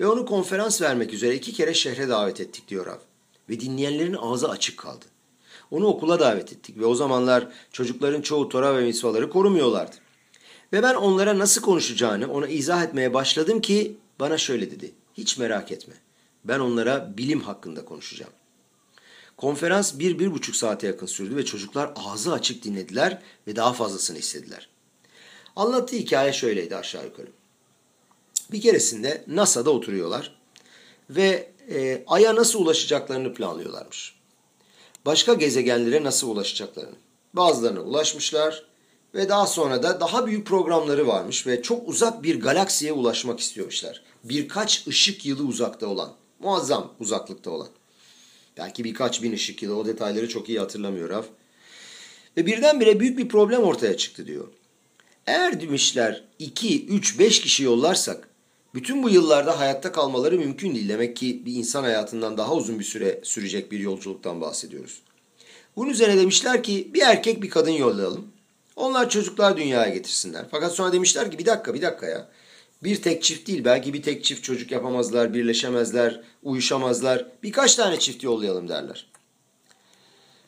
Ve 0.00 0.06
onu 0.06 0.26
konferans 0.26 0.82
vermek 0.82 1.12
üzere 1.12 1.34
iki 1.34 1.52
kere 1.52 1.74
şehre 1.74 2.08
davet 2.08 2.40
ettik 2.40 2.68
diyor 2.68 2.86
Rav. 2.86 2.98
Ve 3.48 3.60
dinleyenlerin 3.60 4.16
ağzı 4.20 4.48
açık 4.48 4.78
kaldı. 4.78 5.04
Onu 5.74 5.86
okula 5.86 6.20
davet 6.20 6.52
ettik 6.52 6.78
ve 6.78 6.86
o 6.86 6.94
zamanlar 6.94 7.48
çocukların 7.72 8.22
çoğu 8.22 8.48
Torah 8.48 8.76
ve 8.76 8.84
mitvaları 8.84 9.30
korumuyorlardı. 9.30 9.96
Ve 10.72 10.82
ben 10.82 10.94
onlara 10.94 11.38
nasıl 11.38 11.62
konuşacağını 11.62 12.32
ona 12.32 12.46
izah 12.48 12.84
etmeye 12.84 13.14
başladım 13.14 13.60
ki 13.60 13.96
bana 14.20 14.38
şöyle 14.38 14.70
dedi. 14.70 14.92
Hiç 15.14 15.38
merak 15.38 15.72
etme. 15.72 15.94
Ben 16.44 16.58
onlara 16.58 17.16
bilim 17.16 17.40
hakkında 17.40 17.84
konuşacağım. 17.84 18.32
Konferans 19.36 19.98
bir, 19.98 20.18
bir 20.18 20.32
buçuk 20.32 20.56
saate 20.56 20.86
yakın 20.86 21.06
sürdü 21.06 21.36
ve 21.36 21.44
çocuklar 21.44 21.92
ağzı 21.96 22.32
açık 22.32 22.64
dinlediler 22.64 23.22
ve 23.46 23.56
daha 23.56 23.72
fazlasını 23.72 24.18
istediler. 24.18 24.68
Anlattığı 25.56 25.96
hikaye 25.96 26.32
şöyleydi 26.32 26.76
aşağı 26.76 27.04
yukarı. 27.04 27.28
Bir 28.52 28.60
keresinde 28.60 29.24
NASA'da 29.26 29.70
oturuyorlar 29.70 30.36
ve 31.10 31.52
e, 31.70 32.04
Ay'a 32.06 32.34
nasıl 32.34 32.60
ulaşacaklarını 32.62 33.34
planlıyorlarmış. 33.34 34.23
Başka 35.06 35.34
gezegenlere 35.34 36.04
nasıl 36.04 36.30
ulaşacaklarını. 36.30 36.94
Bazılarına 37.34 37.80
ulaşmışlar 37.80 38.64
ve 39.14 39.28
daha 39.28 39.46
sonra 39.46 39.82
da 39.82 40.00
daha 40.00 40.26
büyük 40.26 40.46
programları 40.46 41.06
varmış 41.06 41.46
ve 41.46 41.62
çok 41.62 41.88
uzak 41.88 42.22
bir 42.22 42.40
galaksiye 42.40 42.92
ulaşmak 42.92 43.40
istiyormuşlar. 43.40 44.02
Birkaç 44.24 44.86
ışık 44.86 45.26
yılı 45.26 45.42
uzakta 45.42 45.86
olan, 45.86 46.12
muazzam 46.40 46.92
uzaklıkta 47.00 47.50
olan. 47.50 47.68
Belki 48.56 48.84
birkaç 48.84 49.22
bin 49.22 49.32
ışık 49.32 49.62
yılı 49.62 49.76
o 49.76 49.86
detayları 49.86 50.28
çok 50.28 50.48
iyi 50.48 50.58
hatırlamıyor 50.58 51.08
Raf. 51.08 51.26
Ve 52.36 52.46
birdenbire 52.46 53.00
büyük 53.00 53.18
bir 53.18 53.28
problem 53.28 53.62
ortaya 53.62 53.96
çıktı 53.96 54.26
diyor. 54.26 54.48
Eğer 55.26 55.60
demişler 55.60 56.24
2, 56.38 56.86
3, 56.86 57.18
5 57.18 57.40
kişi 57.40 57.62
yollarsak 57.62 58.28
bütün 58.74 59.02
bu 59.02 59.10
yıllarda 59.10 59.60
hayatta 59.60 59.92
kalmaları 59.92 60.38
mümkün 60.38 60.74
değil. 60.74 60.88
Demek 60.88 61.16
ki 61.16 61.42
bir 61.46 61.54
insan 61.54 61.82
hayatından 61.82 62.38
daha 62.38 62.54
uzun 62.54 62.78
bir 62.78 62.84
süre 62.84 63.20
sürecek 63.22 63.72
bir 63.72 63.78
yolculuktan 63.78 64.40
bahsediyoruz. 64.40 65.00
Bunun 65.76 65.90
üzerine 65.90 66.20
demişler 66.20 66.62
ki 66.62 66.90
bir 66.94 67.00
erkek 67.00 67.42
bir 67.42 67.50
kadın 67.50 67.70
yollayalım. 67.70 68.28
Onlar 68.76 69.10
çocuklar 69.10 69.56
dünyaya 69.56 69.94
getirsinler. 69.94 70.44
Fakat 70.50 70.72
sonra 70.72 70.92
demişler 70.92 71.30
ki 71.30 71.38
bir 71.38 71.46
dakika 71.46 71.74
bir 71.74 71.82
dakika 71.82 72.06
ya. 72.06 72.28
Bir 72.82 73.02
tek 73.02 73.22
çift 73.22 73.48
değil 73.48 73.64
belki 73.64 73.94
bir 73.94 74.02
tek 74.02 74.24
çift 74.24 74.44
çocuk 74.44 74.70
yapamazlar, 74.70 75.34
birleşemezler, 75.34 76.20
uyuşamazlar. 76.42 77.26
Birkaç 77.42 77.76
tane 77.76 77.98
çift 77.98 78.22
yollayalım 78.22 78.68
derler. 78.68 79.06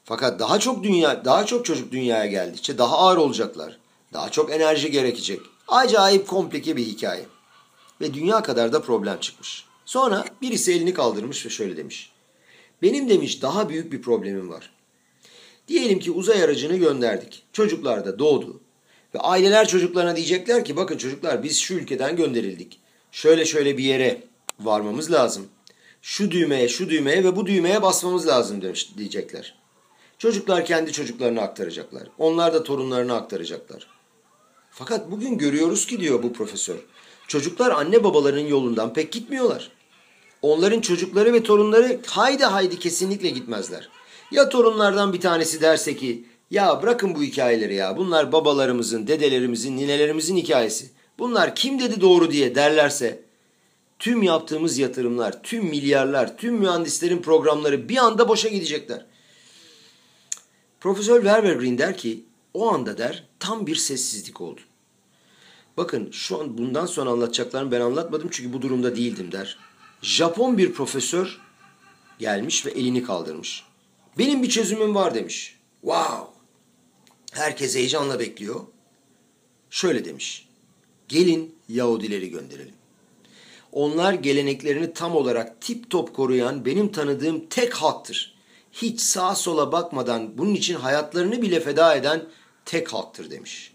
Fakat 0.05 0.41
daha 0.41 0.59
çok 0.59 0.83
dünya, 0.83 1.25
daha 1.25 1.47
çok 1.47 1.65
çocuk 1.65 1.93
dünyaya 1.93 2.27
geldikçe 2.27 2.79
daha 2.79 2.99
ağır 2.99 3.17
olacaklar. 3.17 3.79
Daha 4.13 4.31
çok 4.31 4.53
enerji 4.53 4.91
gerekecek. 4.91 5.41
Acayip 5.69 6.29
komplike 6.29 6.77
bir 6.77 6.85
hikaye. 6.85 7.27
Ve 8.01 8.15
dünya 8.15 8.43
kadar 8.43 8.73
da 8.73 8.83
problem 8.83 9.21
çıkmış. 9.21 9.65
Sonra 9.85 10.25
birisi 10.43 10.73
elini 10.73 10.95
kaldırmış 10.95 11.47
ve 11.47 11.51
şöyle 11.51 11.77
demiş. 11.77 12.13
Benim 12.83 13.09
demiş 13.09 13.43
daha 13.43 13.69
büyük 13.69 13.93
bir 13.93 14.03
problemim 14.03 14.49
var. 14.49 14.73
Diyelim 15.69 15.99
ki 15.99 16.11
uzay 16.11 16.43
aracını 16.43 16.77
gönderdik. 16.77 17.43
Çocuklar 17.53 18.07
da 18.07 18.19
doğdu. 18.19 18.61
Ve 19.15 19.19
aileler 19.19 19.69
çocuklarına 19.69 20.17
diyecekler 20.17 20.65
ki 20.65 20.77
bakın 20.77 20.99
çocuklar 20.99 21.43
biz 21.43 21.59
şu 21.59 21.75
ülkeden 21.75 22.17
gönderildik. 22.17 22.81
Şöyle 23.13 23.45
şöyle 23.45 23.79
bir 23.79 23.85
yere 23.85 24.23
varmamız 24.61 25.13
lazım. 25.13 25.49
Şu 26.03 26.31
düğmeye, 26.31 26.69
şu 26.69 26.91
düğmeye 26.91 27.25
ve 27.25 27.37
bu 27.37 27.47
düğmeye 27.47 27.83
basmamız 27.83 28.27
lazım 28.27 28.63
demiş 28.63 28.91
diyecekler. 28.99 29.55
Çocuklar 30.19 30.65
kendi 30.65 30.93
çocuklarına 30.93 31.43
aktaracaklar. 31.43 32.09
Onlar 32.19 32.55
da 32.55 32.63
torunlarına 32.63 33.17
aktaracaklar. 33.17 33.87
Fakat 34.71 35.11
bugün 35.11 35.39
görüyoruz 35.39 35.87
ki 35.87 36.01
diyor 36.01 36.23
bu 36.23 36.33
profesör. 36.33 36.77
Çocuklar 37.29 37.71
anne 37.71 38.05
babalarının 38.05 38.47
yolundan 38.47 38.93
pek 38.93 39.13
gitmiyorlar. 39.13 39.71
Onların 40.43 40.81
çocukları 40.81 41.33
ve 41.33 41.43
torunları 41.43 42.01
haydi 42.07 42.45
haydi 42.45 42.79
kesinlikle 42.79 43.29
gitmezler. 43.29 43.89
Ya 44.31 44.49
torunlardan 44.49 45.13
bir 45.13 45.21
tanesi 45.21 45.61
derse 45.61 45.97
ki 45.97 46.25
ya 46.51 46.83
bırakın 46.83 47.15
bu 47.15 47.23
hikayeleri 47.23 47.75
ya 47.75 47.97
bunlar 47.97 48.33
babalarımızın, 48.33 49.07
dedelerimizin, 49.07 49.77
ninelerimizin 49.77 50.37
hikayesi. 50.37 50.91
Bunlar 51.19 51.55
kim 51.55 51.81
dedi 51.81 52.01
doğru 52.01 52.31
diye 52.31 52.55
derlerse 52.55 53.23
tüm 53.99 54.23
yaptığımız 54.23 54.79
yatırımlar, 54.79 55.43
tüm 55.43 55.65
milyarlar, 55.65 56.37
tüm 56.37 56.55
mühendislerin 56.55 57.23
programları 57.23 57.89
bir 57.89 57.97
anda 57.97 58.29
boşa 58.29 58.49
gidecekler. 58.49 59.07
Profesör 60.81 61.17
Werber 61.17 61.53
Green 61.53 61.79
der 61.79 61.99
ki 61.99 62.25
o 62.55 62.73
anda 62.73 62.99
der 62.99 63.25
tam 63.39 63.67
bir 63.67 63.77
sessizlik 63.77 64.41
oldu. 64.41 64.61
Bakın 65.77 66.11
şu 66.11 66.41
an 66.41 66.59
bundan 66.59 66.87
sonra 66.87 67.11
anlatacaklarımı 67.11 67.71
ben 67.71 67.81
anlatmadım 67.81 68.29
çünkü 68.33 68.53
bu 68.53 68.63
durumda 68.63 68.97
değildim 68.97 69.33
der. 69.33 69.59
Japon 70.03 70.59
bir 70.59 70.73
profesör 70.73 71.41
gelmiş 72.19 72.67
ve 72.67 72.71
elini 72.71 73.03
kaldırmış. 73.03 73.65
Benim 74.19 74.43
bir 74.43 74.49
çözümüm 74.49 74.95
var 74.95 75.15
demiş. 75.15 75.59
Wow! 75.81 76.27
Herkes 77.33 77.77
heyecanla 77.77 78.21
bekliyor. 78.21 78.61
Şöyle 79.71 80.05
demiş. 80.05 80.49
Gelin 81.09 81.55
Yahudileri 81.69 82.31
gönderelim. 82.31 82.75
Onlar 83.73 84.13
geleneklerini 84.13 84.93
tam 84.93 85.17
olarak 85.17 85.61
tip 85.61 85.91
top 85.91 86.15
koruyan 86.15 86.65
benim 86.65 86.93
tanıdığım 86.93 87.47
tek 87.47 87.75
halktır. 87.75 88.37
Hiç 88.73 89.01
sağa 89.01 89.35
sola 89.35 89.73
bakmadan 89.73 90.39
bunun 90.39 90.55
için 90.55 90.75
hayatlarını 90.75 91.43
bile 91.43 91.61
feda 91.61 91.95
eden 91.95 92.29
tek 92.65 92.93
halktır 92.93 93.31
demiş. 93.31 93.73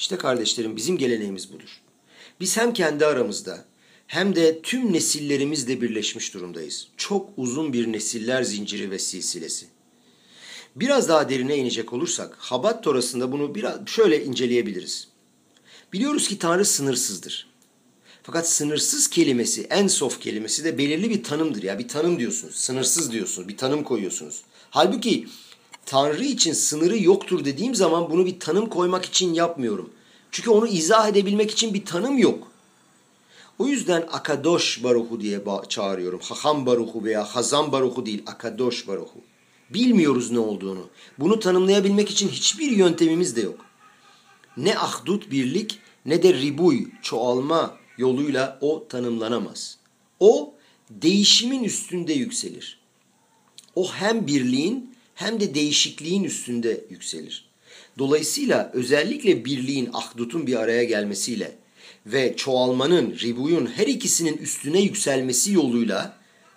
İşte 0.00 0.16
kardeşlerim 0.16 0.76
bizim 0.76 0.98
geleneğimiz 0.98 1.52
budur. 1.52 1.80
Biz 2.40 2.56
hem 2.56 2.72
kendi 2.72 3.06
aramızda 3.06 3.64
hem 4.06 4.36
de 4.36 4.62
tüm 4.62 4.92
nesillerimizle 4.92 5.80
birleşmiş 5.80 6.34
durumdayız. 6.34 6.88
Çok 6.96 7.30
uzun 7.36 7.72
bir 7.72 7.92
nesiller 7.92 8.42
zinciri 8.42 8.90
ve 8.90 8.98
silsilesi. 8.98 9.66
Biraz 10.76 11.08
daha 11.08 11.28
derine 11.28 11.56
inecek 11.56 11.92
olursak 11.92 12.36
Habat 12.38 12.84
Torası'nda 12.84 13.32
bunu 13.32 13.54
biraz 13.54 13.78
şöyle 13.86 14.24
inceleyebiliriz. 14.24 15.08
Biliyoruz 15.92 16.28
ki 16.28 16.38
Tanrı 16.38 16.64
sınırsızdır. 16.64 17.50
Fakat 18.22 18.48
sınırsız 18.48 19.10
kelimesi, 19.10 19.62
en 19.62 19.86
sof 19.86 20.20
kelimesi 20.20 20.64
de 20.64 20.78
belirli 20.78 21.10
bir 21.10 21.22
tanımdır 21.22 21.62
ya. 21.62 21.78
Bir 21.78 21.88
tanım 21.88 22.18
diyorsunuz, 22.18 22.54
sınırsız 22.54 23.12
diyorsunuz, 23.12 23.48
bir 23.48 23.56
tanım 23.56 23.84
koyuyorsunuz. 23.84 24.42
Halbuki 24.70 25.26
Tanrı 25.86 26.24
için 26.24 26.52
sınırı 26.52 27.02
yoktur 27.02 27.44
dediğim 27.44 27.74
zaman 27.74 28.10
bunu 28.10 28.26
bir 28.26 28.40
tanım 28.40 28.68
koymak 28.68 29.04
için 29.04 29.34
yapmıyorum. 29.34 29.90
Çünkü 30.30 30.50
onu 30.50 30.66
izah 30.66 31.08
edebilmek 31.08 31.50
için 31.50 31.74
bir 31.74 31.84
tanım 31.84 32.18
yok. 32.18 32.50
O 33.58 33.66
yüzden 33.66 34.08
Akadosh 34.12 34.84
Baruhu 34.84 35.20
diye 35.20 35.40
çağırıyorum. 35.68 36.20
Haham 36.22 36.66
Baruhu 36.66 37.04
veya 37.04 37.24
Hazam 37.24 37.72
Baruhu 37.72 38.06
değil, 38.06 38.22
Akadosh 38.26 38.88
Baruhu. 38.88 39.20
Bilmiyoruz 39.70 40.30
ne 40.30 40.38
olduğunu. 40.38 40.88
Bunu 41.18 41.40
tanımlayabilmek 41.40 42.10
için 42.10 42.28
hiçbir 42.28 42.70
yöntemimiz 42.70 43.36
de 43.36 43.40
yok. 43.40 43.64
Ne 44.56 44.78
ahdut 44.78 45.30
birlik 45.30 45.78
ne 46.06 46.22
de 46.22 46.34
ribuy, 46.34 46.86
çoğalma 47.02 47.76
yoluyla 47.98 48.58
o 48.60 48.88
tanımlanamaz. 48.88 49.78
O 50.20 50.54
değişimin 50.90 51.64
üstünde 51.64 52.12
yükselir. 52.12 52.78
O 53.74 53.92
hem 53.92 54.26
birliğin 54.26 54.89
hem 55.20 55.40
de 55.40 55.54
değişikliğin 55.54 56.24
üstünde 56.24 56.84
yükselir. 56.90 57.44
Dolayısıyla 57.98 58.70
özellikle 58.74 59.44
birliğin, 59.44 59.90
ahdutun 59.92 60.46
bir 60.46 60.56
araya 60.56 60.84
gelmesiyle 60.84 61.56
ve 62.06 62.36
çoğalmanın, 62.36 63.18
ribuyun 63.18 63.66
her 63.66 63.86
ikisinin 63.86 64.36
üstüne 64.36 64.80
yükselmesi 64.80 65.52
yoluyla 65.52 66.16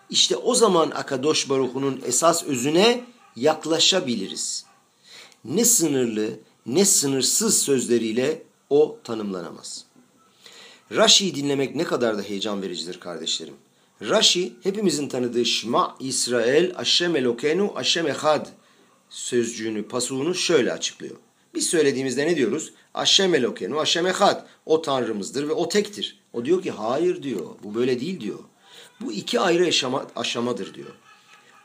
işte 0.09 0.35
o 0.35 0.55
zaman 0.55 0.91
Akadosh 0.91 1.49
Baruhu'nun 1.49 2.01
esas 2.05 2.43
özüne 2.43 3.01
yaklaşabiliriz. 3.35 4.65
Ne 5.45 5.65
sınırlı 5.65 6.29
ne 6.65 6.85
sınırsız 6.85 7.61
sözleriyle 7.61 8.43
o 8.69 8.99
tanımlanamaz. 9.03 9.85
Rashi'yi 10.91 11.35
dinlemek 11.35 11.75
ne 11.75 11.83
kadar 11.83 12.17
da 12.17 12.21
heyecan 12.21 12.61
vericidir 12.61 12.99
kardeşlerim. 12.99 13.55
Rashi 14.09 14.53
hepimizin 14.63 15.07
tanıdığı 15.07 15.45
Şma 15.45 15.97
İsrail 15.99 16.71
Aşem 16.75 17.15
Elokenu 17.15 17.71
Aşem 17.75 18.07
Ehad 18.07 18.47
sözcüğünü, 19.09 19.87
pasuğunu 19.87 20.35
şöyle 20.35 20.73
açıklıyor. 20.73 21.15
Biz 21.55 21.69
söylediğimizde 21.69 22.27
ne 22.27 22.35
diyoruz? 22.35 22.73
Aşem 22.93 23.35
Elokenu 23.35 23.79
Aşem 23.79 24.07
Ehad. 24.07 24.45
O 24.65 24.81
Tanrımızdır 24.81 25.49
ve 25.49 25.53
o 25.53 25.69
tektir. 25.69 26.19
O 26.33 26.45
diyor 26.45 26.61
ki 26.61 26.71
hayır 26.71 27.23
diyor. 27.23 27.45
Bu 27.63 27.75
böyle 27.75 27.99
değil 27.99 28.19
diyor. 28.19 28.39
Bu 29.01 29.13
iki 29.13 29.39
ayrı 29.39 29.65
aşama, 29.65 30.07
aşamadır 30.15 30.73
diyor. 30.73 30.91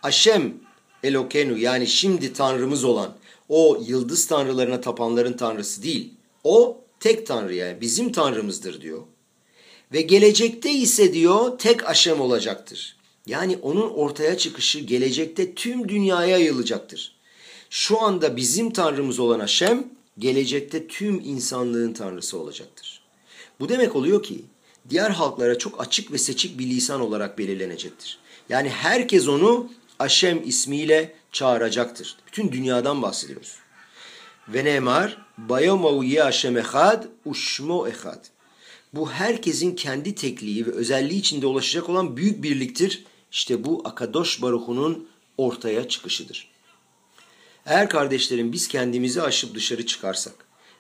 Aşem 0.03 0.55
Elokenu 1.03 1.59
yani 1.59 1.87
şimdi 1.87 2.33
Tanrımız 2.33 2.85
olan 2.85 3.17
o 3.49 3.83
yıldız 3.87 4.27
tanrılarına 4.27 4.81
tapanların 4.81 5.33
tanrısı 5.33 5.83
değil. 5.83 6.15
O 6.45 6.81
tek 7.01 7.27
tanrı 7.27 7.55
yani 7.55 7.81
bizim 7.81 8.13
tanrımızdır 8.13 8.81
diyor. 8.81 9.03
Ve 9.93 10.03
gelecekte 10.03 10.73
ise 10.73 11.15
diyor 11.15 11.59
tek 11.59 11.89
aşem 11.89 12.21
olacaktır. 12.21 12.97
Yani 13.27 13.59
onun 13.63 13.91
ortaya 13.91 14.39
çıkışı 14.39 14.79
gelecekte 14.79 15.55
tüm 15.55 15.89
dünyaya 15.89 16.29
yayılacaktır. 16.29 17.19
Şu 17.71 18.01
anda 18.01 18.37
bizim 18.37 18.71
tanrımız 18.73 19.19
olan 19.19 19.41
Haşem 19.41 19.87
gelecekte 20.19 20.87
tüm 20.87 21.21
insanlığın 21.25 21.93
tanrısı 21.93 22.39
olacaktır. 22.39 23.03
Bu 23.61 23.69
demek 23.69 23.97
oluyor 23.97 24.23
ki 24.23 24.45
diğer 24.91 25.11
halklara 25.11 25.59
çok 25.59 25.81
açık 25.81 26.13
ve 26.13 26.19
seçik 26.19 26.59
bir 26.59 26.67
lisan 26.67 27.01
olarak 27.01 27.39
belirlenecektir. 27.39 28.19
Yani 28.49 28.69
herkes 28.69 29.29
onu 29.29 29.71
Aşem 29.99 30.49
ismiyle 30.49 31.15
çağıracaktır. 31.33 32.17
Bütün 32.27 32.53
dünyadan 32.53 33.03
bahsediyoruz. 33.03 33.57
Ve 34.49 34.65
nemar 34.65 35.27
bayomavu 35.39 36.05
ye 36.05 36.25
Aşem 36.25 36.57
ehad 36.57 37.05
uşmo 37.25 37.89
ehad. 37.89 38.25
Bu 38.95 39.11
herkesin 39.11 39.75
kendi 39.75 40.15
tekliği 40.15 40.67
ve 40.67 40.71
özelliği 40.71 41.21
içinde 41.21 41.47
ulaşacak 41.47 41.89
olan 41.89 42.17
büyük 42.17 42.43
birliktir. 42.43 43.05
İşte 43.33 43.65
bu 43.65 43.83
Akadosh 43.85 44.43
Baruhu'nun 44.43 45.09
ortaya 45.39 45.89
çıkışıdır. 45.89 46.49
Eğer 47.67 47.89
kardeşlerim 47.89 48.53
biz 48.53 48.69
kendimizi 48.69 49.23
aşıp 49.23 49.55
dışarı 49.55 49.87
çıkarsak 49.87 50.35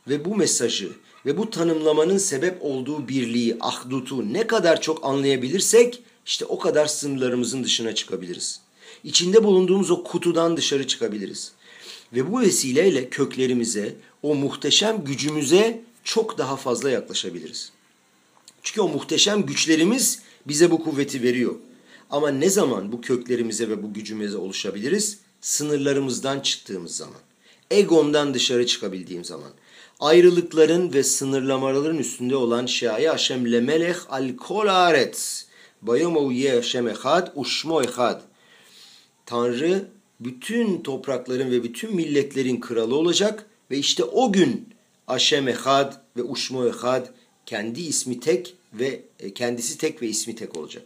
ve 0.09 0.25
bu 0.25 0.37
mesajı 0.37 0.93
ve 1.27 1.39
bu 1.39 1.51
tanımlamanın 1.51 2.19
sebep 2.19 2.59
olduğu 2.61 3.09
birliği, 3.09 3.57
ahdutu 3.61 4.33
ne 4.33 4.47
kadar 4.47 4.81
çok 4.81 5.05
anlayabilirsek 5.05 6.03
işte 6.27 6.45
o 6.45 6.59
kadar 6.59 6.87
sınırlarımızın 6.87 7.65
dışına 7.65 7.95
çıkabiliriz. 7.95 8.61
İçinde 9.05 9.45
bulunduğumuz 9.45 9.91
o 9.91 10.05
kutudan 10.05 10.57
dışarı 10.57 10.87
çıkabiliriz. 10.87 11.53
Ve 12.13 12.33
bu 12.33 12.41
vesileyle 12.41 13.09
köklerimize, 13.09 13.97
o 14.23 14.35
muhteşem 14.35 15.05
gücümüze 15.05 15.83
çok 16.05 16.39
daha 16.39 16.57
fazla 16.57 16.91
yaklaşabiliriz. 16.91 17.73
Çünkü 18.69 18.81
o 18.81 18.89
muhteşem 18.89 19.47
güçlerimiz 19.47 20.23
bize 20.47 20.71
bu 20.71 20.85
kuvveti 20.85 21.23
veriyor. 21.23 21.55
Ama 22.11 22.31
ne 22.31 22.51
zaman 22.51 22.93
bu 22.93 23.01
köklerimize 23.01 23.69
ve 23.69 23.83
bu 23.83 23.93
gücümüze 23.93 24.37
oluşabiliriz? 24.37 25.19
Sınırlarımızdan 25.41 26.41
çıktığımız 26.41 26.97
zaman. 26.97 27.21
Egomdan 27.71 28.35
dışarı 28.35 28.67
çıkabildiğim 28.67 29.25
zaman. 29.25 29.51
Ayrılıkların 30.01 30.93
ve 30.93 31.03
sınırlamaların 31.03 31.99
üstünde 31.99 32.37
olan 32.37 32.67
şaya 32.67 33.13
Haşem 33.13 33.53
lemelech 33.53 33.99
al 34.09 34.37
kol 34.37 34.67
aretz. 34.67 35.47
Bayomu 35.83 36.33
ye 36.33 36.55
Haşem 36.55 36.89
ehad 36.89 37.33
uşmo 37.35 37.83
ehad. 37.83 38.23
Tanrı 39.27 39.89
bütün 40.21 40.83
toprakların 40.83 41.51
ve 41.51 41.63
bütün 41.63 41.97
milletlerin 41.97 42.61
kralı 42.61 42.97
olacak 42.97 43.47
ve 43.71 43.79
işte 43.79 44.05
o 44.05 44.33
gün 44.33 44.69
Aşem 45.07 45.49
Ehad 45.49 45.95
ve 46.17 46.23
Uşmo 46.23 46.67
Ehad 46.67 47.07
kendi 47.47 47.81
ismi 47.81 48.21
tek 48.21 48.58
ve 48.73 49.03
e, 49.21 49.35
kendisi 49.35 49.79
tek 49.79 50.03
ve 50.03 50.09
ismi 50.09 50.35
tek 50.35 50.57
olacak. 50.57 50.83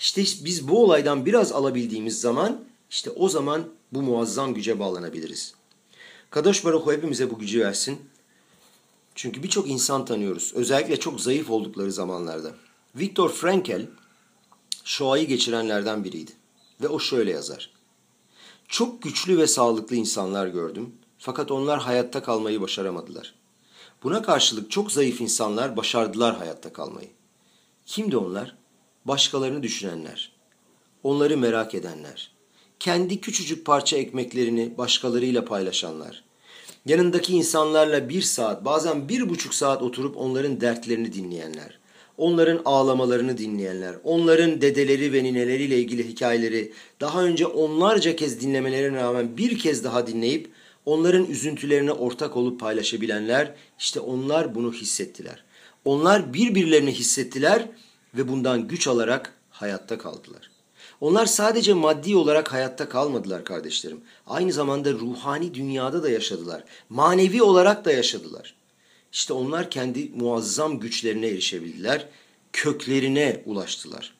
İşte 0.00 0.22
biz 0.22 0.68
bu 0.68 0.84
olaydan 0.84 1.26
biraz 1.26 1.52
alabildiğimiz 1.52 2.20
zaman 2.20 2.64
işte 2.90 3.10
o 3.10 3.28
zaman 3.28 3.68
bu 3.92 4.02
muazzam 4.02 4.54
güce 4.54 4.78
bağlanabiliriz. 4.78 5.54
Kadosh 6.30 6.64
Baruch 6.64 6.92
hepimize 6.92 7.30
bu 7.30 7.38
gücü 7.38 7.60
versin. 7.60 8.00
Çünkü 9.14 9.42
birçok 9.42 9.68
insan 9.68 10.04
tanıyoruz. 10.04 10.52
Özellikle 10.54 11.00
çok 11.00 11.20
zayıf 11.20 11.50
oldukları 11.50 11.92
zamanlarda. 11.92 12.54
Viktor 12.96 13.30
Frankl 13.32 13.86
Shoah'yı 14.84 15.26
geçirenlerden 15.26 16.04
biriydi. 16.04 16.30
Ve 16.80 16.88
o 16.88 16.98
şöyle 16.98 17.30
yazar. 17.30 17.70
Çok 18.68 19.02
güçlü 19.02 19.38
ve 19.38 19.46
sağlıklı 19.46 19.96
insanlar 19.96 20.46
gördüm. 20.46 20.94
Fakat 21.18 21.50
onlar 21.50 21.80
hayatta 21.80 22.22
kalmayı 22.22 22.60
başaramadılar. 22.60 23.34
Buna 24.02 24.22
karşılık 24.22 24.70
çok 24.70 24.92
zayıf 24.92 25.20
insanlar 25.20 25.76
başardılar 25.76 26.36
hayatta 26.36 26.72
kalmayı. 26.72 27.08
Kimdi 27.86 28.16
onlar? 28.16 28.56
Başkalarını 29.04 29.62
düşünenler. 29.62 30.32
Onları 31.02 31.36
merak 31.36 31.74
edenler. 31.74 32.32
kendi 32.80 33.20
küçücük 33.20 33.66
parça 33.66 33.96
ekmeklerini 33.96 34.78
başkalarıyla 34.78 35.44
paylaşanlar. 35.44 36.24
Yanındaki 36.86 37.32
insanlarla 37.32 38.08
bir 38.08 38.22
saat, 38.22 38.64
bazen 38.64 39.08
bir 39.08 39.28
buçuk 39.28 39.54
saat 39.54 39.82
oturup 39.82 40.16
onların 40.16 40.60
dertlerini 40.60 41.12
dinleyenler. 41.12 41.78
Onların 42.18 42.62
ağlamalarını 42.64 43.38
dinleyenler, 43.38 43.94
onların 44.04 44.60
dedeleri 44.60 45.12
ve 45.12 45.24
nineleriyle 45.24 45.78
ilgili 45.78 46.08
hikayeleri 46.08 46.72
daha 47.00 47.24
önce 47.24 47.46
onlarca 47.46 48.16
kez 48.16 48.40
dinlemelerine 48.40 48.96
rağmen 48.96 49.36
bir 49.36 49.58
kez 49.58 49.84
daha 49.84 50.06
dinleyip 50.06 50.50
onların 50.84 51.26
üzüntülerine 51.26 51.92
ortak 51.92 52.36
olup 52.36 52.60
paylaşabilenler, 52.60 53.54
işte 53.78 54.00
onlar 54.00 54.54
bunu 54.54 54.72
hissettiler. 54.72 55.44
Onlar 55.84 56.34
birbirlerini 56.34 56.92
hissettiler 56.92 57.68
ve 58.14 58.28
bundan 58.28 58.68
güç 58.68 58.88
alarak 58.88 59.34
hayatta 59.50 59.98
kaldılar. 59.98 60.50
Onlar 61.00 61.26
sadece 61.26 61.74
maddi 61.74 62.16
olarak 62.16 62.52
hayatta 62.52 62.88
kalmadılar 62.88 63.44
kardeşlerim. 63.44 64.00
Aynı 64.26 64.52
zamanda 64.52 64.92
ruhani 64.92 65.54
dünyada 65.54 66.02
da 66.02 66.10
yaşadılar. 66.10 66.64
Manevi 66.88 67.42
olarak 67.42 67.84
da 67.84 67.92
yaşadılar. 67.92 68.54
İşte 69.12 69.32
onlar 69.32 69.70
kendi 69.70 70.10
muazzam 70.16 70.80
güçlerine 70.80 71.26
erişebildiler. 71.26 72.08
Köklerine 72.52 73.42
ulaştılar. 73.46 74.14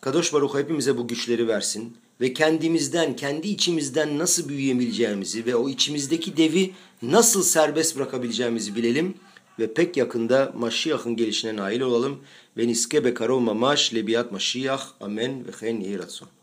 Kadosh 0.00 0.32
Baruch 0.32 0.54
hepimize 0.54 0.98
bu 0.98 1.08
güçleri 1.08 1.48
versin 1.48 1.96
ve 2.20 2.32
kendimizden, 2.32 3.16
kendi 3.16 3.48
içimizden 3.48 4.18
nasıl 4.18 4.48
büyüyebileceğimizi 4.48 5.46
ve 5.46 5.56
o 5.56 5.68
içimizdeki 5.68 6.36
devi 6.36 6.72
nasıl 7.02 7.42
serbest 7.42 7.96
bırakabileceğimizi 7.96 8.76
bilelim 8.76 9.14
ve 9.58 9.74
pek 9.74 9.96
yakında 9.96 10.52
Maşiyah'ın 10.56 11.16
gelişine 11.16 11.56
nail 11.56 11.80
olalım. 11.80 12.20
Ve 12.56 12.68
niske 12.68 13.04
bekarov 13.04 13.40
mamaş 13.40 13.94
lebiyat 13.94 14.32
Maşiyah 14.32 14.86
amen 15.00 15.46
ve 15.46 15.52
chen 15.60 16.39